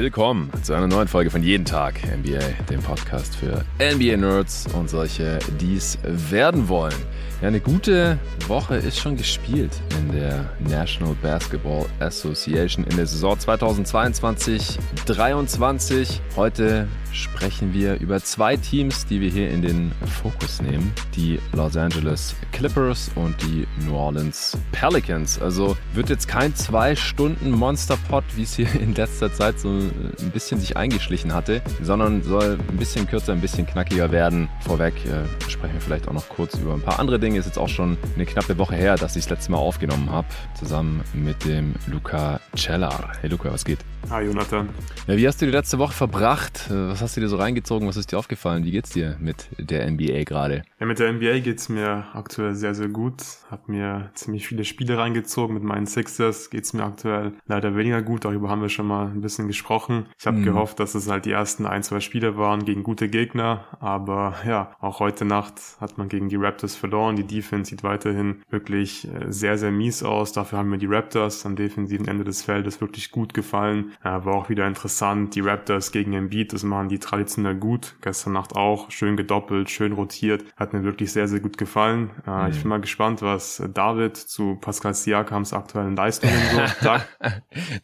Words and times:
Willkommen 0.00 0.50
zu 0.62 0.72
einer 0.72 0.86
neuen 0.86 1.08
Folge 1.08 1.30
von 1.30 1.42
Jeden 1.42 1.66
Tag 1.66 2.00
NBA, 2.02 2.38
dem 2.70 2.80
Podcast 2.80 3.36
für 3.36 3.66
NBA-Nerds 3.78 4.68
und 4.72 4.88
solche, 4.88 5.38
die 5.60 5.76
es 5.76 5.98
werden 6.02 6.70
wollen. 6.70 6.94
Ja, 7.42 7.48
eine 7.48 7.60
gute 7.60 8.18
Woche 8.48 8.76
ist 8.76 8.98
schon 8.98 9.18
gespielt 9.18 9.78
in 9.98 10.12
der 10.12 10.48
National 10.58 11.14
Basketball 11.20 11.84
Association 11.98 12.86
in 12.86 12.96
der 12.96 13.06
Saison 13.06 13.36
2022-23. 13.36 16.20
Heute 16.34 16.88
sprechen 17.12 17.72
wir 17.72 18.00
über 18.00 18.22
zwei 18.22 18.56
Teams, 18.56 19.06
die 19.06 19.20
wir 19.20 19.30
hier 19.30 19.50
in 19.50 19.62
den 19.62 19.92
Fokus 20.22 20.60
nehmen. 20.62 20.92
Die 21.16 21.38
Los 21.52 21.76
Angeles 21.76 22.34
Clippers 22.52 23.10
und 23.14 23.40
die 23.42 23.66
New 23.84 23.94
Orleans 23.94 24.56
Pelicans. 24.72 25.40
Also 25.40 25.76
wird 25.94 26.08
jetzt 26.08 26.28
kein 26.28 26.54
zwei 26.54 26.94
Stunden 26.96 27.50
Monsterpot, 27.50 28.24
wie 28.36 28.42
es 28.42 28.54
hier 28.54 28.72
in 28.80 28.94
letzter 28.94 29.32
Zeit 29.32 29.58
so 29.60 29.68
ein 29.68 30.30
bisschen 30.32 30.60
sich 30.60 30.76
eingeschlichen 30.76 31.34
hatte, 31.34 31.62
sondern 31.82 32.22
soll 32.22 32.58
ein 32.68 32.76
bisschen 32.76 33.06
kürzer, 33.06 33.32
ein 33.32 33.40
bisschen 33.40 33.66
knackiger 33.66 34.12
werden. 34.12 34.48
Vorweg 34.60 34.94
äh, 35.06 35.50
sprechen 35.50 35.74
wir 35.74 35.80
vielleicht 35.80 36.08
auch 36.08 36.12
noch 36.12 36.28
kurz 36.28 36.54
über 36.54 36.74
ein 36.74 36.82
paar 36.82 36.98
andere 36.98 37.18
Dinge. 37.18 37.38
Ist 37.38 37.46
jetzt 37.46 37.58
auch 37.58 37.68
schon 37.68 37.96
eine 38.14 38.26
knappe 38.26 38.58
Woche 38.58 38.76
her, 38.76 38.96
dass 38.96 39.16
ich 39.16 39.24
das 39.24 39.30
letzte 39.30 39.52
Mal 39.52 39.58
aufgenommen 39.58 40.10
habe, 40.10 40.28
zusammen 40.58 41.02
mit 41.12 41.44
dem 41.44 41.74
Luca 41.86 42.40
Cellar. 42.56 43.12
Hey 43.20 43.30
Luca, 43.30 43.52
was 43.52 43.64
geht? 43.64 43.78
Hi 44.08 44.22
Jonathan. 44.24 44.68
Ja, 45.06 45.16
wie 45.16 45.26
hast 45.26 45.40
du 45.40 45.46
die 45.46 45.52
letzte 45.52 45.78
Woche 45.78 45.92
verbracht? 45.92 46.68
Äh, 46.70 46.88
was 46.88 47.00
hast 47.00 47.16
du 47.16 47.20
dir 47.20 47.28
so 47.28 47.36
reingezogen? 47.36 47.86
Was 47.86 47.96
ist 47.96 48.10
dir 48.12 48.18
aufgefallen? 48.18 48.64
Wie 48.64 48.70
geht's 48.70 48.90
dir 48.90 49.16
mit 49.20 49.48
der 49.58 49.88
NBA 49.90 50.24
gerade? 50.24 50.62
Ja, 50.80 50.86
mit 50.86 50.98
der 50.98 51.12
NBA 51.12 51.40
geht's 51.40 51.68
mir 51.68 52.06
aktuell 52.12 52.54
sehr, 52.54 52.74
sehr 52.74 52.88
gut. 52.88 53.22
Hab 53.50 53.68
mir 53.68 54.10
ziemlich 54.14 54.48
viele 54.48 54.64
Spiele 54.64 54.98
reingezogen. 54.98 55.54
Mit 55.54 55.62
meinen 55.62 55.86
Sixers 55.86 56.50
geht's 56.50 56.72
mir 56.72 56.84
aktuell 56.84 57.32
leider 57.46 57.76
weniger 57.76 58.02
gut. 58.02 58.24
Darüber 58.24 58.48
haben 58.48 58.62
wir 58.62 58.68
schon 58.68 58.86
mal 58.86 59.06
ein 59.06 59.20
bisschen 59.20 59.46
gesprochen. 59.46 60.06
Ich 60.18 60.26
habe 60.26 60.38
mhm. 60.38 60.44
gehofft, 60.44 60.80
dass 60.80 60.94
es 60.94 61.08
halt 61.08 61.24
die 61.24 61.32
ersten 61.32 61.66
ein, 61.66 61.82
zwei 61.82 62.00
Spiele 62.00 62.36
waren 62.36 62.64
gegen 62.64 62.82
gute 62.82 63.08
Gegner. 63.08 63.64
Aber 63.80 64.34
ja, 64.46 64.72
auch 64.80 65.00
heute 65.00 65.24
Nacht 65.24 65.60
hat 65.80 65.98
man 65.98 66.08
gegen 66.08 66.28
die 66.28 66.36
Raptors 66.36 66.74
verloren. 66.74 67.16
Die 67.16 67.26
Defense 67.26 67.70
sieht 67.70 67.82
weiterhin 67.82 68.42
wirklich 68.50 69.06
äh, 69.06 69.30
sehr, 69.30 69.58
sehr 69.58 69.70
mies 69.70 70.02
aus. 70.02 70.32
Dafür 70.32 70.58
haben 70.58 70.70
mir 70.70 70.78
die 70.78 70.86
Raptors 70.86 71.46
am 71.46 71.56
defensiven 71.56 72.08
Ende 72.08 72.24
des 72.24 72.42
Feldes 72.42 72.80
wirklich 72.80 73.10
gut 73.10 73.34
gefallen. 73.34 73.89
Äh, 74.02 74.24
war 74.24 74.34
auch 74.34 74.48
wieder 74.48 74.66
interessant. 74.66 75.34
Die 75.34 75.40
Raptors 75.40 75.92
gegen 75.92 76.12
Embiid, 76.12 76.52
das 76.52 76.62
machen 76.62 76.88
die 76.88 76.98
traditionell 76.98 77.54
gut. 77.54 77.96
Gestern 78.00 78.32
Nacht 78.32 78.54
auch 78.54 78.90
schön 78.90 79.16
gedoppelt, 79.16 79.70
schön 79.70 79.92
rotiert. 79.92 80.44
Hat 80.56 80.72
mir 80.72 80.82
wirklich 80.82 81.12
sehr, 81.12 81.28
sehr 81.28 81.40
gut 81.40 81.58
gefallen. 81.58 82.10
Äh, 82.26 82.30
mhm. 82.30 82.50
Ich 82.50 82.60
bin 82.60 82.68
mal 82.68 82.80
gespannt, 82.80 83.22
was 83.22 83.62
David 83.74 84.16
zu 84.16 84.56
Pascal 84.60 84.94
Siakams 84.94 85.52
aktuellen 85.52 85.96
Leistungen 85.96 86.34
so 86.52 86.60
sagt. 86.80 87.08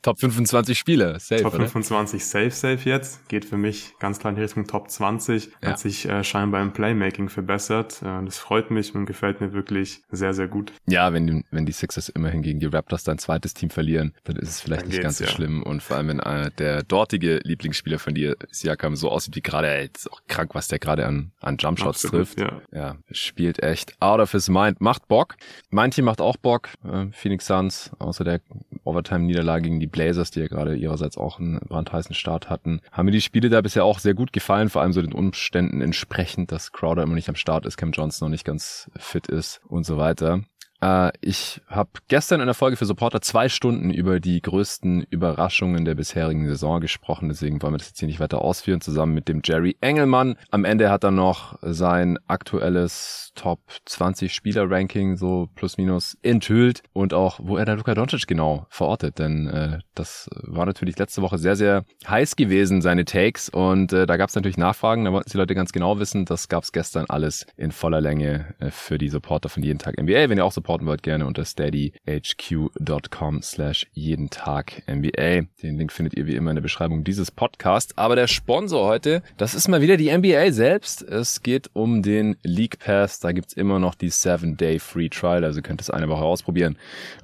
Top 0.02 0.18
25 0.18 0.78
Spieler, 0.78 1.18
safe. 1.18 1.42
Top 1.42 1.54
25 1.54 2.24
safe, 2.24 2.50
safe 2.50 2.88
jetzt. 2.88 3.28
Geht 3.28 3.44
für 3.44 3.56
mich 3.56 3.94
ganz 3.98 4.18
klar 4.18 4.32
in 4.32 4.40
Richtung 4.40 4.66
Top 4.66 4.90
20. 4.90 5.50
Ja. 5.62 5.70
Hat 5.70 5.78
sich 5.78 6.08
äh, 6.08 6.24
scheinbar 6.24 6.62
im 6.62 6.72
Playmaking 6.72 7.28
verbessert. 7.28 8.02
Äh, 8.02 8.24
das 8.24 8.38
freut 8.38 8.70
mich 8.70 8.94
und 8.94 9.06
gefällt 9.06 9.40
mir 9.40 9.52
wirklich 9.52 10.02
sehr, 10.10 10.34
sehr 10.34 10.48
gut. 10.48 10.72
Ja, 10.86 11.12
wenn, 11.12 11.44
wenn 11.50 11.66
die 11.66 11.72
Sixers 11.72 12.08
immerhin 12.08 12.42
gegen 12.42 12.60
die 12.60 12.66
Raptors 12.66 13.04
dein 13.04 13.18
zweites 13.18 13.54
Team 13.54 13.70
verlieren, 13.70 14.12
dann 14.24 14.36
ist 14.36 14.48
es 14.48 14.60
vielleicht 14.60 14.82
dann 14.82 14.88
nicht 14.88 15.02
ganz 15.02 15.18
so 15.18 15.24
ja. 15.24 15.30
schlimm. 15.30 15.62
Und 15.62 15.82
vor 15.96 16.00
allem 16.00 16.08
wenn 16.08 16.20
äh, 16.20 16.50
der 16.58 16.82
dortige 16.82 17.40
Lieblingsspieler 17.42 17.98
von 17.98 18.14
dir, 18.14 18.36
Siakam, 18.50 18.96
so 18.96 19.10
aussieht 19.10 19.34
wie 19.34 19.40
gerade, 19.40 19.68
ey, 19.68 19.88
ist 19.94 20.12
auch 20.12 20.20
krank, 20.28 20.54
was 20.54 20.68
der 20.68 20.78
gerade 20.78 21.06
an, 21.06 21.32
an 21.40 21.56
Jumpshots 21.56 22.02
trifft. 22.02 22.38
Ja. 22.38 22.60
ja, 22.70 22.96
spielt 23.10 23.62
echt 23.62 23.94
out 24.00 24.20
of 24.20 24.32
his 24.32 24.50
mind, 24.50 24.82
macht 24.82 25.08
Bock. 25.08 25.36
Mein 25.70 25.90
Team 25.90 26.04
macht 26.04 26.20
auch 26.20 26.36
Bock, 26.36 26.68
äh, 26.84 27.06
Phoenix 27.12 27.46
Suns, 27.46 27.92
außer 27.98 28.24
der 28.24 28.40
Overtime-Niederlage 28.84 29.62
gegen 29.62 29.80
die 29.80 29.86
Blazers, 29.86 30.30
die 30.30 30.40
ja 30.40 30.48
gerade 30.48 30.76
ihrerseits 30.76 31.16
auch 31.16 31.38
einen 31.38 31.60
brandheißen 31.60 32.14
Start 32.14 32.50
hatten, 32.50 32.82
haben 32.92 33.06
mir 33.06 33.12
die 33.12 33.22
Spiele 33.22 33.48
da 33.48 33.62
bisher 33.62 33.86
auch 33.86 33.98
sehr 33.98 34.14
gut 34.14 34.34
gefallen, 34.34 34.68
vor 34.68 34.82
allem 34.82 34.92
so 34.92 35.00
den 35.00 35.14
Umständen 35.14 35.80
entsprechend, 35.80 36.52
dass 36.52 36.72
Crowder 36.72 37.04
immer 37.04 37.14
nicht 37.14 37.30
am 37.30 37.36
Start 37.36 37.64
ist, 37.64 37.78
Cam 37.78 37.92
Johnson 37.92 38.26
noch 38.26 38.30
nicht 38.30 38.44
ganz 38.44 38.90
fit 38.96 39.28
ist 39.28 39.62
und 39.66 39.86
so 39.86 39.96
weiter. 39.96 40.42
Äh, 40.80 41.12
ich 41.20 41.60
habe 41.68 41.90
gestern 42.08 42.40
in 42.40 42.46
der 42.46 42.54
Folge 42.54 42.76
für 42.76 42.86
Supporter 42.86 43.20
zwei 43.20 43.48
Stunden 43.48 43.90
über 43.90 44.20
die 44.20 44.40
größten 44.40 45.06
Überraschungen 45.10 45.84
der 45.84 45.94
bisherigen 45.94 46.46
Saison 46.46 46.80
gesprochen. 46.80 47.28
Deswegen 47.28 47.62
wollen 47.62 47.74
wir 47.74 47.78
das 47.78 47.88
jetzt 47.88 47.98
hier 47.98 48.08
nicht 48.08 48.20
weiter 48.20 48.42
ausführen, 48.42 48.80
zusammen 48.80 49.14
mit 49.14 49.28
dem 49.28 49.40
Jerry 49.44 49.76
Engelmann. 49.80 50.36
Am 50.50 50.64
Ende 50.64 50.90
hat 50.90 51.04
er 51.04 51.10
noch 51.10 51.58
sein 51.62 52.18
aktuelles 52.26 53.32
Top 53.34 53.60
20 53.84 54.32
Spieler 54.32 54.70
Ranking 54.70 55.16
so 55.16 55.48
plus 55.54 55.76
minus 55.76 56.16
enthüllt 56.22 56.82
und 56.92 57.12
auch, 57.14 57.38
wo 57.42 57.56
er 57.56 57.64
da 57.64 57.74
Luka 57.74 57.94
Doncic 57.94 58.26
genau 58.26 58.66
verortet. 58.70 59.18
Denn 59.18 59.48
äh, 59.48 59.78
das 59.94 60.28
war 60.42 60.66
natürlich 60.66 60.98
letzte 60.98 61.22
Woche 61.22 61.38
sehr, 61.38 61.56
sehr 61.56 61.84
heiß 62.08 62.36
gewesen, 62.36 62.80
seine 62.80 63.04
Takes. 63.04 63.48
Und 63.48 63.92
äh, 63.92 64.06
da 64.06 64.16
gab 64.16 64.28
es 64.28 64.34
natürlich 64.34 64.56
Nachfragen. 64.56 65.04
Da 65.04 65.12
wollten 65.12 65.30
die 65.30 65.36
Leute 65.36 65.54
ganz 65.54 65.72
genau 65.72 65.98
wissen. 65.98 66.24
Das 66.24 66.48
gab 66.48 66.64
es 66.64 66.72
gestern 66.72 67.06
alles 67.08 67.46
in 67.56 67.72
voller 67.72 68.00
Länge 68.00 68.54
äh, 68.58 68.70
für 68.70 68.98
die 68.98 69.08
Supporter 69.08 69.48
von 69.48 69.62
jeden 69.62 69.78
Tag 69.78 70.00
NBA. 70.00 70.28
Wenn 70.28 70.38
ihr 70.38 70.44
auch 70.44 70.52
Supporter 70.52 70.65
supporten 70.66 70.88
wollt, 70.88 71.04
gerne 71.04 71.26
unter 71.26 71.44
steadyhq.com 71.44 73.40
slash 73.40 73.86
jeden 73.92 74.30
Tag 74.30 74.82
NBA. 74.88 75.46
Den 75.62 75.78
Link 75.78 75.92
findet 75.92 76.14
ihr 76.14 76.26
wie 76.26 76.34
immer 76.34 76.50
in 76.50 76.56
der 76.56 76.62
Beschreibung 76.62 77.04
dieses 77.04 77.30
Podcasts. 77.30 77.96
Aber 77.96 78.16
der 78.16 78.26
Sponsor 78.26 78.84
heute, 78.88 79.22
das 79.36 79.54
ist 79.54 79.68
mal 79.68 79.80
wieder 79.80 79.96
die 79.96 80.10
NBA 80.10 80.50
selbst. 80.50 81.02
Es 81.02 81.44
geht 81.44 81.70
um 81.72 82.02
den 82.02 82.36
League 82.42 82.80
Pass. 82.80 83.20
Da 83.20 83.30
gibt's 83.30 83.52
immer 83.52 83.78
noch 83.78 83.94
die 83.94 84.10
7-Day 84.10 84.80
Free 84.80 85.08
Trial, 85.08 85.44
also 85.44 85.62
könnt 85.62 85.80
es 85.80 85.88
eine 85.88 86.08
Woche 86.08 86.24
ausprobieren. 86.24 86.76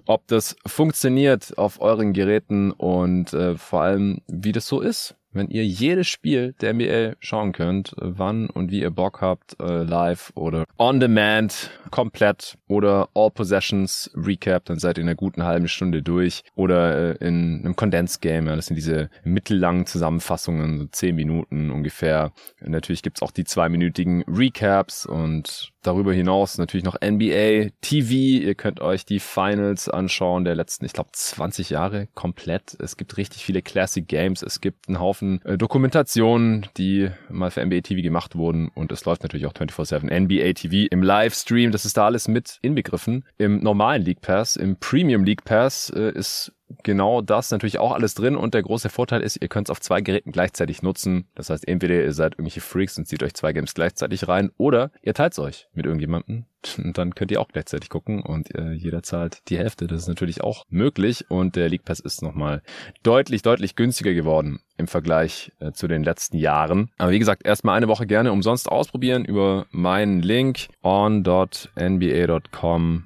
Ob 0.06 0.28
das 0.28 0.54
funktioniert 0.64 1.58
auf 1.58 1.80
euren 1.80 2.12
Geräten 2.12 2.70
und 2.70 3.32
äh, 3.32 3.56
vor 3.56 3.82
allem, 3.82 4.20
wie 4.28 4.52
das 4.52 4.68
so 4.68 4.80
ist 4.80 5.16
wenn 5.32 5.48
ihr 5.48 5.64
jedes 5.64 6.08
Spiel 6.08 6.54
der 6.60 6.74
NBA 6.74 7.16
schauen 7.20 7.52
könnt, 7.52 7.94
wann 7.96 8.48
und 8.48 8.70
wie 8.70 8.80
ihr 8.80 8.90
Bock 8.90 9.20
habt, 9.20 9.58
äh, 9.60 9.82
live 9.82 10.32
oder 10.34 10.64
on 10.78 11.00
demand, 11.00 11.70
komplett 11.90 12.56
oder 12.68 13.08
all 13.14 13.30
possessions 13.30 14.10
recap, 14.14 14.64
dann 14.64 14.78
seid 14.78 14.98
ihr 14.98 15.02
in 15.02 15.08
einer 15.08 15.16
guten 15.16 15.44
halben 15.44 15.68
Stunde 15.68 16.02
durch 16.02 16.42
oder 16.54 17.20
äh, 17.20 17.26
in 17.26 17.60
einem 17.64 17.76
Condensed 17.76 18.20
Game, 18.20 18.46
das 18.46 18.66
sind 18.66 18.76
diese 18.76 19.10
mittellangen 19.24 19.86
Zusammenfassungen, 19.86 20.78
so 20.78 20.86
zehn 20.86 21.14
Minuten 21.16 21.70
ungefähr. 21.70 22.32
natürlich 22.60 23.02
gibt's 23.02 23.22
auch 23.22 23.30
die 23.30 23.44
zweiminütigen 23.44 24.22
Recaps 24.28 25.06
und 25.06 25.72
darüber 25.82 26.12
hinaus 26.12 26.58
natürlich 26.58 26.84
noch 26.84 26.96
NBA 27.00 27.70
TV. 27.80 28.12
Ihr 28.44 28.54
könnt 28.54 28.80
euch 28.80 29.04
die 29.04 29.18
Finals 29.18 29.88
anschauen 29.88 30.44
der 30.44 30.54
letzten, 30.54 30.84
ich 30.84 30.92
glaube, 30.92 31.10
20 31.12 31.70
Jahre 31.70 32.08
komplett. 32.14 32.76
Es 32.80 32.96
gibt 32.96 33.16
richtig 33.16 33.44
viele 33.44 33.62
Classic 33.62 34.06
Games. 34.06 34.42
Es 34.42 34.60
gibt 34.60 34.88
einen 34.88 35.00
Haufen 35.00 35.21
äh, 35.22 35.56
Dokumentationen, 35.56 36.66
die 36.76 37.08
mal 37.30 37.50
für 37.50 37.64
NBA 37.64 37.80
TV 37.80 38.02
gemacht 38.02 38.36
wurden. 38.36 38.68
Und 38.74 38.92
es 38.92 39.04
läuft 39.04 39.22
natürlich 39.22 39.46
auch 39.46 39.54
24-7 39.54 40.20
NBA 40.20 40.52
TV 40.54 40.88
im 40.90 41.02
Livestream. 41.02 41.70
Das 41.72 41.84
ist 41.84 41.96
da 41.96 42.06
alles 42.06 42.28
mit 42.28 42.58
inbegriffen. 42.62 43.24
Im 43.38 43.60
normalen 43.60 44.02
League 44.02 44.20
Pass, 44.20 44.56
im 44.56 44.76
Premium 44.76 45.24
League 45.24 45.44
Pass 45.44 45.90
äh, 45.90 46.12
ist 46.12 46.52
genau 46.82 47.20
das 47.20 47.50
natürlich 47.50 47.78
auch 47.78 47.92
alles 47.92 48.14
drin 48.14 48.36
und 48.36 48.54
der 48.54 48.62
große 48.62 48.88
Vorteil 48.88 49.22
ist, 49.22 49.40
ihr 49.40 49.48
könnt 49.48 49.68
es 49.68 49.70
auf 49.70 49.80
zwei 49.80 50.00
Geräten 50.00 50.32
gleichzeitig 50.32 50.82
nutzen. 50.82 51.28
Das 51.34 51.50
heißt, 51.50 51.66
entweder 51.66 51.94
ihr 51.94 52.12
seid 52.12 52.34
irgendwelche 52.34 52.60
Freaks 52.60 52.98
und 52.98 53.06
zieht 53.06 53.22
euch 53.22 53.34
zwei 53.34 53.52
Games 53.52 53.74
gleichzeitig 53.74 54.28
rein 54.28 54.50
oder 54.56 54.90
ihr 55.02 55.14
teilt 55.14 55.32
es 55.32 55.38
euch 55.38 55.68
mit 55.72 55.86
irgendjemandem 55.86 56.46
und 56.78 56.96
dann 56.98 57.14
könnt 57.14 57.30
ihr 57.30 57.40
auch 57.40 57.48
gleichzeitig 57.48 57.88
gucken 57.88 58.22
und 58.22 58.54
äh, 58.54 58.72
jeder 58.72 59.02
zahlt 59.02 59.42
die 59.48 59.58
Hälfte. 59.58 59.86
Das 59.86 60.00
ist 60.02 60.08
natürlich 60.08 60.42
auch 60.42 60.64
möglich 60.68 61.26
und 61.28 61.56
der 61.56 61.68
League 61.68 61.84
Pass 61.84 62.00
ist 62.00 62.22
nochmal 62.22 62.62
deutlich, 63.02 63.42
deutlich 63.42 63.76
günstiger 63.76 64.14
geworden 64.14 64.60
im 64.78 64.86
Vergleich 64.86 65.52
äh, 65.60 65.72
zu 65.72 65.88
den 65.88 66.02
letzten 66.02 66.38
Jahren. 66.38 66.90
Aber 66.98 67.10
wie 67.10 67.18
gesagt, 67.18 67.44
erstmal 67.44 67.76
eine 67.76 67.88
Woche 67.88 68.06
gerne 68.06 68.32
umsonst 68.32 68.70
ausprobieren 68.70 69.24
über 69.24 69.66
meinen 69.70 70.20
Link 70.20 70.68
on.nba.com 70.82 71.74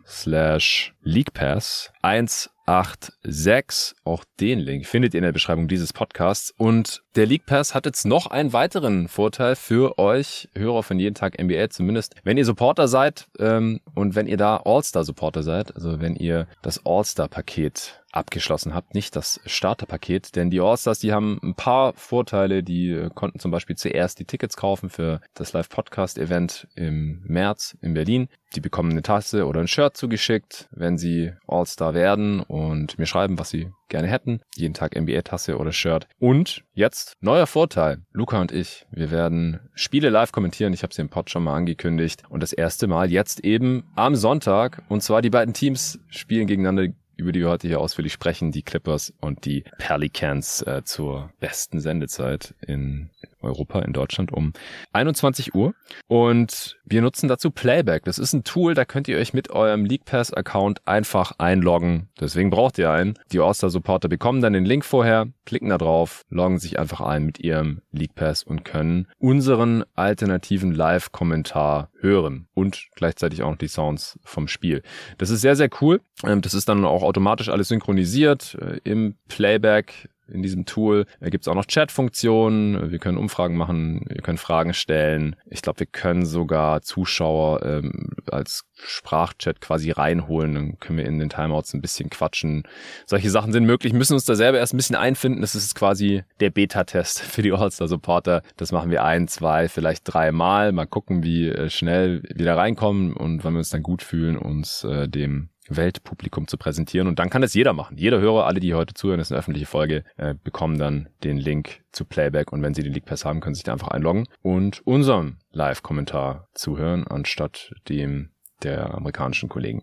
slash 0.06 0.94
League 1.06 1.32
Pass 1.34 1.92
186. 2.02 3.94
Auch 4.02 4.24
den 4.40 4.58
Link 4.58 4.86
findet 4.86 5.14
ihr 5.14 5.18
in 5.18 5.24
der 5.24 5.30
Beschreibung 5.30 5.68
dieses 5.68 5.92
Podcasts. 5.92 6.52
Und 6.58 7.04
der 7.14 7.26
League 7.26 7.46
Pass 7.46 7.76
hat 7.76 7.86
jetzt 7.86 8.06
noch 8.06 8.26
einen 8.26 8.52
weiteren 8.52 9.06
Vorteil 9.06 9.54
für 9.54 10.00
euch 10.00 10.48
Hörer 10.56 10.82
von 10.82 10.98
jeden 10.98 11.14
Tag 11.14 11.40
NBA, 11.40 11.70
zumindest 11.70 12.16
wenn 12.24 12.36
ihr 12.36 12.44
Supporter 12.44 12.88
seid 12.88 13.28
ähm, 13.38 13.78
und 13.94 14.16
wenn 14.16 14.26
ihr 14.26 14.36
da 14.36 14.56
All-Star-Supporter 14.64 15.44
seid, 15.44 15.76
also 15.76 16.00
wenn 16.00 16.16
ihr 16.16 16.48
das 16.62 16.84
All-Star-Paket 16.84 18.02
abgeschlossen 18.16 18.74
habt, 18.74 18.94
nicht 18.94 19.14
das 19.14 19.40
Starterpaket, 19.46 20.34
denn 20.36 20.50
die 20.50 20.60
Allstars, 20.60 20.98
die 20.98 21.12
haben 21.12 21.38
ein 21.42 21.54
paar 21.54 21.92
Vorteile, 21.94 22.62
die 22.62 22.90
äh, 22.90 23.10
konnten 23.14 23.38
zum 23.38 23.50
Beispiel 23.50 23.76
zuerst 23.76 24.18
die 24.18 24.24
Tickets 24.24 24.56
kaufen 24.56 24.90
für 24.90 25.20
das 25.34 25.52
Live-Podcast-Event 25.52 26.68
im 26.74 27.22
März 27.24 27.76
in 27.80 27.94
Berlin. 27.94 28.28
Die 28.54 28.60
bekommen 28.60 28.90
eine 28.90 29.02
Tasse 29.02 29.46
oder 29.46 29.60
ein 29.60 29.68
Shirt 29.68 29.96
zugeschickt, 29.96 30.68
wenn 30.70 30.98
sie 30.98 31.32
All-Star 31.46 31.94
werden 31.94 32.40
und 32.40 32.98
mir 32.98 33.06
schreiben, 33.06 33.38
was 33.38 33.50
sie 33.50 33.70
gerne 33.88 34.08
hätten. 34.08 34.40
Jeden 34.54 34.74
Tag 34.74 34.96
NBA-Tasse 34.96 35.58
oder 35.58 35.72
Shirt. 35.72 36.08
Und 36.18 36.62
jetzt 36.72 37.14
neuer 37.20 37.46
Vorteil. 37.46 37.98
Luca 38.12 38.40
und 38.40 38.52
ich, 38.52 38.86
wir 38.90 39.10
werden 39.10 39.60
Spiele 39.74 40.10
live 40.10 40.32
kommentieren. 40.32 40.72
Ich 40.72 40.82
habe 40.82 40.94
sie 40.94 41.02
im 41.02 41.08
Pod 41.08 41.30
schon 41.30 41.44
mal 41.44 41.54
angekündigt. 41.54 42.22
Und 42.28 42.42
das 42.42 42.52
erste 42.52 42.86
Mal 42.86 43.10
jetzt 43.10 43.40
eben 43.40 43.84
am 43.94 44.16
Sonntag. 44.16 44.82
Und 44.88 45.02
zwar 45.02 45.22
die 45.22 45.30
beiden 45.30 45.54
Teams 45.54 45.98
spielen 46.08 46.46
gegeneinander 46.46 46.88
über 47.16 47.32
die 47.32 47.40
wir 47.40 47.48
heute 47.48 47.68
hier 47.68 47.80
ausführlich 47.80 48.12
sprechen, 48.12 48.52
die 48.52 48.62
Clippers 48.62 49.12
und 49.20 49.44
die 49.44 49.64
Pelicans 49.78 50.62
äh, 50.62 50.82
zur 50.84 51.30
besten 51.40 51.80
Sendezeit 51.80 52.54
in 52.66 53.10
Europa, 53.40 53.80
in 53.80 53.92
Deutschland 53.92 54.32
um 54.32 54.52
21 54.92 55.54
Uhr. 55.54 55.74
Und 56.08 56.78
wir 56.84 57.02
nutzen 57.02 57.28
dazu 57.28 57.50
Playback. 57.50 58.04
Das 58.04 58.18
ist 58.18 58.32
ein 58.32 58.44
Tool, 58.44 58.74
da 58.74 58.84
könnt 58.84 59.08
ihr 59.08 59.18
euch 59.18 59.32
mit 59.32 59.50
eurem 59.50 59.84
League 59.84 60.04
Pass 60.04 60.32
Account 60.32 60.86
einfach 60.86 61.32
einloggen. 61.38 62.08
Deswegen 62.20 62.50
braucht 62.50 62.78
ihr 62.78 62.90
einen. 62.90 63.14
Die 63.32 63.40
All-Star 63.40 63.70
Supporter 63.70 64.08
bekommen 64.08 64.40
dann 64.40 64.52
den 64.52 64.64
Link 64.64 64.84
vorher, 64.84 65.28
klicken 65.46 65.70
da 65.70 65.78
drauf, 65.78 66.22
loggen 66.28 66.58
sich 66.58 66.78
einfach 66.78 67.00
ein 67.00 67.24
mit 67.24 67.38
ihrem 67.38 67.80
League 67.92 68.14
Pass 68.14 68.42
und 68.42 68.64
können 68.64 69.08
unseren 69.18 69.84
alternativen 69.94 70.72
Live-Kommentar 70.72 71.90
hören 71.98 72.48
und 72.52 72.88
gleichzeitig 72.94 73.42
auch 73.42 73.50
noch 73.50 73.58
die 73.58 73.68
Sounds 73.68 74.18
vom 74.24 74.48
Spiel. 74.48 74.82
Das 75.16 75.30
ist 75.30 75.40
sehr, 75.40 75.56
sehr 75.56 75.70
cool. 75.80 76.00
Ähm, 76.24 76.42
das 76.42 76.52
ist 76.52 76.68
dann 76.68 76.84
auch 76.84 77.02
automatisch 77.02 77.48
alles 77.48 77.68
synchronisiert 77.68 78.56
äh, 78.60 78.80
im 78.84 79.14
Playback 79.28 80.08
in 80.28 80.42
diesem 80.42 80.66
Tool 80.66 81.06
gibt 81.20 81.44
es 81.44 81.48
auch 81.48 81.54
noch 81.54 81.66
Chat-Funktionen. 81.66 82.90
Wir 82.90 82.98
können 82.98 83.18
Umfragen 83.18 83.56
machen, 83.56 84.04
wir 84.08 84.22
können 84.22 84.38
Fragen 84.38 84.74
stellen. 84.74 85.36
Ich 85.46 85.62
glaube, 85.62 85.80
wir 85.80 85.86
können 85.86 86.26
sogar 86.26 86.82
Zuschauer 86.82 87.62
ähm, 87.64 88.08
als 88.30 88.64
Sprachchat 88.74 89.60
quasi 89.60 89.90
reinholen. 89.90 90.54
Dann 90.54 90.80
können 90.80 90.98
wir 90.98 91.06
in 91.06 91.18
den 91.18 91.30
Timeouts 91.30 91.74
ein 91.74 91.80
bisschen 91.80 92.10
quatschen. 92.10 92.64
Solche 93.06 93.30
Sachen 93.30 93.52
sind 93.52 93.64
möglich, 93.64 93.92
müssen 93.92 94.14
uns 94.14 94.24
da 94.24 94.34
selber 94.34 94.58
erst 94.58 94.74
ein 94.74 94.78
bisschen 94.78 94.96
einfinden. 94.96 95.40
Das 95.40 95.54
ist 95.54 95.74
quasi 95.74 96.24
der 96.40 96.50
Beta-Test 96.50 97.20
für 97.20 97.42
die 97.42 97.52
All-Star-Supporter. 97.52 98.42
Das 98.56 98.72
machen 98.72 98.90
wir 98.90 99.04
ein, 99.04 99.28
zwei, 99.28 99.68
vielleicht 99.68 100.02
dreimal. 100.04 100.72
Mal 100.72 100.86
gucken, 100.86 101.22
wie 101.22 101.48
äh, 101.48 101.70
schnell 101.70 102.22
wir 102.34 102.46
da 102.46 102.56
reinkommen 102.56 103.12
und 103.12 103.44
wann 103.44 103.54
wir 103.54 103.58
uns 103.58 103.70
dann 103.70 103.82
gut 103.82 104.02
fühlen, 104.02 104.36
uns 104.36 104.84
äh, 104.84 105.08
dem 105.08 105.50
Weltpublikum 105.68 106.48
zu 106.48 106.56
präsentieren. 106.56 107.08
Und 107.08 107.18
dann 107.18 107.30
kann 107.30 107.42
das 107.42 107.54
jeder 107.54 107.72
machen. 107.72 107.96
Jeder 107.96 108.20
Hörer, 108.20 108.46
alle, 108.46 108.60
die 108.60 108.74
heute 108.74 108.94
zuhören, 108.94 109.20
ist 109.20 109.32
eine 109.32 109.38
öffentliche 109.38 109.66
Folge, 109.66 110.04
äh, 110.16 110.34
bekommen 110.42 110.78
dann 110.78 111.08
den 111.24 111.36
Link 111.36 111.82
zu 111.92 112.04
Playback. 112.04 112.52
Und 112.52 112.62
wenn 112.62 112.74
sie 112.74 112.82
den 112.82 112.92
League 112.92 113.06
Pass 113.06 113.24
haben, 113.24 113.40
können 113.40 113.54
sie 113.54 113.60
sich 113.60 113.64
da 113.64 113.72
einfach 113.72 113.88
einloggen 113.88 114.26
und 114.42 114.86
unserem 114.86 115.36
Live-Kommentar 115.52 116.48
zuhören, 116.54 117.06
anstatt 117.06 117.72
dem 117.88 118.30
der 118.62 118.94
amerikanischen 118.94 119.48
Kollegen. 119.48 119.82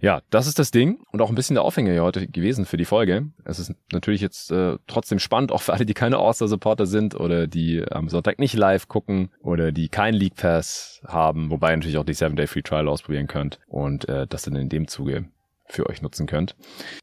Ja, 0.00 0.22
das 0.30 0.46
ist 0.46 0.58
das 0.58 0.70
Ding 0.70 1.00
und 1.12 1.20
auch 1.20 1.28
ein 1.28 1.34
bisschen 1.34 1.54
der 1.54 1.64
Aufhänger 1.64 1.92
hier 1.92 2.02
heute 2.02 2.26
gewesen 2.26 2.64
für 2.64 2.78
die 2.78 2.86
Folge. 2.86 3.26
Es 3.44 3.58
ist 3.58 3.74
natürlich 3.92 4.22
jetzt 4.22 4.50
äh, 4.50 4.78
trotzdem 4.86 5.18
spannend, 5.18 5.52
auch 5.52 5.60
für 5.60 5.74
alle, 5.74 5.84
die 5.84 5.92
keine 5.92 6.16
All-Star-Supporter 6.16 6.86
sind 6.86 7.14
oder 7.14 7.46
die 7.46 7.84
am 7.90 8.08
Sonntag 8.08 8.38
nicht 8.38 8.54
live 8.54 8.88
gucken 8.88 9.30
oder 9.42 9.72
die 9.72 9.90
keinen 9.90 10.14
League 10.14 10.36
Pass 10.36 11.02
haben, 11.06 11.50
wobei 11.50 11.72
ihr 11.72 11.76
natürlich 11.76 11.98
auch 11.98 12.04
die 12.04 12.14
7-Day 12.14 12.46
Free 12.46 12.62
Trial 12.62 12.88
ausprobieren 12.88 13.26
könnt 13.26 13.58
und 13.66 14.08
äh, 14.08 14.26
das 14.26 14.42
dann 14.42 14.56
in 14.56 14.70
dem 14.70 14.88
Zuge 14.88 15.26
für 15.70 15.88
euch 15.88 16.02
nutzen 16.02 16.26
könnt. 16.26 16.56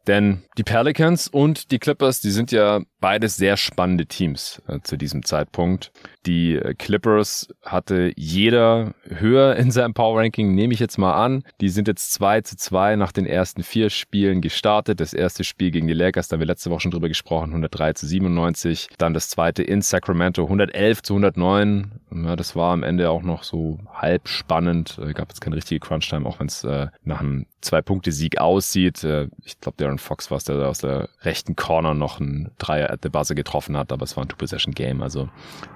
Denn 0.06 0.44
die 0.58 0.64
Pelicans 0.64 1.28
und 1.28 1.72
die 1.72 1.80
Clippers, 1.80 2.22
die 2.22 2.32
sind 2.32 2.52
ja 2.52 2.82
beides 3.00 3.38
sehr 3.38 3.58
spannende 3.58 4.06
Teams 4.06 4.62
äh, 4.68 4.80
zu 4.82 4.98
diesem 4.98 5.24
Zeitpunkt. 5.24 5.92
Die 6.26 6.56
äh, 6.56 6.74
Clippers 6.74 7.48
hatte 7.64 8.12
jeder 8.16 8.94
höher 9.08 9.56
in 9.58 9.72
seinem 9.72 9.94
Power 9.94 10.20
Ranking, 10.20 10.54
nehme 10.56 10.74
ich 10.74 10.80
jetzt 10.80 10.98
mal 10.98 11.14
an. 11.14 11.44
Die 11.62 11.70
sind 11.70 11.88
jetzt 11.88 12.14
2 12.14 12.42
zu 12.42 12.58
2 12.58 12.96
nach 12.96 13.12
den 13.12 13.26
ersten 13.26 13.64
vier 13.64 13.90
Spielen 13.90 14.42
gestartet. 14.42 15.00
Das 15.00 15.14
erste 15.14 15.44
Spiel 15.44 15.72
gegen 15.72 15.88
die 15.88 15.94
Lakers, 15.94 16.28
da 16.28 16.36
haben 16.36 16.42
wir 16.42 16.48
letzte 16.48 16.70
Woche 16.70 16.82
schon 16.82 16.92
drüber 16.92 17.08
gesprochen, 17.08 17.50
103 17.50 17.94
zu 17.94 18.08
97. 18.08 18.90
Dann 18.98 19.14
das 19.14 19.30
zweite 19.30 19.64
in 19.64 19.82
Sacramento, 19.82 20.44
111 20.44 21.04
zu 21.04 21.14
109. 21.14 21.92
Ja, 22.12 22.36
das 22.36 22.56
war 22.56 22.74
am 22.74 22.84
Ende 22.84 23.10
auch 23.10 23.24
noch 23.24 23.44
so 23.44 23.80
halb 23.94 24.28
spannend. 24.28 25.00
Äh, 25.02 25.14
gab 25.14 25.30
jetzt 25.30 25.42
keine 25.42 25.56
richtige 25.56 25.80
Crunch-Time, 25.80 26.26
auch 26.26 26.40
wenn 26.40 26.48
es 26.48 26.64
äh, 26.64 26.88
nach 27.04 27.22
einem 27.22 27.46
Zwei-Punkte-Sieg 27.62 28.40
aussieht. 28.58 29.04
Äh, 29.04 29.30
ich 29.44 29.60
glaube, 29.60 29.78
Darren 29.78 30.00
Fox 30.00 30.30
war 30.32 30.38
es, 30.38 30.44
der 30.44 30.68
aus 30.68 30.80
der 30.80 31.10
rechten 31.22 31.56
Corner 31.56 31.94
noch 31.94 32.20
einen 32.20 32.52
Dreier 32.58 32.92
at 32.92 33.00
the 33.04 33.10
buzzer 33.10 33.36
getroffen 33.36 33.78
hat, 33.78 33.92
aber 33.92 34.04
es 34.04 34.18
war 34.18 34.26
ein 34.26 34.28
Two-Possession-Game. 34.28 35.02
Also 35.02 35.30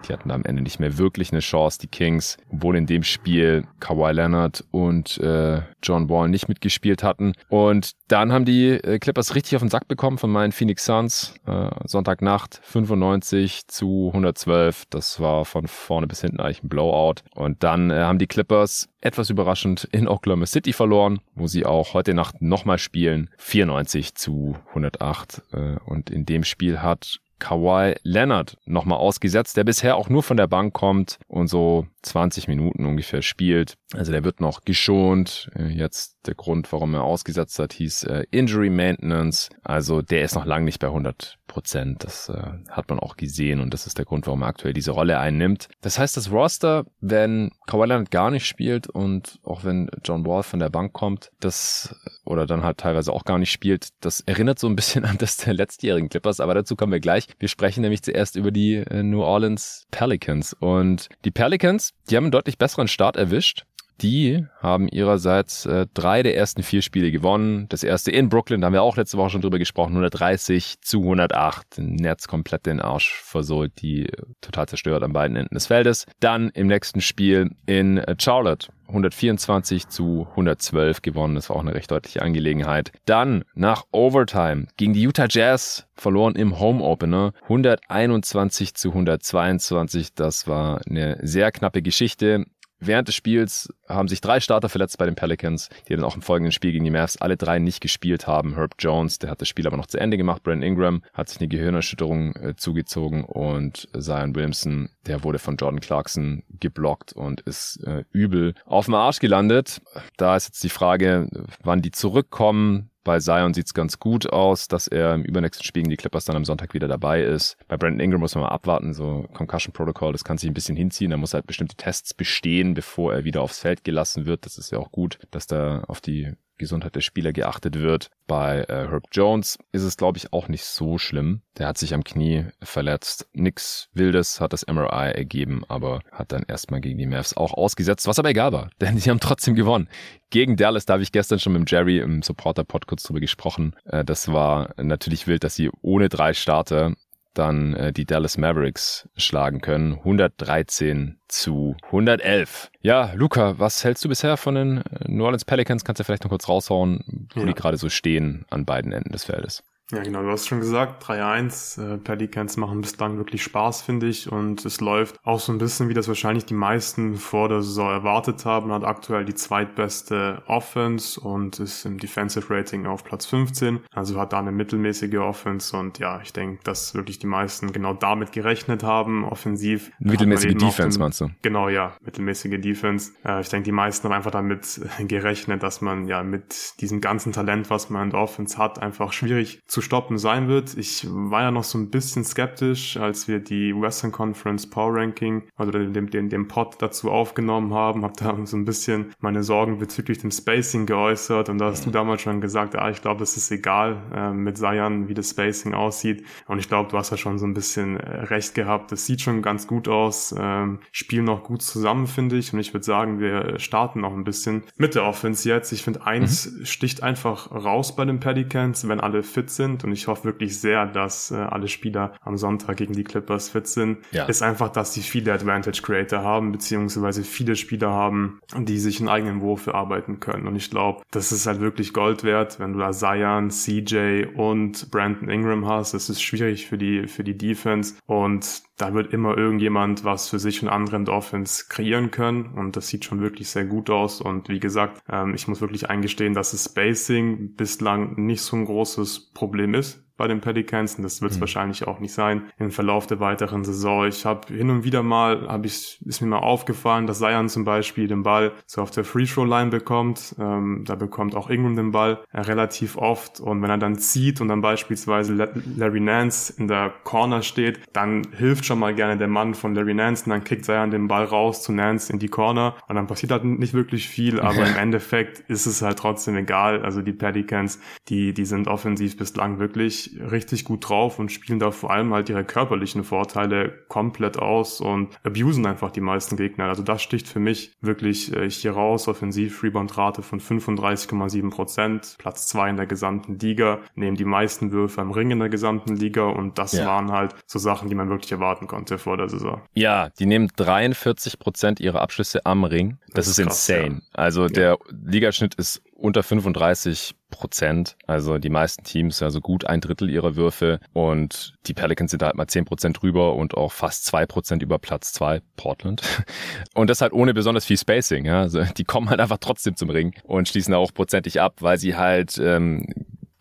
die 0.07 0.13
hatten 0.13 0.31
am 0.31 0.43
Ende 0.43 0.61
nicht 0.61 0.79
mehr 0.79 0.97
wirklich 0.97 1.31
eine 1.31 1.39
Chance, 1.39 1.79
die 1.79 1.87
Kings. 1.87 2.37
Obwohl 2.51 2.75
in 2.75 2.85
dem 2.85 3.03
Spiel 3.03 3.65
Kawhi 3.79 4.11
Leonard 4.11 4.65
und 4.71 5.17
äh, 5.19 5.61
John 5.83 6.09
Wall 6.09 6.29
nicht 6.29 6.47
mitgespielt 6.47 7.03
hatten. 7.03 7.33
Und 7.49 7.91
dann 8.07 8.31
haben 8.33 8.45
die 8.45 8.69
äh, 8.71 8.99
Clippers 8.99 9.35
richtig 9.35 9.55
auf 9.55 9.61
den 9.61 9.69
Sack 9.69 9.87
bekommen 9.87 10.17
von 10.17 10.31
meinen 10.31 10.51
Phoenix 10.51 10.85
Suns. 10.85 11.33
Äh, 11.45 11.69
Sonntagnacht 11.85 12.59
95 12.63 13.67
zu 13.67 14.07
112. 14.07 14.85
Das 14.89 15.19
war 15.19 15.45
von 15.45 15.67
vorne 15.67 16.07
bis 16.07 16.21
hinten 16.21 16.39
eigentlich 16.39 16.63
ein 16.63 16.69
Blowout. 16.69 17.21
Und 17.35 17.63
dann 17.63 17.91
äh, 17.91 18.01
haben 18.01 18.19
die 18.19 18.27
Clippers 18.27 18.89
etwas 19.01 19.29
überraschend 19.29 19.87
in 19.91 20.07
Oklahoma 20.07 20.45
City 20.45 20.73
verloren, 20.73 21.19
wo 21.35 21.47
sie 21.47 21.65
auch 21.65 21.93
heute 21.93 22.13
Nacht 22.13 22.41
nochmal 22.41 22.77
spielen. 22.77 23.29
94 23.37 24.15
zu 24.15 24.55
108. 24.69 25.41
Äh, 25.51 25.75
und 25.85 26.09
in 26.09 26.25
dem 26.25 26.43
Spiel 26.43 26.81
hat 26.81 27.19
Kawhi 27.41 27.95
Leonard 28.03 28.55
nochmal 28.65 28.99
ausgesetzt, 28.99 29.57
der 29.57 29.63
bisher 29.63 29.97
auch 29.97 30.09
nur 30.09 30.21
von 30.23 30.37
der 30.37 30.47
Bank 30.47 30.73
kommt 30.73 31.17
und 31.27 31.47
so 31.47 31.87
20 32.03 32.47
Minuten 32.47 32.85
ungefähr 32.85 33.23
spielt. 33.23 33.73
Also 33.93 34.11
der 34.11 34.23
wird 34.23 34.39
noch 34.39 34.63
geschont. 34.63 35.49
Äh, 35.55 35.69
jetzt 35.69 36.15
der 36.27 36.35
Grund, 36.35 36.71
warum 36.71 36.93
er 36.93 37.03
ausgesetzt 37.03 37.57
hat, 37.59 37.73
hieß 37.73 38.03
äh, 38.03 38.23
Injury 38.29 38.69
Maintenance. 38.69 39.49
Also 39.63 40.01
der 40.01 40.21
ist 40.21 40.35
noch 40.35 40.45
lange 40.45 40.65
nicht 40.65 40.79
bei 40.79 40.87
100 40.87 41.39
Prozent. 41.51 42.03
Das 42.05 42.29
äh, 42.29 42.41
hat 42.69 42.89
man 42.89 42.97
auch 42.97 43.17
gesehen 43.17 43.59
und 43.59 43.73
das 43.73 43.85
ist 43.85 43.97
der 43.97 44.05
Grund, 44.05 44.25
warum 44.25 44.41
er 44.41 44.47
aktuell 44.47 44.73
diese 44.73 44.91
Rolle 44.91 45.19
einnimmt. 45.19 45.67
Das 45.81 45.99
heißt, 45.99 46.15
das 46.15 46.31
Roster, 46.31 46.85
wenn 47.01 47.51
Kawhi 47.67 47.87
Leonard 47.87 48.09
gar 48.09 48.31
nicht 48.31 48.47
spielt 48.47 48.87
und 48.87 49.39
auch 49.43 49.65
wenn 49.65 49.89
John 50.03 50.25
Wall 50.25 50.43
von 50.43 50.59
der 50.59 50.69
Bank 50.69 50.93
kommt, 50.93 51.31
das 51.41 51.93
oder 52.23 52.45
dann 52.45 52.63
halt 52.63 52.77
teilweise 52.77 53.11
auch 53.11 53.25
gar 53.25 53.37
nicht 53.37 53.51
spielt, 53.51 53.89
das 53.99 54.21
erinnert 54.21 54.59
so 54.59 54.67
ein 54.67 54.77
bisschen 54.77 55.03
an 55.11 55.17
das 55.17 55.37
der 55.37 55.53
letztjährigen 55.53 56.07
Clippers, 56.07 56.39
aber 56.39 56.53
dazu 56.53 56.77
kommen 56.77 56.93
wir 56.93 57.01
gleich. 57.01 57.27
Wir 57.37 57.49
sprechen 57.49 57.81
nämlich 57.81 58.01
zuerst 58.01 58.37
über 58.37 58.51
die 58.51 58.75
äh, 58.75 59.03
New 59.03 59.21
Orleans 59.21 59.85
Pelicans 59.91 60.53
und 60.53 61.09
die 61.25 61.31
Pelicans, 61.31 61.91
die 62.09 62.15
haben 62.15 62.25
einen 62.25 62.31
deutlich 62.31 62.57
besseren 62.57 62.87
Start 62.87 63.17
erwischt 63.17 63.65
die 64.01 64.45
haben 64.59 64.87
ihrerseits 64.87 65.65
äh, 65.65 65.87
drei 65.93 66.23
der 66.23 66.35
ersten 66.35 66.63
vier 66.63 66.81
Spiele 66.81 67.11
gewonnen. 67.11 67.67
Das 67.69 67.83
erste 67.83 68.11
in 68.11 68.29
Brooklyn, 68.29 68.61
da 68.61 68.67
haben 68.67 68.73
wir 68.73 68.83
auch 68.83 68.97
letzte 68.97 69.17
Woche 69.17 69.31
schon 69.31 69.41
drüber 69.41 69.59
gesprochen, 69.59 69.91
130 69.91 70.81
zu 70.81 71.01
108. 71.01 71.77
Netz 71.77 72.27
komplett 72.27 72.65
den 72.65 72.79
Arsch 72.79 73.21
versohlt, 73.21 73.81
die 73.81 74.09
total 74.41 74.67
zerstört 74.67 75.03
an 75.03 75.13
beiden 75.13 75.37
Enden 75.37 75.53
des 75.53 75.67
Feldes. 75.67 76.05
Dann 76.19 76.49
im 76.49 76.67
nächsten 76.67 77.01
Spiel 77.01 77.51
in 77.65 77.97
äh, 77.97 78.15
Charlotte. 78.19 78.67
124 78.91 79.87
zu 79.87 80.27
112 80.31 81.01
gewonnen. 81.01 81.35
Das 81.35 81.49
war 81.49 81.55
auch 81.55 81.61
eine 81.61 81.73
recht 81.73 81.89
deutliche 81.89 82.21
Angelegenheit. 82.21 82.91
Dann 83.05 83.45
nach 83.53 83.85
Overtime 83.91 84.67
gegen 84.75 84.93
die 84.93 85.01
Utah 85.03 85.27
Jazz 85.29 85.87
verloren 85.95 86.35
im 86.35 86.59
Home 86.59 86.83
Opener. 86.83 87.31
121 87.43 88.75
zu 88.75 88.89
122. 88.89 90.13
Das 90.13 90.45
war 90.45 90.81
eine 90.85 91.17
sehr 91.21 91.53
knappe 91.53 91.81
Geschichte. 91.81 92.45
Während 92.83 93.07
des 93.07 93.15
Spiels 93.15 93.71
haben 93.87 94.07
sich 94.07 94.21
drei 94.21 94.39
Starter 94.39 94.67
verletzt 94.67 94.97
bei 94.97 95.05
den 95.05 95.15
Pelicans, 95.15 95.69
die 95.87 95.95
dann 95.95 96.03
auch 96.03 96.15
im 96.15 96.23
folgenden 96.23 96.51
Spiel 96.51 96.71
gegen 96.71 96.83
die 96.83 96.91
Mavs 96.91 97.17
alle 97.17 97.37
drei 97.37 97.59
nicht 97.59 97.79
gespielt 97.79 98.27
haben. 98.27 98.55
Herb 98.55 98.73
Jones, 98.79 99.19
der 99.19 99.29
hat 99.29 99.39
das 99.39 99.47
Spiel 99.47 99.67
aber 99.67 99.77
noch 99.77 99.85
zu 99.85 99.99
Ende 99.99 100.17
gemacht. 100.17 100.43
Brandon 100.43 100.63
Ingram 100.63 101.03
hat 101.13 101.29
sich 101.29 101.39
eine 101.39 101.47
Gehirnerschütterung 101.47 102.35
äh, 102.35 102.55
zugezogen 102.55 103.23
und 103.23 103.87
Zion 103.97 104.35
Williamson, 104.35 104.89
der 105.05 105.23
wurde 105.23 105.39
von 105.39 105.57
Jordan 105.57 105.79
Clarkson 105.79 106.43
geblockt 106.59 107.13
und 107.13 107.41
ist 107.41 107.83
äh, 107.83 108.03
übel 108.11 108.55
auf 108.65 108.85
dem 108.85 108.95
Arsch 108.95 109.19
gelandet. 109.19 109.81
Da 110.17 110.35
ist 110.35 110.47
jetzt 110.47 110.63
die 110.63 110.69
Frage, 110.69 111.29
wann 111.63 111.81
die 111.81 111.91
zurückkommen. 111.91 112.90
Bei 113.03 113.19
Zion 113.19 113.53
sieht's 113.53 113.73
ganz 113.73 113.99
gut 113.99 114.31
aus, 114.31 114.67
dass 114.67 114.87
er 114.87 115.15
im 115.15 115.23
übernächsten 115.23 115.65
Spiel 115.65 115.81
gegen 115.81 115.89
die 115.89 115.97
Clippers 115.97 116.25
dann 116.25 116.35
am 116.35 116.45
Sonntag 116.45 116.73
wieder 116.73 116.87
dabei 116.87 117.23
ist. 117.23 117.57
Bei 117.67 117.77
Brandon 117.77 117.99
Ingram 117.99 118.21
muss 118.21 118.35
man 118.35 118.43
mal 118.43 118.49
abwarten, 118.49 118.93
so 118.93 119.27
Concussion 119.33 119.73
Protocol, 119.73 120.11
das 120.11 120.23
kann 120.23 120.37
sich 120.37 120.49
ein 120.49 120.53
bisschen 120.53 120.75
hinziehen. 120.75 121.11
Da 121.11 121.17
muss 121.17 121.33
halt 121.33 121.47
bestimmte 121.47 121.75
Tests 121.75 122.13
bestehen, 122.13 122.73
bevor 122.73 123.13
er 123.13 123.23
wieder 123.23 123.41
aufs 123.41 123.59
Feld 123.59 123.83
gelassen 123.83 124.25
wird. 124.25 124.45
Das 124.45 124.57
ist 124.57 124.71
ja 124.71 124.77
auch 124.77 124.91
gut, 124.91 125.19
dass 125.31 125.47
da 125.47 125.83
auf 125.87 125.99
die 126.01 126.33
Gesundheit 126.61 126.95
der 126.95 127.01
Spieler 127.01 127.33
geachtet 127.33 127.77
wird. 127.77 128.09
Bei 128.27 128.61
äh, 128.61 128.87
Herb 128.87 129.07
Jones 129.11 129.59
ist 129.73 129.83
es, 129.83 129.97
glaube 129.97 130.17
ich, 130.17 130.31
auch 130.31 130.47
nicht 130.47 130.63
so 130.63 130.97
schlimm. 130.97 131.41
Der 131.57 131.67
hat 131.67 131.77
sich 131.77 131.93
am 131.93 132.05
Knie 132.05 132.45
verletzt. 132.61 133.27
Nix 133.33 133.89
Wildes 133.93 134.39
hat 134.39 134.53
das 134.53 134.65
MRI 134.65 135.11
ergeben, 135.11 135.63
aber 135.67 135.99
hat 136.13 136.31
dann 136.31 136.43
erstmal 136.47 136.79
gegen 136.79 136.97
die 136.97 137.07
Mavs 137.07 137.35
auch 137.35 137.53
ausgesetzt, 137.53 138.07
was 138.07 138.19
aber 138.19 138.29
egal 138.29 138.53
war, 138.53 138.69
denn 138.81 138.97
sie 138.97 139.09
haben 139.09 139.19
trotzdem 139.19 139.55
gewonnen. 139.55 139.89
Gegen 140.29 140.55
Dallas, 140.55 140.85
da 140.85 140.93
habe 140.93 141.03
ich 141.03 141.11
gestern 141.11 141.39
schon 141.39 141.51
mit 141.51 141.69
Jerry 141.69 141.99
im 141.99 142.21
Supporter-Pod 142.21 142.87
kurz 142.87 143.03
drüber 143.03 143.19
gesprochen. 143.19 143.75
Äh, 143.83 144.05
das 144.05 144.31
war 144.31 144.73
natürlich 144.77 145.27
wild, 145.27 145.43
dass 145.43 145.55
sie 145.55 145.69
ohne 145.81 146.07
drei 146.07 146.33
Starter 146.33 146.93
dann 147.33 147.73
äh, 147.73 147.93
die 147.93 148.05
Dallas 148.05 148.37
Mavericks 148.37 149.07
schlagen 149.15 149.61
können. 149.61 149.93
113 149.93 151.19
zu 151.27 151.75
111. 151.85 152.71
Ja, 152.81 153.11
Luca, 153.13 153.59
was 153.59 153.83
hältst 153.83 154.03
du 154.03 154.09
bisher 154.09 154.37
von 154.37 154.55
den 154.55 154.77
äh, 154.77 155.07
New 155.07 155.23
Orleans 155.23 155.45
Pelicans? 155.45 155.85
Kannst 155.85 155.99
du 155.99 156.03
vielleicht 156.03 156.23
noch 156.23 156.29
kurz 156.29 156.47
raushauen, 156.47 157.27
wo 157.33 157.41
ja. 157.41 157.45
die 157.45 157.53
gerade 157.53 157.77
so 157.77 157.89
stehen 157.89 158.45
an 158.49 158.65
beiden 158.65 158.91
Enden 158.91 159.11
des 159.11 159.25
Feldes? 159.25 159.63
Ja, 159.91 160.03
genau, 160.03 160.21
du 160.21 160.29
hast 160.29 160.47
schon 160.47 160.59
gesagt, 160.59 161.03
3-1. 161.03 161.95
Äh, 161.95 161.97
Pelicans 161.97 162.55
machen 162.55 162.79
bislang 162.79 163.17
wirklich 163.17 163.43
Spaß, 163.43 163.81
finde 163.81 164.07
ich. 164.07 164.31
Und 164.31 164.63
es 164.65 164.79
läuft 164.79 165.19
auch 165.25 165.39
so 165.39 165.51
ein 165.51 165.57
bisschen, 165.57 165.89
wie 165.89 165.93
das 165.93 166.07
wahrscheinlich 166.07 166.45
die 166.45 166.53
meisten 166.53 167.15
vor 167.15 167.49
der 167.49 167.61
Saison 167.61 167.89
erwartet 167.89 168.45
haben. 168.45 168.71
Hat 168.71 168.85
aktuell 168.85 169.25
die 169.25 169.33
zweitbeste 169.35 170.43
Offense 170.47 171.19
und 171.19 171.59
ist 171.59 171.85
im 171.85 171.97
Defensive 171.97 172.53
Rating 172.53 172.85
auf 172.85 173.03
Platz 173.03 173.25
15. 173.25 173.81
Also 173.91 174.17
hat 174.17 174.31
da 174.31 174.39
eine 174.39 174.53
mittelmäßige 174.53 175.17
Offense. 175.17 175.75
Und 175.75 175.99
ja, 175.99 176.21
ich 176.21 176.31
denke, 176.31 176.63
dass 176.63 176.95
wirklich 176.95 177.19
die 177.19 177.27
meisten 177.27 177.73
genau 177.73 177.93
damit 177.93 178.31
gerechnet 178.31 178.83
haben. 178.83 179.25
Offensiv. 179.25 179.91
Mittelmäßige 179.99 180.53
Defense, 180.53 180.97
den, 180.97 181.03
meinst 181.03 181.19
du? 181.19 181.29
Genau, 181.41 181.67
ja, 181.67 181.97
mittelmäßige 182.01 182.61
Defense. 182.61 183.11
Äh, 183.25 183.41
ich 183.41 183.49
denke, 183.49 183.65
die 183.65 183.73
meisten 183.73 184.07
haben 184.07 184.15
einfach 184.15 184.31
damit 184.31 184.79
gerechnet, 184.99 185.63
dass 185.63 185.81
man 185.81 186.07
ja 186.07 186.23
mit 186.23 186.79
diesem 186.79 187.01
ganzen 187.01 187.33
Talent, 187.33 187.69
was 187.69 187.89
man 187.89 188.03
in 188.03 188.09
der 188.11 188.21
Offense 188.21 188.57
hat, 188.57 188.79
einfach 188.81 189.11
schwierig 189.11 189.59
zu 189.67 189.80
stoppen 189.81 190.17
sein 190.17 190.47
wird. 190.47 190.77
Ich 190.77 191.07
war 191.09 191.41
ja 191.41 191.51
noch 191.51 191.63
so 191.63 191.77
ein 191.77 191.89
bisschen 191.89 192.23
skeptisch, 192.23 192.97
als 192.97 193.27
wir 193.27 193.39
die 193.39 193.73
Western 193.79 194.11
Conference 194.11 194.69
Power 194.69 194.95
Ranking 194.95 195.43
oder 195.57 195.71
den, 195.71 196.07
den, 196.07 196.29
den 196.29 196.47
Pod 196.47 196.75
dazu 196.79 197.11
aufgenommen 197.11 197.73
haben, 197.73 198.03
habe 198.03 198.13
da 198.17 198.37
so 198.45 198.57
ein 198.57 198.65
bisschen 198.65 199.13
meine 199.19 199.43
Sorgen 199.43 199.77
bezüglich 199.79 200.19
dem 200.19 200.31
Spacing 200.31 200.85
geäußert 200.85 201.49
und 201.49 201.57
da 201.57 201.65
hast 201.65 201.85
du 201.85 201.91
damals 201.91 202.21
schon 202.21 202.41
gesagt, 202.41 202.75
ah, 202.75 202.89
ich 202.89 203.01
glaube, 203.01 203.19
das 203.19 203.37
ist 203.37 203.51
egal 203.51 204.01
äh, 204.13 204.31
mit 204.31 204.57
Zion, 204.57 205.07
wie 205.07 205.13
das 205.13 205.31
Spacing 205.31 205.73
aussieht 205.73 206.23
und 206.47 206.59
ich 206.59 206.67
glaube, 206.67 206.89
du 206.89 206.97
hast 206.97 207.11
ja 207.11 207.17
schon 207.17 207.37
so 207.39 207.45
ein 207.45 207.53
bisschen 207.53 207.97
äh, 207.97 208.21
recht 208.25 208.55
gehabt. 208.55 208.91
Das 208.91 209.05
sieht 209.05 209.21
schon 209.21 209.41
ganz 209.41 209.67
gut 209.67 209.87
aus, 209.87 210.35
ähm, 210.37 210.79
spielen 210.91 211.25
noch 211.25 211.43
gut 211.43 211.61
zusammen, 211.61 212.07
finde 212.07 212.37
ich 212.37 212.53
und 212.53 212.59
ich 212.59 212.73
würde 212.73 212.85
sagen, 212.85 213.19
wir 213.19 213.59
starten 213.59 214.01
noch 214.01 214.13
ein 214.13 214.23
bisschen 214.23 214.63
mit 214.77 214.95
der 214.95 215.05
Offense 215.05 215.47
jetzt. 215.47 215.71
Ich 215.71 215.83
finde, 215.83 216.05
eins 216.05 216.51
mhm. 216.51 216.65
sticht 216.65 217.03
einfach 217.03 217.51
raus 217.51 217.95
bei 217.95 218.05
den 218.05 218.19
Pelicans, 218.19 218.87
wenn 218.87 218.99
alle 218.99 219.23
fit 219.23 219.49
sind 219.49 219.70
und 219.83 219.91
ich 219.91 220.07
hoffe 220.07 220.25
wirklich 220.25 220.59
sehr, 220.59 220.85
dass 220.85 221.31
äh, 221.31 221.35
alle 221.35 221.67
Spieler 221.67 222.13
am 222.21 222.37
Sonntag 222.37 222.77
gegen 222.77 222.93
die 222.93 223.03
Clippers 223.03 223.49
fit 223.49 223.67
sind, 223.67 223.99
ja. 224.11 224.25
ist 224.25 224.41
einfach, 224.41 224.69
dass 224.69 224.93
sie 224.93 225.01
viele 225.01 225.33
Advantage 225.33 225.81
Creator 225.81 226.23
haben, 226.23 226.51
beziehungsweise 226.51 227.23
viele 227.23 227.55
Spieler 227.55 227.91
haben, 227.91 228.39
die 228.57 228.77
sich 228.77 228.99
einen 228.99 229.09
eigenen 229.09 229.41
Wurf 229.41 229.67
erarbeiten 229.67 230.19
können. 230.19 230.47
Und 230.47 230.55
ich 230.55 230.69
glaube, 230.69 231.03
das 231.11 231.31
ist 231.31 231.47
halt 231.47 231.59
wirklich 231.59 231.93
Gold 231.93 232.23
wert, 232.23 232.59
wenn 232.59 232.73
du 232.73 232.79
da 232.79 232.91
Zion, 232.91 233.49
CJ 233.49 234.25
und 234.35 234.91
Brandon 234.91 235.29
Ingram 235.29 235.67
hast. 235.67 235.93
Das 235.93 236.09
ist 236.09 236.21
schwierig 236.21 236.67
für 236.67 236.77
die, 236.77 237.07
für 237.07 237.23
die 237.23 237.37
Defense. 237.37 237.95
Und 238.05 238.63
da 238.81 238.93
wird 238.95 239.13
immer 239.13 239.37
irgendjemand 239.37 240.03
was 240.03 240.27
für 240.29 240.39
sich 240.39 240.63
und 240.63 240.69
andere 240.69 240.95
in 240.95 241.05
der 241.05 241.13
Offense 241.13 241.65
kreieren 241.69 242.09
können 242.09 242.53
und 242.55 242.75
das 242.75 242.87
sieht 242.87 243.05
schon 243.05 243.21
wirklich 243.21 243.49
sehr 243.49 243.65
gut 243.65 243.89
aus. 243.89 244.21
Und 244.21 244.49
wie 244.49 244.59
gesagt, 244.59 245.01
ähm, 245.09 245.35
ich 245.35 245.47
muss 245.47 245.61
wirklich 245.61 245.89
eingestehen, 245.89 246.33
dass 246.33 246.51
das 246.51 246.65
Spacing 246.65 247.55
bislang 247.55 248.15
nicht 248.25 248.41
so 248.41 248.57
ein 248.57 248.65
großes 248.65 249.33
Problem 249.33 249.75
ist 249.75 250.03
bei 250.17 250.27
den 250.27 250.41
Pelicans 250.41 250.95
und 250.95 251.03
das 251.03 251.21
wird 251.21 251.31
es 251.31 251.37
mhm. 251.37 251.41
wahrscheinlich 251.41 251.87
auch 251.87 251.99
nicht 251.99 252.13
sein 252.13 252.43
im 252.57 252.71
Verlauf 252.71 253.07
der 253.07 253.19
weiteren 253.19 253.63
Saison. 253.63 254.07
Ich 254.07 254.25
habe 254.25 254.53
hin 254.53 254.69
und 254.69 254.83
wieder 254.83 255.03
mal, 255.03 255.47
habe 255.47 255.67
ich, 255.67 255.99
ist 256.05 256.21
mir 256.21 256.27
mal 256.27 256.39
aufgefallen, 256.39 257.07
dass 257.07 257.19
Zion 257.19 257.49
zum 257.49 257.63
Beispiel 257.63 258.07
den 258.07 258.23
Ball 258.23 258.51
so 258.65 258.81
auf 258.81 258.91
der 258.91 259.03
Free-Throw-Line 259.03 259.69
bekommt. 259.69 260.35
Ähm, 260.39 260.83
da 260.85 260.95
bekommt 260.95 261.35
auch 261.35 261.49
Ingram 261.49 261.75
den 261.75 261.91
Ball 261.91 262.19
äh, 262.31 262.41
relativ 262.41 262.97
oft 262.97 263.39
und 263.39 263.61
wenn 263.61 263.69
er 263.69 263.77
dann 263.77 263.97
zieht 263.97 264.41
und 264.41 264.47
dann 264.47 264.61
beispielsweise 264.61 265.33
Larry 265.75 265.99
Nance 265.99 266.53
in 266.57 266.67
der 266.67 266.93
Corner 267.03 267.41
steht, 267.41 267.79
dann 267.93 268.23
hilft 268.37 268.65
schon 268.65 268.79
mal 268.79 268.93
gerne 268.93 269.17
der 269.17 269.27
Mann 269.27 269.53
von 269.53 269.75
Larry 269.75 269.93
Nance 269.93 270.25
und 270.25 270.31
dann 270.31 270.43
kickt 270.43 270.65
Zion 270.65 270.91
den 270.91 271.07
Ball 271.07 271.25
raus 271.25 271.63
zu 271.63 271.71
Nance 271.71 272.11
in 272.11 272.19
die 272.19 272.27
Corner 272.27 272.75
und 272.87 272.95
dann 272.95 273.07
passiert 273.07 273.31
halt 273.31 273.43
nicht 273.43 273.73
wirklich 273.73 274.07
viel, 274.07 274.39
aber 274.41 274.67
im 274.67 274.75
Endeffekt 274.75 275.39
ist 275.49 275.65
es 275.65 275.81
halt 275.81 275.99
trotzdem 275.99 276.35
egal. 276.35 276.83
Also 276.83 277.01
die 277.01 277.13
Pelicans, 277.13 277.79
die, 278.09 278.33
die 278.33 278.45
sind 278.45 278.67
offensiv 278.67 279.17
bislang 279.17 279.59
wirklich 279.59 280.00
richtig 280.19 280.65
gut 280.65 280.87
drauf 280.87 281.19
und 281.19 281.31
spielen 281.31 281.59
da 281.59 281.71
vor 281.71 281.91
allem 281.91 282.13
halt 282.13 282.29
ihre 282.29 282.43
körperlichen 282.43 283.03
Vorteile 283.03 283.71
komplett 283.87 284.37
aus 284.37 284.81
und 284.81 285.17
abusen 285.23 285.65
einfach 285.65 285.91
die 285.91 286.01
meisten 286.01 286.37
Gegner. 286.37 286.65
Also 286.65 286.83
das 286.83 287.01
sticht 287.01 287.27
für 287.27 287.39
mich 287.39 287.73
wirklich 287.81 288.35
äh, 288.35 288.49
hier 288.49 288.71
raus. 288.71 289.07
Offensiv 289.07 289.63
Rebound-Rate 289.63 290.21
von 290.21 290.39
35,7 290.39 291.49
Prozent, 291.49 292.15
Platz 292.17 292.47
zwei 292.47 292.69
in 292.69 292.77
der 292.77 292.87
gesamten 292.87 293.39
Liga, 293.39 293.79
nehmen 293.95 294.17
die 294.17 294.25
meisten 294.25 294.71
Würfe 294.71 295.01
am 295.01 295.11
Ring 295.11 295.31
in 295.31 295.39
der 295.39 295.49
gesamten 295.49 295.95
Liga 295.95 296.23
und 296.23 296.57
das 296.57 296.73
ja. 296.73 296.85
waren 296.85 297.11
halt 297.11 297.35
so 297.45 297.59
Sachen, 297.59 297.89
die 297.89 297.95
man 297.95 298.09
wirklich 298.09 298.31
erwarten 298.31 298.67
konnte 298.67 298.97
vor 298.97 299.17
der 299.17 299.29
Saison. 299.29 299.61
Ja, 299.73 300.09
die 300.19 300.25
nehmen 300.25 300.49
43 300.55 301.39
Prozent 301.39 301.79
ihrer 301.79 302.01
Abschlüsse 302.01 302.45
am 302.45 302.63
Ring. 302.63 302.97
Das, 303.07 303.25
das 303.25 303.27
ist, 303.27 303.39
ist 303.39 303.45
krass, 303.45 303.69
insane. 303.69 303.95
Ja. 303.95 304.01
Also 304.13 304.43
ja. 304.43 304.49
der 304.49 304.77
Ligaschnitt 304.89 305.55
ist 305.55 305.81
unter 305.93 306.23
35 306.23 307.15
Prozent. 307.31 307.97
Also 308.05 308.37
die 308.37 308.49
meisten 308.49 308.83
Teams, 308.83 309.23
also 309.23 309.41
gut 309.41 309.65
ein 309.65 309.81
Drittel 309.81 310.09
ihrer 310.09 310.35
Würfe. 310.35 310.79
Und 310.93 311.55
die 311.65 311.73
Pelicans 311.73 312.11
sind 312.11 312.21
da 312.21 312.27
halt 312.27 312.35
mal 312.35 312.47
10 312.47 312.65
Prozent 312.65 313.01
drüber 313.01 313.35
und 313.35 313.55
auch 313.55 313.71
fast 313.71 314.05
zwei 314.05 314.27
Prozent 314.27 314.61
über 314.61 314.77
Platz 314.77 315.13
zwei 315.13 315.41
Portland. 315.55 316.01
Und 316.75 316.89
das 316.89 317.01
halt 317.01 317.13
ohne 317.13 317.33
besonders 317.33 317.65
viel 317.65 317.77
Spacing. 317.77 318.25
Ja? 318.25 318.41
Also 318.41 318.63
die 318.63 318.83
kommen 318.83 319.09
halt 319.09 319.19
einfach 319.19 319.37
trotzdem 319.39 319.75
zum 319.75 319.89
Ring 319.89 320.13
und 320.23 320.47
schließen 320.47 320.73
auch 320.73 320.93
prozentig 320.93 321.41
ab, 321.41 321.55
weil 321.59 321.77
sie 321.77 321.95
halt 321.95 322.37
ähm, 322.37 322.85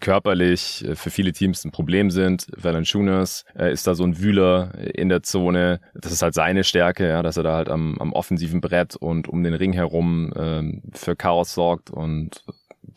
körperlich 0.01 0.85
äh, 0.85 0.97
für 0.97 1.11
viele 1.11 1.33
Teams 1.33 1.65
ein 1.65 1.71
Problem 1.71 2.11
sind. 2.11 2.47
Valanciunas 2.57 3.45
äh, 3.57 3.73
ist 3.73 3.87
da 3.87 3.95
so 3.95 4.05
ein 4.05 4.19
Wühler 4.19 4.73
in 4.95 5.09
der 5.09 5.23
Zone. 5.23 5.81
Das 5.95 6.13
ist 6.13 6.23
halt 6.23 6.35
seine 6.35 6.65
Stärke, 6.65 7.09
ja, 7.09 7.23
dass 7.23 7.37
er 7.37 7.43
da 7.43 7.55
halt 7.55 7.69
am, 7.69 7.97
am 7.99 8.13
offensiven 8.13 8.61
Brett 8.61 8.97
und 8.97 9.29
um 9.29 9.43
den 9.43 9.55
Ring 9.55 9.73
herum 9.73 10.33
ähm, 10.37 10.83
für 10.93 11.17
Chaos 11.17 11.55
sorgt 11.55 11.91
und 11.91 12.45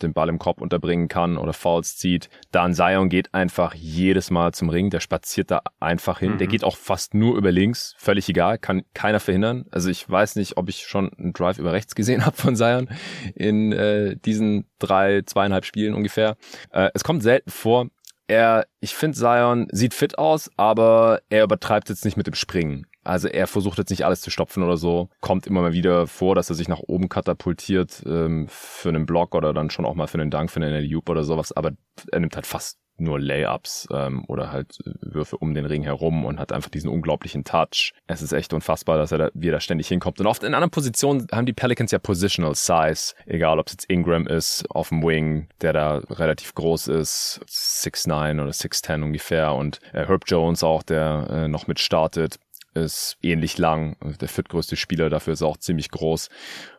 den 0.04 0.14
Ball 0.14 0.30
im 0.30 0.40
Korb 0.40 0.62
unterbringen 0.62 1.08
kann 1.08 1.38
oder 1.38 1.54
Fouls 1.54 1.98
zieht. 1.98 2.30
Dan 2.52 2.74
Zion 2.74 3.10
geht 3.10 3.34
einfach 3.34 3.74
jedes 3.74 4.30
Mal 4.30 4.54
zum 4.54 4.70
Ring, 4.70 4.90
der 4.90 5.00
spaziert 5.00 5.52
da 5.52 5.62
einfach 5.80 6.20
hin. 6.20 6.34
Mhm. 6.34 6.38
Der 6.38 6.48
geht 6.48 6.64
auch 6.64 6.78
fast 6.78 7.14
nur 7.14 7.38
über 7.38 7.52
links, 7.52 7.96
völlig 7.98 8.30
egal, 8.30 8.58
kann 8.58 8.84
keiner 8.94 9.20
verhindern. 9.20 9.66
Also 9.72 9.90
ich 9.90 10.08
weiß 10.10 10.36
nicht, 10.36 10.58
ob 10.58 10.70
ich 10.70 10.86
schon 10.86 11.12
einen 11.14 11.34
Drive 11.34 11.58
über 11.58 11.74
rechts 11.74 11.96
gesehen 11.96 12.26
habe 12.26 12.36
von 12.36 12.56
Zion 12.56 12.90
in 13.36 13.72
äh, 13.72 14.16
diesen 14.18 14.68
drei, 14.80 15.22
zweieinhalb 15.26 15.66
Spielen 15.66 15.94
ungefähr. 15.94 16.36
Äh, 16.72 16.90
es 16.94 17.04
kommt 17.04 17.24
selten 17.24 17.50
vor. 17.50 17.88
Er, 18.28 18.66
ich 18.80 18.96
finde, 18.96 19.18
Zion 19.18 19.68
sieht 19.72 19.94
fit 19.94 20.18
aus, 20.18 20.50
aber 20.56 21.22
er 21.30 21.44
übertreibt 21.44 21.90
jetzt 21.90 22.06
nicht 22.06 22.16
mit 22.16 22.28
dem 22.28 22.36
Springen. 22.36 22.88
Also 23.04 23.28
er 23.28 23.48
versucht 23.48 23.78
jetzt 23.78 23.90
nicht 23.90 24.06
alles 24.06 24.22
zu 24.22 24.30
stopfen 24.30 24.64
oder 24.64 24.78
so. 24.78 25.10
Kommt 25.22 25.48
immer 25.48 25.62
mal 25.62 25.74
wieder 25.74 26.08
vor, 26.08 26.36
dass 26.36 26.50
er 26.50 26.56
sich 26.56 26.68
nach 26.68 26.80
oben 26.80 27.10
katapultiert 27.10 28.04
ähm, 28.06 28.48
für 28.50 28.90
einen 28.90 29.06
Block 29.06 29.36
oder 29.36 29.54
dann 29.54 29.70
schon 29.70 29.86
auch 29.86 29.96
mal 29.96 30.08
für 30.08 30.20
einen 30.20 30.32
Dank, 30.32 30.52
für 30.52 30.62
einen 30.62 30.84
Loop 30.86 31.10
oder 31.10 31.24
sowas. 31.24 31.52
Aber 31.52 31.72
er 32.12 32.20
nimmt 32.20 32.36
halt 32.36 32.48
fast 32.48 32.80
nur 32.98 33.20
Layups 33.20 33.88
ähm, 33.92 34.24
oder 34.28 34.52
halt 34.52 34.78
Würfe 35.02 35.38
um 35.38 35.54
den 35.54 35.66
Ring 35.66 35.84
herum 35.84 36.26
und 36.26 36.40
hat 36.40 36.52
einfach 36.52 36.70
diesen 36.70 36.90
unglaublichen 36.90 37.44
Touch. 37.44 37.94
Es 38.08 38.22
ist 38.22 38.34
echt 38.34 38.54
unfassbar, 38.54 38.98
dass 38.98 39.12
er 39.12 39.18
da, 39.18 39.30
wie 39.34 39.50
er 39.50 39.54
da 39.54 39.60
ständig 39.60 39.88
hinkommt. 39.88 40.20
Und 40.20 40.28
oft 40.28 40.44
in 40.44 40.54
anderen 40.54 40.72
Positionen 40.72 41.28
haben 41.32 41.46
die 41.46 41.54
Pelicans 41.54 41.92
ja 41.92 42.00
Positional 42.00 42.56
Size. 42.56 43.16
Egal, 43.26 43.60
ob 43.60 43.68
es 43.68 43.74
jetzt 43.74 43.90
Ingram 43.90 44.28
ist 44.28 44.66
auf 44.70 44.90
dem 44.90 45.04
Wing, 45.04 45.48
der 45.62 45.74
da 45.74 45.98
relativ 46.10 46.54
groß 46.54 46.88
ist, 46.88 47.42
6'9 47.48 48.42
oder 48.42 48.52
6'10 48.52 49.04
ungefähr. 49.04 49.54
Und 49.54 49.80
äh, 49.92 50.06
Herb 50.06 50.24
Jones 50.28 50.64
auch, 50.64 50.84
der 50.84 51.28
äh, 51.30 51.48
noch 51.48 51.68
mit 51.68 51.80
startet 51.80 52.40
ist 52.74 53.18
ähnlich 53.22 53.58
lang. 53.58 53.96
Der 54.20 54.28
viertgrößte 54.28 54.76
Spieler 54.76 55.10
dafür 55.10 55.34
ist 55.34 55.42
auch 55.42 55.58
ziemlich 55.58 55.92
groß. 55.92 56.30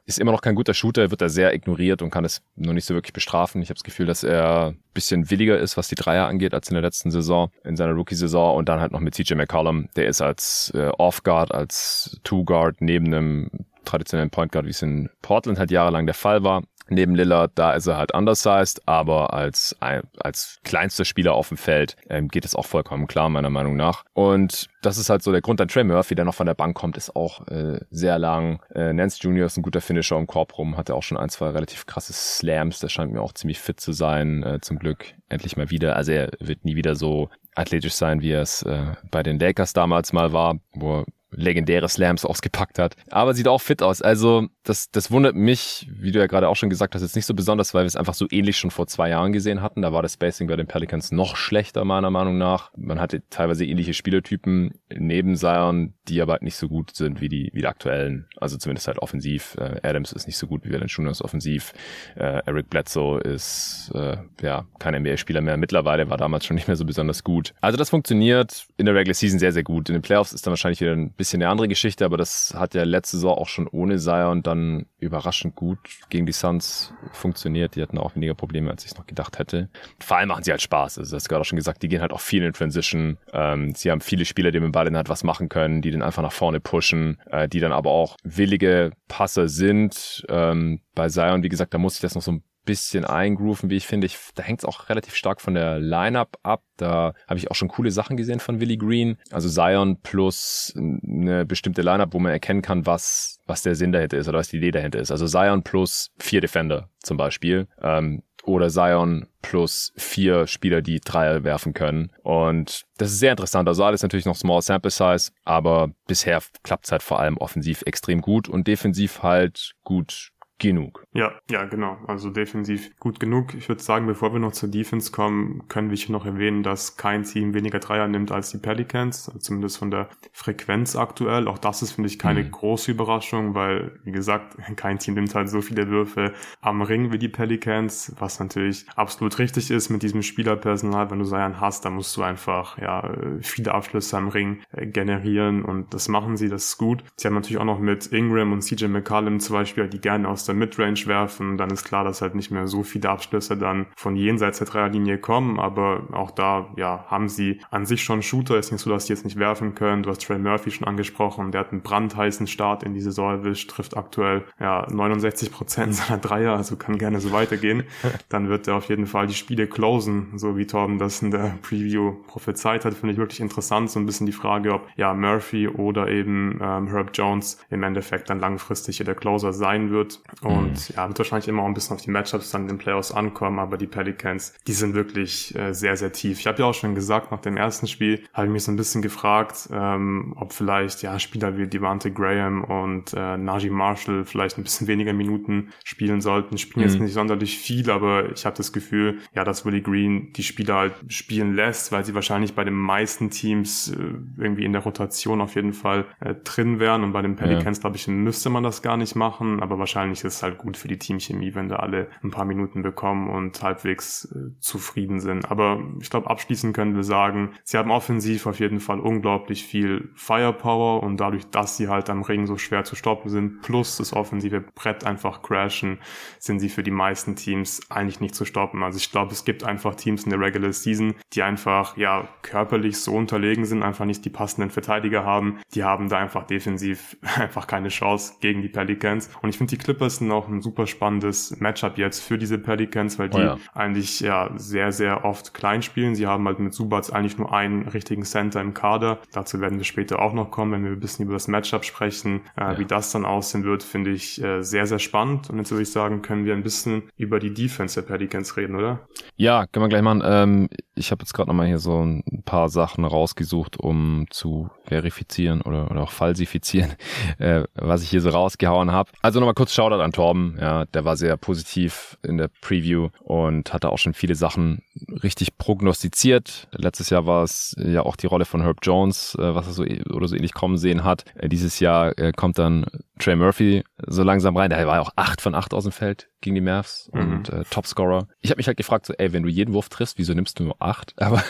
Ist 0.06 0.18
immer 0.18 0.32
noch 0.32 0.42
kein 0.42 0.54
guter 0.54 0.74
Shooter, 0.74 1.10
wird 1.10 1.22
er 1.22 1.30
sehr 1.30 1.54
ignoriert 1.54 2.02
und 2.02 2.10
kann 2.10 2.24
es 2.24 2.42
noch 2.56 2.72
nicht 2.72 2.84
so 2.84 2.94
wirklich 2.94 3.12
bestrafen. 3.12 3.62
Ich 3.62 3.68
habe 3.68 3.76
das 3.76 3.84
Gefühl, 3.84 4.06
dass 4.06 4.22
er 4.22 4.68
ein 4.68 4.82
bisschen 4.92 5.30
williger 5.30 5.58
ist, 5.58 5.76
was 5.76 5.88
die 5.88 5.94
Dreier 5.94 6.26
angeht, 6.26 6.54
als 6.54 6.68
in 6.68 6.74
der 6.74 6.82
letzten 6.82 7.10
Saison, 7.10 7.50
in 7.64 7.76
seiner 7.76 7.92
Rookie-Saison. 7.92 8.56
Und 8.56 8.68
dann 8.68 8.80
halt 8.80 8.92
noch 8.92 9.00
mit 9.00 9.14
CJ 9.14 9.34
McCollum, 9.34 9.88
der 9.96 10.06
ist 10.06 10.20
als 10.20 10.72
äh, 10.74 10.90
Off-Guard, 10.98 11.52
als 11.52 12.20
Two-Guard 12.24 12.80
neben 12.80 13.06
einem 13.06 13.50
traditionellen 13.84 14.30
Point 14.30 14.52
Guard, 14.52 14.66
wie 14.66 14.70
es 14.70 14.82
in 14.82 15.10
Portland 15.22 15.58
halt 15.58 15.70
jahrelang 15.70 16.06
der 16.06 16.14
Fall 16.14 16.42
war, 16.42 16.64
Neben 16.88 17.14
Lillard, 17.14 17.52
da 17.54 17.72
ist 17.72 17.86
er 17.86 17.96
halt 17.96 18.12
undersized, 18.12 18.82
aber 18.86 19.32
als, 19.32 19.74
als 19.80 20.58
kleinster 20.64 21.04
Spieler 21.04 21.32
auf 21.32 21.48
dem 21.48 21.56
Feld 21.56 21.96
ähm, 22.10 22.28
geht 22.28 22.44
es 22.44 22.54
auch 22.54 22.66
vollkommen 22.66 23.06
klar, 23.06 23.30
meiner 23.30 23.50
Meinung 23.50 23.76
nach. 23.76 24.04
Und 24.12 24.68
das 24.82 24.98
ist 24.98 25.08
halt 25.08 25.22
so 25.22 25.32
der 25.32 25.40
Grund. 25.40 25.60
Dann 25.60 25.68
Trey 25.68 25.84
Murphy, 25.84 26.14
der 26.14 26.26
noch 26.26 26.34
von 26.34 26.46
der 26.46 26.54
Bank 26.54 26.76
kommt, 26.76 26.96
ist 26.96 27.16
auch 27.16 27.46
äh, 27.48 27.80
sehr 27.90 28.18
lang. 28.18 28.62
Äh, 28.74 28.92
Nance 28.92 29.18
Jr. 29.22 29.46
ist 29.46 29.56
ein 29.56 29.62
guter 29.62 29.80
Finisher 29.80 30.18
im 30.18 30.26
Korb 30.26 30.58
rum, 30.58 30.76
hatte 30.76 30.94
auch 30.94 31.02
schon 31.02 31.16
ein, 31.16 31.30
zwei 31.30 31.48
relativ 31.48 31.86
krasse 31.86 32.12
Slams. 32.12 32.80
Der 32.80 32.88
scheint 32.90 33.12
mir 33.12 33.22
auch 33.22 33.32
ziemlich 33.32 33.60
fit 33.60 33.80
zu 33.80 33.92
sein, 33.92 34.42
äh, 34.42 34.60
zum 34.60 34.78
Glück 34.78 35.06
endlich 35.28 35.56
mal 35.56 35.70
wieder. 35.70 35.96
Also 35.96 36.12
er 36.12 36.30
wird 36.38 36.64
nie 36.64 36.76
wieder 36.76 36.96
so 36.96 37.30
athletisch 37.54 37.94
sein, 37.94 38.20
wie 38.20 38.32
er 38.32 38.42
es 38.42 38.62
äh, 38.62 38.94
bei 39.10 39.22
den 39.22 39.38
Lakers 39.38 39.72
damals 39.72 40.12
mal 40.12 40.32
war, 40.32 40.58
wo 40.72 41.00
er 41.00 41.04
legendäre 41.36 41.88
Slams 41.88 42.24
ausgepackt 42.24 42.78
hat. 42.78 42.96
Aber 43.10 43.34
sieht 43.34 43.48
auch 43.48 43.60
fit 43.60 43.82
aus. 43.82 44.02
Also 44.02 44.48
das, 44.62 44.90
das 44.90 45.10
wundert 45.10 45.34
mich, 45.34 45.88
wie 45.90 46.12
du 46.12 46.18
ja 46.18 46.26
gerade 46.26 46.48
auch 46.48 46.56
schon 46.56 46.70
gesagt 46.70 46.94
hast, 46.94 47.02
jetzt 47.02 47.16
nicht 47.16 47.26
so 47.26 47.34
besonders, 47.34 47.74
weil 47.74 47.84
wir 47.84 47.88
es 47.88 47.96
einfach 47.96 48.14
so 48.14 48.26
ähnlich 48.30 48.56
schon 48.56 48.70
vor 48.70 48.86
zwei 48.86 49.10
Jahren 49.10 49.32
gesehen 49.32 49.62
hatten. 49.62 49.82
Da 49.82 49.92
war 49.92 50.02
das 50.02 50.14
Spacing 50.14 50.48
bei 50.48 50.56
den 50.56 50.66
Pelicans 50.66 51.12
noch 51.12 51.36
schlechter, 51.36 51.84
meiner 51.84 52.10
Meinung 52.10 52.38
nach. 52.38 52.70
Man 52.76 53.00
hatte 53.00 53.22
teilweise 53.30 53.64
ähnliche 53.64 53.94
Spielertypen 53.94 54.72
neben 54.88 55.36
Zion, 55.36 55.94
die 56.08 56.20
aber 56.20 56.32
halt 56.32 56.42
nicht 56.42 56.56
so 56.56 56.68
gut 56.68 56.94
sind 56.94 57.20
wie 57.20 57.28
die, 57.28 57.50
wie 57.52 57.60
die 57.60 57.66
aktuellen. 57.66 58.26
Also 58.36 58.56
zumindest 58.56 58.86
halt 58.86 58.98
offensiv. 58.98 59.56
Äh, 59.58 59.80
Adams 59.82 60.12
ist 60.12 60.26
nicht 60.26 60.38
so 60.38 60.46
gut 60.46 60.64
wie 60.64 60.72
Valanciunas 60.72 61.22
offensiv. 61.22 61.72
Äh, 62.16 62.42
Eric 62.46 62.70
Bledsoe 62.70 63.20
ist 63.20 63.90
äh, 63.94 64.16
ja 64.42 64.66
kein 64.78 64.94
NBA-Spieler 65.02 65.40
mehr. 65.40 65.56
Mittlerweile 65.56 66.08
war 66.10 66.16
damals 66.16 66.44
schon 66.44 66.54
nicht 66.54 66.68
mehr 66.68 66.76
so 66.76 66.84
besonders 66.84 67.24
gut. 67.24 67.54
Also 67.60 67.76
das 67.76 67.90
funktioniert 67.90 68.66
in 68.76 68.86
der 68.86 68.94
Regular 68.94 69.14
Season 69.14 69.38
sehr, 69.38 69.52
sehr 69.52 69.62
gut. 69.62 69.88
In 69.88 69.94
den 69.94 70.02
Playoffs 70.02 70.32
ist 70.32 70.46
dann 70.46 70.52
wahrscheinlich 70.52 70.80
wieder 70.80 70.92
ein 70.92 71.12
bisschen 71.12 71.23
eine 71.32 71.48
andere 71.48 71.68
Geschichte, 71.68 72.04
aber 72.04 72.16
das 72.16 72.54
hat 72.56 72.74
ja 72.74 72.84
letzte 72.84 73.16
Saison 73.16 73.38
auch 73.38 73.48
schon 73.48 73.66
ohne 73.68 73.98
Zion 73.98 74.42
dann 74.42 74.86
überraschend 74.98 75.54
gut 75.54 75.78
gegen 76.10 76.26
die 76.26 76.32
Suns 76.32 76.92
funktioniert. 77.12 77.76
Die 77.76 77.82
hatten 77.82 77.96
auch 77.98 78.14
weniger 78.14 78.34
Probleme, 78.34 78.70
als 78.70 78.84
ich 78.84 78.96
noch 78.96 79.06
gedacht 79.06 79.38
hätte. 79.38 79.68
Vor 80.00 80.16
allem 80.16 80.28
machen 80.28 80.44
sie 80.44 80.50
halt 80.50 80.60
Spaß. 80.60 80.98
Also 80.98 81.16
das 81.16 81.28
gerade 81.28 81.40
auch 81.40 81.46
schon 81.46 81.56
gesagt, 81.56 81.82
die 81.82 81.88
gehen 81.88 82.00
halt 82.00 82.12
auch 82.12 82.20
viel 82.20 82.42
in 82.42 82.52
Transition. 82.52 83.16
Ähm, 83.32 83.74
sie 83.74 83.90
haben 83.90 84.00
viele 84.00 84.24
Spieler, 84.24 84.50
die 84.50 84.60
mit 84.60 84.68
dem 84.68 84.72
Ball 84.72 84.86
in 84.86 84.96
Hand 84.96 85.08
was 85.08 85.24
machen 85.24 85.48
können, 85.48 85.80
die 85.80 85.90
den 85.90 86.02
einfach 86.02 86.22
nach 86.22 86.32
vorne 86.32 86.60
pushen, 86.60 87.18
äh, 87.30 87.48
die 87.48 87.60
dann 87.60 87.72
aber 87.72 87.90
auch 87.90 88.16
willige 88.24 88.92
Passer 89.08 89.48
sind. 89.48 90.24
Ähm, 90.28 90.80
bei 90.94 91.08
Zion, 91.08 91.42
wie 91.42 91.48
gesagt, 91.48 91.72
da 91.72 91.78
muss 91.78 91.94
ich 91.94 92.00
das 92.00 92.14
noch 92.14 92.22
so 92.22 92.32
ein 92.32 92.42
bisschen 92.64 93.04
eingrooven, 93.04 93.70
wie 93.70 93.76
ich 93.76 93.86
finde. 93.86 94.06
Ich, 94.06 94.18
da 94.34 94.42
hängt 94.42 94.60
es 94.60 94.64
auch 94.64 94.88
relativ 94.88 95.14
stark 95.14 95.40
von 95.40 95.54
der 95.54 95.78
Lineup 95.78 96.38
ab. 96.42 96.62
Da 96.76 97.14
habe 97.28 97.38
ich 97.38 97.50
auch 97.50 97.54
schon 97.54 97.68
coole 97.68 97.90
Sachen 97.90 98.16
gesehen 98.16 98.40
von 98.40 98.60
Willie 98.60 98.76
Green. 98.78 99.18
Also 99.30 99.48
Zion 99.48 100.00
plus 100.02 100.72
eine 100.76 101.44
bestimmte 101.44 101.82
Lineup, 101.82 102.14
wo 102.14 102.18
man 102.18 102.32
erkennen 102.32 102.62
kann, 102.62 102.86
was, 102.86 103.38
was 103.46 103.62
der 103.62 103.74
Sinn 103.74 103.92
dahinter 103.92 104.18
ist 104.18 104.28
oder 104.28 104.38
was 104.38 104.48
die 104.48 104.56
Idee 104.58 104.70
dahinter 104.70 104.98
ist. 104.98 105.10
Also 105.10 105.26
Zion 105.26 105.62
plus 105.62 106.10
vier 106.18 106.40
Defender 106.40 106.88
zum 107.00 107.16
Beispiel. 107.16 107.68
Ähm, 107.80 108.22
oder 108.46 108.68
Zion 108.68 109.26
plus 109.42 109.92
vier 109.96 110.46
Spieler, 110.46 110.82
die 110.82 111.00
Dreier 111.00 111.44
werfen 111.44 111.74
können. 111.74 112.10
Und 112.22 112.84
das 112.98 113.10
ist 113.10 113.18
sehr 113.18 113.30
interessant. 113.30 113.68
Also 113.68 113.84
alles 113.84 114.02
natürlich 114.02 114.26
noch 114.26 114.36
Small 114.36 114.62
Sample 114.62 114.90
Size, 114.90 115.32
aber 115.44 115.90
bisher 116.06 116.42
klappt 116.62 116.86
es 116.86 116.92
halt 116.92 117.02
vor 117.02 117.20
allem 117.20 117.36
offensiv 117.38 117.82
extrem 117.86 118.20
gut 118.20 118.48
und 118.48 118.66
defensiv 118.66 119.22
halt 119.22 119.72
gut 119.82 120.30
genug. 120.58 121.04
Ja, 121.12 121.32
ja, 121.50 121.64
genau. 121.64 121.98
Also 122.06 122.30
defensiv 122.30 122.96
gut 122.98 123.18
genug. 123.18 123.54
Ich 123.54 123.68
würde 123.68 123.82
sagen, 123.82 124.06
bevor 124.06 124.32
wir 124.32 124.40
noch 124.40 124.52
zur 124.52 124.68
Defense 124.68 125.10
kommen, 125.10 125.66
können 125.68 125.90
wir 125.90 125.96
hier 125.96 126.12
noch 126.12 126.26
erwähnen, 126.26 126.62
dass 126.62 126.96
kein 126.96 127.24
Team 127.24 127.54
weniger 127.54 127.80
Dreier 127.80 128.08
nimmt 128.08 128.30
als 128.30 128.50
die 128.50 128.58
Pelicans, 128.58 129.30
zumindest 129.38 129.78
von 129.78 129.90
der 129.90 130.08
Frequenz 130.32 130.96
aktuell. 130.96 131.48
Auch 131.48 131.58
das 131.58 131.82
ist, 131.82 131.92
finde 131.92 132.08
ich, 132.08 132.18
keine 132.18 132.44
mhm. 132.44 132.52
große 132.52 132.90
Überraschung, 132.90 133.54
weil, 133.54 133.98
wie 134.04 134.12
gesagt, 134.12 134.56
kein 134.76 134.98
Team 134.98 135.14
nimmt 135.14 135.34
halt 135.34 135.48
so 135.48 135.60
viele 135.60 135.88
Würfe 135.88 136.32
am 136.60 136.82
Ring 136.82 137.10
wie 137.12 137.18
die 137.18 137.28
Pelicans, 137.28 138.14
was 138.18 138.38
natürlich 138.38 138.86
absolut 138.96 139.38
richtig 139.38 139.70
ist 139.70 139.90
mit 139.90 140.02
diesem 140.02 140.22
Spielerpersonal. 140.22 141.10
Wenn 141.10 141.18
du 141.18 141.24
Zion 141.24 141.60
hast, 141.60 141.84
dann 141.84 141.94
musst 141.94 142.16
du 142.16 142.22
einfach, 142.22 142.78
ja, 142.78 143.12
viele 143.40 143.74
Abschlüsse 143.74 144.16
am 144.16 144.28
Ring 144.28 144.62
äh, 144.72 144.86
generieren 144.86 145.64
und 145.64 145.94
das 145.94 146.08
machen 146.08 146.36
sie, 146.36 146.48
das 146.48 146.66
ist 146.66 146.78
gut. 146.78 147.02
Sie 147.16 147.26
haben 147.26 147.34
natürlich 147.34 147.58
auch 147.58 147.64
noch 147.64 147.80
mit 147.80 148.06
Ingram 148.06 148.52
und 148.52 148.62
CJ 148.62 148.86
McCallum 148.86 149.40
zum 149.40 149.54
Beispiel, 149.54 149.88
die 149.88 150.00
gerne 150.00 150.28
aus 150.28 150.43
der 150.46 150.54
Midrange 150.54 151.06
werfen, 151.06 151.56
dann 151.56 151.70
ist 151.70 151.84
klar, 151.84 152.04
dass 152.04 152.22
halt 152.22 152.34
nicht 152.34 152.50
mehr 152.50 152.66
so 152.66 152.82
viele 152.82 153.10
Abschlüsse 153.10 153.56
dann 153.56 153.86
von 153.96 154.16
jenseits 154.16 154.58
der 154.58 154.66
Dreierlinie 154.66 155.18
kommen, 155.18 155.58
aber 155.58 156.04
auch 156.12 156.30
da, 156.30 156.72
ja, 156.76 157.04
haben 157.08 157.28
sie 157.28 157.60
an 157.70 157.86
sich 157.86 158.02
schon 158.02 158.22
Shooter, 158.22 158.58
ist 158.58 158.72
nicht 158.72 158.82
so, 158.82 158.90
dass 158.90 159.06
die 159.06 159.12
jetzt 159.12 159.24
nicht 159.24 159.38
werfen 159.38 159.74
können. 159.74 160.02
Du 160.02 160.10
hast 160.10 160.24
Trey 160.24 160.38
Murphy 160.38 160.70
schon 160.70 160.86
angesprochen, 160.86 161.52
der 161.52 161.60
hat 161.60 161.72
einen 161.72 161.82
brandheißen 161.82 162.46
Start 162.46 162.82
in 162.82 162.94
die 162.94 163.00
Saison 163.00 163.30
erwischt, 163.30 163.70
trifft 163.70 163.96
aktuell, 163.96 164.44
ja, 164.60 164.86
69 164.90 165.52
Prozent 165.52 165.94
seiner 165.94 166.18
Dreier, 166.18 166.56
also 166.56 166.76
kann 166.76 166.98
gerne 166.98 167.20
so 167.20 167.32
weitergehen. 167.32 167.84
Dann 168.28 168.48
wird 168.48 168.68
er 168.68 168.76
auf 168.76 168.88
jeden 168.88 169.06
Fall 169.06 169.26
die 169.26 169.34
Spiele 169.34 169.66
closen, 169.66 170.38
so 170.38 170.56
wie 170.56 170.66
Torben 170.66 170.98
das 170.98 171.22
in 171.22 171.30
der 171.30 171.58
Preview 171.62 172.14
prophezeit 172.26 172.84
hat, 172.84 172.94
finde 172.94 173.12
ich 173.12 173.18
wirklich 173.18 173.40
interessant, 173.40 173.90
so 173.90 173.98
ein 173.98 174.06
bisschen 174.06 174.26
die 174.26 174.32
Frage, 174.32 174.72
ob, 174.72 174.88
ja, 174.96 175.14
Murphy 175.14 175.68
oder 175.68 176.08
eben 176.08 176.58
ähm, 176.60 176.88
Herb 176.88 177.10
Jones 177.14 177.58
im 177.70 177.82
Endeffekt 177.82 178.30
dann 178.30 178.40
langfristig 178.40 178.96
hier 178.96 179.06
der 179.06 179.14
Closer 179.14 179.52
sein 179.52 179.90
wird. 179.90 180.20
Und 180.42 180.90
mhm. 180.90 180.94
ja, 180.96 181.08
wird 181.08 181.18
wahrscheinlich 181.18 181.48
immer 181.48 181.62
auch 181.62 181.66
ein 181.66 181.74
bisschen 181.74 181.96
auf 181.96 182.02
die 182.02 182.10
Matchups 182.10 182.50
dann 182.50 182.62
in 182.62 182.68
den 182.68 182.78
Playoffs 182.78 183.12
ankommen, 183.12 183.58
aber 183.58 183.76
die 183.76 183.86
Pelicans, 183.86 184.54
die 184.66 184.72
sind 184.72 184.94
wirklich 184.94 185.54
äh, 185.54 185.72
sehr, 185.72 185.96
sehr 185.96 186.12
tief. 186.12 186.40
Ich 186.40 186.46
habe 186.46 186.60
ja 186.60 186.66
auch 186.66 186.74
schon 186.74 186.94
gesagt, 186.94 187.30
nach 187.30 187.40
dem 187.40 187.56
ersten 187.56 187.86
Spiel 187.86 188.24
habe 188.32 188.46
ich 188.46 188.52
mich 188.52 188.64
so 188.64 188.72
ein 188.72 188.76
bisschen 188.76 189.02
gefragt, 189.02 189.68
ähm, 189.72 190.34
ob 190.36 190.52
vielleicht 190.52 191.02
ja 191.02 191.18
Spieler 191.18 191.56
wie 191.56 191.66
Devante 191.66 192.10
Graham 192.10 192.64
und 192.64 193.14
äh, 193.14 193.36
Najee 193.36 193.70
Marshall 193.70 194.24
vielleicht 194.24 194.58
ein 194.58 194.64
bisschen 194.64 194.86
weniger 194.86 195.12
Minuten 195.12 195.70
spielen 195.84 196.20
sollten. 196.20 196.58
Spielen 196.58 196.86
mhm. 196.86 196.92
jetzt 196.92 197.00
nicht 197.00 197.14
sonderlich 197.14 197.58
viel, 197.58 197.90
aber 197.90 198.32
ich 198.32 198.46
habe 198.46 198.56
das 198.56 198.72
Gefühl, 198.72 199.18
ja, 199.34 199.44
dass 199.44 199.64
Willie 199.64 199.82
Green 199.82 200.32
die 200.32 200.42
Spieler 200.42 200.74
halt 200.74 200.94
spielen 201.08 201.54
lässt, 201.54 201.92
weil 201.92 202.04
sie 202.04 202.14
wahrscheinlich 202.14 202.54
bei 202.54 202.64
den 202.64 202.74
meisten 202.74 203.30
Teams 203.30 203.88
äh, 203.90 203.96
irgendwie 204.38 204.64
in 204.64 204.72
der 204.72 204.82
Rotation 204.82 205.40
auf 205.40 205.54
jeden 205.54 205.72
Fall 205.72 206.06
äh, 206.20 206.34
drin 206.34 206.80
wären 206.80 207.04
und 207.04 207.12
bei 207.12 207.22
den 207.22 207.36
Pelicans, 207.36 207.78
ja. 207.78 207.82
glaube 207.82 207.96
ich, 207.96 208.08
müsste 208.08 208.50
man 208.50 208.62
das 208.62 208.82
gar 208.82 208.96
nicht 208.96 209.14
machen, 209.14 209.62
aber 209.62 209.78
wahrscheinlich 209.78 210.23
ist 210.24 210.42
halt 210.42 210.58
gut 210.58 210.76
für 210.76 210.88
die 210.88 210.98
Teamchemie, 210.98 211.54
wenn 211.54 211.68
da 211.68 211.76
alle 211.76 212.08
ein 212.22 212.30
paar 212.30 212.44
Minuten 212.44 212.82
bekommen 212.82 213.28
und 213.28 213.62
halbwegs 213.62 214.24
äh, 214.26 214.58
zufrieden 214.60 215.20
sind. 215.20 215.50
Aber 215.50 215.82
ich 216.00 216.10
glaube, 216.10 216.30
abschließend 216.30 216.74
können 216.74 216.96
wir 216.96 217.04
sagen, 217.04 217.50
sie 217.64 217.78
haben 217.78 217.90
offensiv 217.90 218.46
auf 218.46 218.60
jeden 218.60 218.80
Fall 218.80 219.00
unglaublich 219.00 219.64
viel 219.64 220.10
Firepower 220.14 221.02
und 221.02 221.18
dadurch, 221.18 221.46
dass 221.50 221.76
sie 221.76 221.88
halt 221.88 222.10
am 222.10 222.22
Ring 222.22 222.46
so 222.46 222.56
schwer 222.58 222.84
zu 222.84 222.96
stoppen 222.96 223.30
sind, 223.30 223.62
plus 223.62 223.96
das 223.96 224.12
offensive 224.12 224.60
Brett 224.60 225.04
einfach 225.04 225.42
crashen, 225.42 225.98
sind 226.38 226.60
sie 226.60 226.68
für 226.68 226.82
die 226.82 226.90
meisten 226.90 227.36
Teams 227.36 227.80
eigentlich 227.90 228.20
nicht 228.20 228.34
zu 228.34 228.44
stoppen. 228.44 228.82
Also 228.82 228.98
ich 228.98 229.10
glaube, 229.10 229.32
es 229.32 229.44
gibt 229.44 229.64
einfach 229.64 229.94
Teams 229.94 230.24
in 230.24 230.30
der 230.30 230.40
Regular 230.40 230.72
Season, 230.72 231.14
die 231.32 231.42
einfach 231.42 231.96
ja 231.96 232.28
körperlich 232.42 232.98
so 232.98 233.14
unterlegen 233.14 233.64
sind, 233.64 233.82
einfach 233.82 234.04
nicht 234.04 234.24
die 234.24 234.30
passenden 234.30 234.70
Verteidiger 234.70 235.24
haben. 235.24 235.60
Die 235.74 235.84
haben 235.84 236.08
da 236.08 236.18
einfach 236.18 236.46
defensiv 236.46 237.16
einfach 237.36 237.66
keine 237.66 237.88
Chance 237.88 238.34
gegen 238.40 238.62
die 238.62 238.68
Pelicans. 238.68 239.30
Und 239.42 239.48
ich 239.48 239.58
finde, 239.58 239.76
die 239.76 239.82
Clippers 239.82 240.13
sind 240.16 240.30
auch 240.30 240.48
ein 240.48 240.62
super 240.62 240.86
spannendes 240.86 241.58
Matchup 241.60 241.98
jetzt 241.98 242.20
für 242.20 242.38
diese 242.38 242.58
Pelicans, 242.58 243.18
weil 243.18 243.28
die 243.28 243.38
oh 243.38 243.42
ja. 243.42 243.58
eigentlich 243.74 244.20
ja 244.20 244.50
sehr, 244.56 244.92
sehr 244.92 245.24
oft 245.24 245.54
klein 245.54 245.82
spielen. 245.82 246.14
Sie 246.14 246.26
haben 246.26 246.46
halt 246.46 246.58
mit 246.58 246.74
Subats 246.74 247.10
eigentlich 247.10 247.38
nur 247.38 247.52
einen 247.52 247.88
richtigen 247.88 248.24
Center 248.24 248.60
im 248.60 248.74
Kader. 248.74 249.18
Dazu 249.32 249.60
werden 249.60 249.78
wir 249.78 249.84
später 249.84 250.20
auch 250.20 250.32
noch 250.32 250.50
kommen, 250.50 250.72
wenn 250.72 250.84
wir 250.84 250.92
ein 250.92 251.00
bisschen 251.00 251.24
über 251.24 251.34
das 251.34 251.48
Matchup 251.48 251.84
sprechen. 251.84 252.42
Äh, 252.56 252.62
ja. 252.62 252.78
Wie 252.78 252.84
das 252.84 253.12
dann 253.12 253.24
aussehen 253.24 253.64
wird, 253.64 253.82
finde 253.82 254.10
ich 254.10 254.42
äh, 254.42 254.62
sehr, 254.62 254.86
sehr 254.86 254.98
spannend. 254.98 255.50
Und 255.50 255.58
jetzt 255.58 255.70
würde 255.70 255.82
ich 255.82 255.92
sagen, 255.92 256.22
können 256.22 256.44
wir 256.44 256.54
ein 256.54 256.62
bisschen 256.62 257.04
über 257.16 257.38
die 257.38 257.52
Defense 257.52 258.00
der 258.00 258.06
Pelicans 258.06 258.56
reden, 258.56 258.76
oder? 258.76 259.00
Ja, 259.36 259.66
können 259.66 259.84
wir 259.84 259.88
gleich 259.88 260.02
machen. 260.02 260.22
Ähm, 260.24 260.68
ich 260.94 261.10
habe 261.10 261.22
jetzt 261.22 261.32
gerade 261.32 261.48
nochmal 261.48 261.66
hier 261.66 261.78
so 261.78 262.04
ein 262.04 262.42
paar 262.44 262.68
Sachen 262.68 263.04
rausgesucht, 263.04 263.78
um 263.78 264.26
zu 264.30 264.70
verifizieren 264.84 265.60
oder, 265.62 265.90
oder 265.90 266.02
auch 266.02 266.10
falsifizieren, 266.10 266.94
äh, 267.38 267.64
was 267.74 268.02
ich 268.02 268.10
hier 268.10 268.20
so 268.20 268.30
rausgehauen 268.30 268.92
habe. 268.92 269.10
Also 269.22 269.40
nochmal 269.40 269.54
kurz 269.54 269.72
Shoutout 269.72 270.02
an 270.04 270.12
Torben. 270.12 270.56
Ja, 270.60 270.84
der 270.86 271.04
war 271.04 271.16
sehr 271.16 271.36
positiv 271.36 272.18
in 272.22 272.38
der 272.38 272.48
Preview 272.60 273.08
und 273.20 273.72
hatte 273.72 273.90
auch 273.90 273.98
schon 273.98 274.14
viele 274.14 274.34
Sachen 274.34 274.82
richtig 275.22 275.58
prognostiziert. 275.58 276.68
Letztes 276.72 277.10
Jahr 277.10 277.26
war 277.26 277.42
es 277.42 277.74
ja 277.78 278.02
auch 278.02 278.16
die 278.16 278.26
Rolle 278.26 278.44
von 278.44 278.62
Herb 278.62 278.78
Jones, 278.82 279.36
äh, 279.38 279.54
was 279.54 279.66
er 279.66 279.72
so 279.72 279.82
oder 279.82 280.28
so 280.28 280.36
ähnlich 280.36 280.54
kommen 280.54 280.76
sehen 280.76 281.04
hat. 281.04 281.24
Äh, 281.34 281.48
dieses 281.48 281.80
Jahr 281.80 282.16
äh, 282.18 282.32
kommt 282.32 282.58
dann 282.58 282.86
Trey 283.18 283.36
Murphy 283.36 283.84
so 284.06 284.22
langsam 284.22 284.56
rein. 284.56 284.70
Der 284.70 284.86
war 284.86 284.96
ja 284.96 285.02
auch 285.02 285.12
acht 285.16 285.40
von 285.40 285.54
acht 285.54 285.74
aus 285.74 285.84
dem 285.84 285.92
Feld 285.92 286.28
gegen 286.40 286.54
die 286.54 286.60
Mavs 286.60 287.10
mhm. 287.12 287.20
und 287.20 287.48
äh, 287.48 287.64
Topscorer. 287.70 288.28
Ich 288.40 288.50
habe 288.50 288.58
mich 288.58 288.66
halt 288.66 288.76
gefragt, 288.76 289.06
so, 289.06 289.14
ey, 289.14 289.32
wenn 289.32 289.42
du 289.42 289.48
jeden 289.48 289.72
Wurf 289.74 289.88
triffst, 289.88 290.18
wieso 290.18 290.34
nimmst 290.34 290.58
du 290.58 290.64
nur 290.64 290.76
acht? 290.80 291.14
Aber 291.20 291.42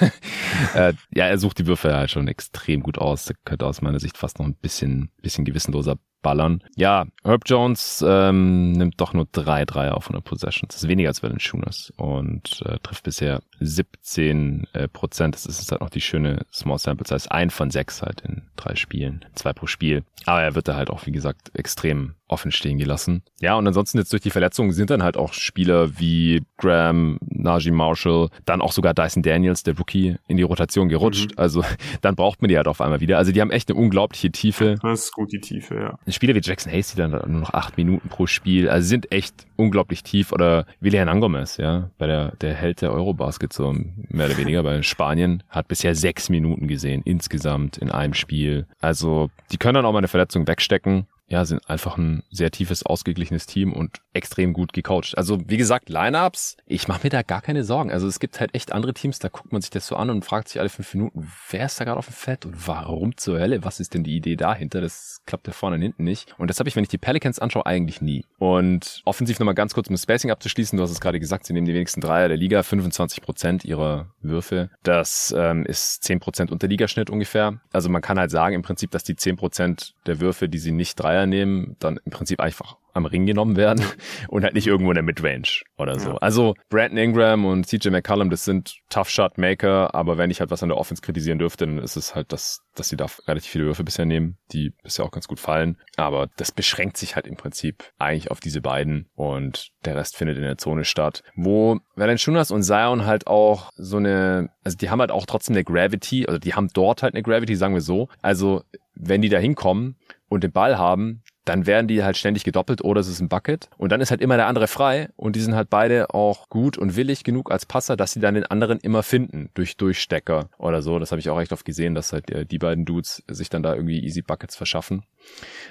äh, 0.74 0.94
ja, 1.14 1.26
er 1.26 1.38
sucht 1.38 1.58
die 1.58 1.66
Würfe 1.66 1.94
halt 1.94 2.10
schon 2.10 2.28
extrem 2.28 2.82
gut 2.82 2.98
aus. 2.98 3.24
Der 3.24 3.36
könnte 3.44 3.66
aus 3.66 3.82
meiner 3.82 4.00
Sicht 4.00 4.16
fast 4.16 4.38
noch 4.38 4.46
ein 4.46 4.54
bisschen, 4.54 5.10
bisschen 5.20 5.44
gewissenloser 5.44 5.96
ballern. 6.24 6.64
Ja, 6.74 7.06
Herb 7.22 7.42
Jones 7.46 8.04
ähm, 8.04 8.72
nimmt 8.72 9.00
doch 9.00 9.12
nur 9.12 9.28
drei 9.30 9.64
Dreier 9.64 9.96
auf 9.96 10.06
100 10.06 10.24
Possessions. 10.24 10.74
Das 10.74 10.82
ist 10.82 10.88
weniger 10.88 11.10
als 11.10 11.22
Valanciunas 11.22 11.92
und 11.96 12.62
äh, 12.66 12.78
trifft 12.82 13.04
bisher 13.04 13.42
17 13.60 14.66
äh, 14.72 14.88
Prozent. 14.88 15.36
Das 15.36 15.46
ist 15.46 15.70
halt 15.70 15.82
noch 15.82 15.90
die 15.90 16.00
schöne 16.00 16.44
Small 16.52 16.78
Sample 16.78 17.06
Size. 17.06 17.30
Ein 17.30 17.50
von 17.50 17.70
sechs 17.70 18.02
halt 18.02 18.22
in 18.22 18.42
drei 18.56 18.74
Spielen, 18.74 19.24
zwei 19.34 19.52
pro 19.52 19.66
Spiel. 19.66 20.02
Aber 20.24 20.42
er 20.42 20.56
wird 20.56 20.66
da 20.66 20.74
halt 20.74 20.90
auch, 20.90 21.06
wie 21.06 21.12
gesagt, 21.12 21.52
extrem 21.54 22.14
offen 22.28 22.52
stehen 22.52 22.78
gelassen. 22.78 23.22
Ja, 23.40 23.54
und 23.56 23.66
ansonsten 23.66 23.98
jetzt 23.98 24.12
durch 24.12 24.22
die 24.22 24.30
Verletzungen 24.30 24.72
sind 24.72 24.90
dann 24.90 25.02
halt 25.02 25.16
auch 25.16 25.34
Spieler 25.34 25.98
wie 25.98 26.42
Graham, 26.56 27.18
Najee 27.20 27.70
Marshall, 27.70 28.28
dann 28.46 28.62
auch 28.62 28.72
sogar 28.72 28.94
Dyson 28.94 29.22
Daniels, 29.22 29.62
der 29.62 29.76
Rookie, 29.76 30.16
in 30.26 30.36
die 30.38 30.42
Rotation 30.42 30.88
gerutscht. 30.88 31.32
Mhm. 31.32 31.38
Also 31.38 31.64
dann 32.00 32.16
braucht 32.16 32.40
man 32.40 32.48
die 32.48 32.56
halt 32.56 32.66
auf 32.66 32.80
einmal 32.80 33.00
wieder. 33.00 33.18
Also 33.18 33.32
die 33.32 33.40
haben 33.40 33.50
echt 33.50 33.70
eine 33.70 33.78
unglaubliche 33.78 34.30
Tiefe. 34.30 34.76
Das 34.82 35.04
ist 35.04 35.12
gut, 35.12 35.32
die 35.32 35.40
Tiefe, 35.40 35.74
ja. 35.74 36.12
Spieler 36.12 36.34
wie 36.34 36.40
Jackson 36.42 36.72
Hasty 36.72 36.96
dann 36.96 37.10
nur 37.10 37.40
noch 37.40 37.52
acht 37.52 37.76
Minuten 37.76 38.08
pro 38.08 38.26
Spiel. 38.26 38.68
Also 38.68 38.88
sind 38.88 39.12
echt 39.12 39.46
unglaublich 39.56 40.02
tief. 40.02 40.32
Oder 40.32 40.66
William 40.80 41.08
Angomez, 41.08 41.58
ja, 41.58 41.90
bei 41.98 42.06
der, 42.06 42.32
der 42.36 42.54
Held 42.54 42.80
der 42.80 42.92
Eurobasket, 42.92 43.52
so 43.52 43.72
mehr 43.72 44.26
oder 44.26 44.38
weniger 44.38 44.62
bei 44.62 44.82
Spanien, 44.82 45.42
hat 45.50 45.68
bisher 45.68 45.94
sechs 45.94 46.30
Minuten 46.30 46.68
gesehen, 46.68 47.02
insgesamt 47.04 47.76
in 47.76 47.90
einem 47.90 48.14
Spiel. 48.14 48.66
Also 48.80 49.30
die 49.52 49.58
können 49.58 49.74
dann 49.74 49.84
auch 49.84 49.92
mal 49.92 49.98
eine 49.98 50.08
Verletzung 50.08 50.46
wegstecken 50.46 51.06
ja, 51.26 51.44
sind 51.44 51.68
einfach 51.68 51.96
ein 51.96 52.22
sehr 52.30 52.50
tiefes, 52.50 52.84
ausgeglichenes 52.84 53.46
Team 53.46 53.72
und 53.72 53.98
extrem 54.12 54.52
gut 54.52 54.72
gecoacht. 54.72 55.16
Also 55.16 55.38
wie 55.46 55.56
gesagt, 55.56 55.88
Lineups, 55.88 56.56
ich 56.66 56.86
mache 56.86 57.00
mir 57.04 57.10
da 57.10 57.22
gar 57.22 57.40
keine 57.40 57.64
Sorgen. 57.64 57.90
Also 57.90 58.06
es 58.06 58.20
gibt 58.20 58.40
halt 58.40 58.54
echt 58.54 58.72
andere 58.72 58.94
Teams, 58.94 59.18
da 59.18 59.28
guckt 59.28 59.52
man 59.52 59.62
sich 59.62 59.70
das 59.70 59.86
so 59.86 59.96
an 59.96 60.10
und 60.10 60.24
fragt 60.24 60.48
sich 60.48 60.60
alle 60.60 60.68
fünf 60.68 60.92
Minuten, 60.94 61.26
wer 61.50 61.66
ist 61.66 61.80
da 61.80 61.84
gerade 61.84 61.98
auf 61.98 62.06
dem 62.06 62.14
Feld 62.14 62.44
und 62.44 62.66
warum 62.66 63.16
zur 63.16 63.38
Hölle? 63.40 63.64
Was 63.64 63.80
ist 63.80 63.94
denn 63.94 64.04
die 64.04 64.16
Idee 64.16 64.36
dahinter? 64.36 64.80
Das 64.80 65.22
klappt 65.26 65.46
ja 65.46 65.52
vorne 65.52 65.76
und 65.76 65.82
hinten 65.82 66.04
nicht. 66.04 66.34
Und 66.38 66.48
das 66.48 66.58
habe 66.58 66.68
ich, 66.68 66.76
wenn 66.76 66.84
ich 66.84 66.90
die 66.90 66.98
Pelicans 66.98 67.38
anschaue, 67.38 67.66
eigentlich 67.66 68.02
nie. 68.02 68.24
Und 68.38 69.00
offensiv 69.04 69.38
nochmal 69.38 69.54
ganz 69.54 69.74
kurz 69.74 69.88
um 69.88 69.94
das 69.94 70.02
Spacing 70.02 70.30
abzuschließen, 70.30 70.76
du 70.76 70.82
hast 70.82 70.90
es 70.90 71.00
gerade 71.00 71.20
gesagt, 71.20 71.46
sie 71.46 71.54
nehmen 71.54 71.66
die 71.66 71.74
wenigsten 71.74 72.00
Dreier 72.00 72.28
der 72.28 72.36
Liga, 72.36 72.62
25 72.62 73.22
Prozent 73.22 73.64
ihrer 73.64 74.12
Würfe. 74.20 74.70
Das 74.82 75.34
ähm, 75.36 75.64
ist 75.64 76.04
10 76.04 76.20
Prozent 76.20 76.52
unter 76.52 76.68
Ligaschnitt 76.68 77.08
ungefähr. 77.08 77.60
Also 77.72 77.88
man 77.88 78.02
kann 78.02 78.18
halt 78.18 78.30
sagen 78.30 78.54
im 78.54 78.62
Prinzip, 78.62 78.90
dass 78.90 79.04
die 79.04 79.16
10 79.16 79.36
Prozent 79.36 79.94
der 80.06 80.20
Würfe, 80.20 80.48
die 80.48 80.58
sie 80.58 80.72
nicht 80.72 80.96
Dreier 80.96 81.13
nehmen, 81.26 81.76
dann 81.78 81.98
im 82.04 82.12
Prinzip 82.12 82.40
einfach 82.40 82.76
am 82.94 83.06
Ring 83.06 83.26
genommen 83.26 83.56
werden 83.56 83.84
und 84.28 84.44
halt 84.44 84.54
nicht 84.54 84.66
irgendwo 84.66 84.90
in 84.90 84.94
der 84.94 85.02
Midrange 85.02 85.62
oder 85.76 85.98
so. 85.98 86.10
Ja. 86.10 86.18
Also 86.18 86.54
Brandon 86.70 86.98
Ingram 86.98 87.44
und 87.44 87.66
CJ 87.66 87.90
McCollum, 87.90 88.30
das 88.30 88.44
sind 88.44 88.76
Tough 88.88 89.10
Shot 89.10 89.36
Maker, 89.36 89.94
aber 89.94 90.16
wenn 90.16 90.30
ich 90.30 90.40
halt 90.40 90.50
was 90.50 90.62
an 90.62 90.68
der 90.68 90.78
Offense 90.78 91.02
kritisieren 91.02 91.38
dürfte, 91.38 91.66
dann 91.66 91.78
ist 91.78 91.96
es 91.96 92.14
halt, 92.14 92.32
dass, 92.32 92.62
dass 92.74 92.88
sie 92.88 92.96
da 92.96 93.06
relativ 93.26 93.50
viele 93.50 93.64
Würfe 93.64 93.84
bisher 93.84 94.06
nehmen, 94.06 94.38
die 94.52 94.72
bisher 94.82 95.04
auch 95.04 95.10
ganz 95.10 95.26
gut 95.26 95.40
fallen. 95.40 95.76
Aber 95.96 96.28
das 96.36 96.52
beschränkt 96.52 96.96
sich 96.96 97.16
halt 97.16 97.26
im 97.26 97.36
Prinzip 97.36 97.84
eigentlich 97.98 98.30
auf 98.30 98.40
diese 98.40 98.60
beiden 98.60 99.08
und 99.14 99.70
der 99.84 99.96
Rest 99.96 100.16
findet 100.16 100.36
in 100.36 100.44
der 100.44 100.58
Zone 100.58 100.84
statt. 100.84 101.24
Wo 101.34 101.80
Valanciunas 101.96 102.52
und 102.52 102.62
Zion 102.62 103.04
halt 103.04 103.26
auch 103.26 103.70
so 103.76 103.96
eine, 103.96 104.50
also 104.62 104.76
die 104.76 104.90
haben 104.90 105.00
halt 105.00 105.10
auch 105.10 105.26
trotzdem 105.26 105.54
eine 105.54 105.64
Gravity, 105.64 106.26
also 106.26 106.38
die 106.38 106.54
haben 106.54 106.68
dort 106.72 107.02
halt 107.02 107.14
eine 107.14 107.22
Gravity, 107.22 107.56
sagen 107.56 107.74
wir 107.74 107.80
so. 107.80 108.08
Also 108.22 108.62
wenn 108.94 109.22
die 109.22 109.28
da 109.28 109.38
hinkommen 109.38 109.96
und 110.28 110.44
den 110.44 110.52
Ball 110.52 110.78
haben, 110.78 111.22
dann 111.44 111.66
werden 111.66 111.88
die 111.88 112.02
halt 112.02 112.16
ständig 112.16 112.44
gedoppelt 112.44 112.82
oder 112.82 113.00
es 113.00 113.08
ist 113.08 113.20
ein 113.20 113.28
Bucket 113.28 113.68
und 113.76 113.92
dann 113.92 114.00
ist 114.00 114.10
halt 114.10 114.20
immer 114.20 114.36
der 114.36 114.46
andere 114.46 114.66
frei 114.66 115.10
und 115.16 115.36
die 115.36 115.40
sind 115.40 115.54
halt 115.54 115.68
beide 115.68 116.14
auch 116.14 116.48
gut 116.48 116.78
und 116.78 116.96
willig 116.96 117.22
genug 117.22 117.50
als 117.50 117.66
Passer, 117.66 117.96
dass 117.96 118.12
sie 118.12 118.20
dann 118.20 118.34
den 118.34 118.46
anderen 118.46 118.78
immer 118.78 119.02
finden 119.02 119.50
durch 119.54 119.76
Durchstecker 119.76 120.48
oder 120.58 120.82
so. 120.82 120.98
Das 120.98 121.12
habe 121.12 121.20
ich 121.20 121.28
auch 121.28 121.40
echt 121.40 121.52
oft 121.52 121.64
gesehen, 121.64 121.94
dass 121.94 122.12
halt 122.12 122.30
äh, 122.30 122.46
die 122.46 122.58
beiden 122.58 122.84
Dudes 122.84 123.22
sich 123.28 123.50
dann 123.50 123.62
da 123.62 123.74
irgendwie 123.74 124.02
easy 124.02 124.22
Buckets 124.22 124.56
verschaffen. 124.56 125.04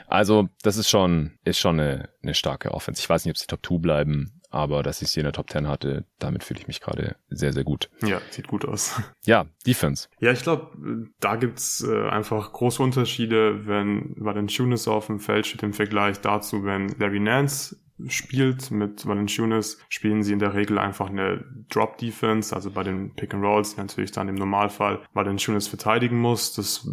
Also 0.08 0.50
das 0.62 0.78
ist 0.78 0.90
schon 0.90 1.32
ist 1.44 1.60
schon 1.60 1.80
eine, 1.80 2.10
eine 2.22 2.36
starke 2.36 2.72
Offense. 2.72 3.02
Ich 3.02 3.10
weiß 3.10 3.26
nicht, 3.26 3.32
ob 3.32 3.38
sie 3.38 3.48
Top 3.48 3.66
2 3.66 3.80
bleiben, 3.80 4.42
aber 4.54 4.84
dass 4.84 5.02
ich 5.02 5.10
sie 5.10 5.20
in 5.20 5.24
der 5.24 5.34
Top 5.34 5.50
10 5.50 5.68
hatte, 5.68 6.06
damit 6.20 6.44
fühle 6.44 6.60
ich 6.60 6.68
mich 6.68 6.80
gerade 6.80 7.16
sehr, 7.30 7.54
sehr 7.54 7.64
gut. 7.64 7.90
Ja, 8.04 8.22
sieht 8.30 8.48
gut 8.48 8.66
aus. 8.66 9.02
Ja, 9.26 9.46
Defense. 9.66 10.10
Ja, 10.20 10.32
ich 10.34 10.42
glaube, 10.42 11.08
da 11.22 11.38
gibt's 11.38 11.82
äh, 11.82 12.10
einfach 12.10 12.52
große 12.52 12.84
Unterschiede, 12.84 13.66
wenn 13.66 14.14
Valanciunas 14.18 14.88
auf 14.90 15.08
dem 15.08 15.22
Feld 15.22 15.48
steht 15.48 15.64
im 15.64 15.72
Vergleich 15.72 16.20
dazu, 16.20 16.66
wenn 16.66 16.90
Larry 17.00 17.22
Nance 17.22 17.78
spielt 18.08 18.72
mit 18.72 19.06
Valanciunas, 19.06 19.80
spielen 19.90 20.24
sie 20.24 20.34
in 20.34 20.40
der 20.40 20.54
Regel 20.54 20.78
einfach 20.78 21.10
eine 21.10 21.46
Drop-Defense, 21.70 22.56
also 22.56 22.72
bei 22.72 22.84
den 22.84 23.14
Pick-and-Rolls, 23.16 23.76
die 23.76 23.82
natürlich 23.82 24.12
dann 24.12 24.30
im 24.30 24.36
Normalfall 24.36 25.00
Valanciunas 25.14 25.68
verteidigen 25.68 26.20
muss. 26.20 26.54
Das 26.54 26.88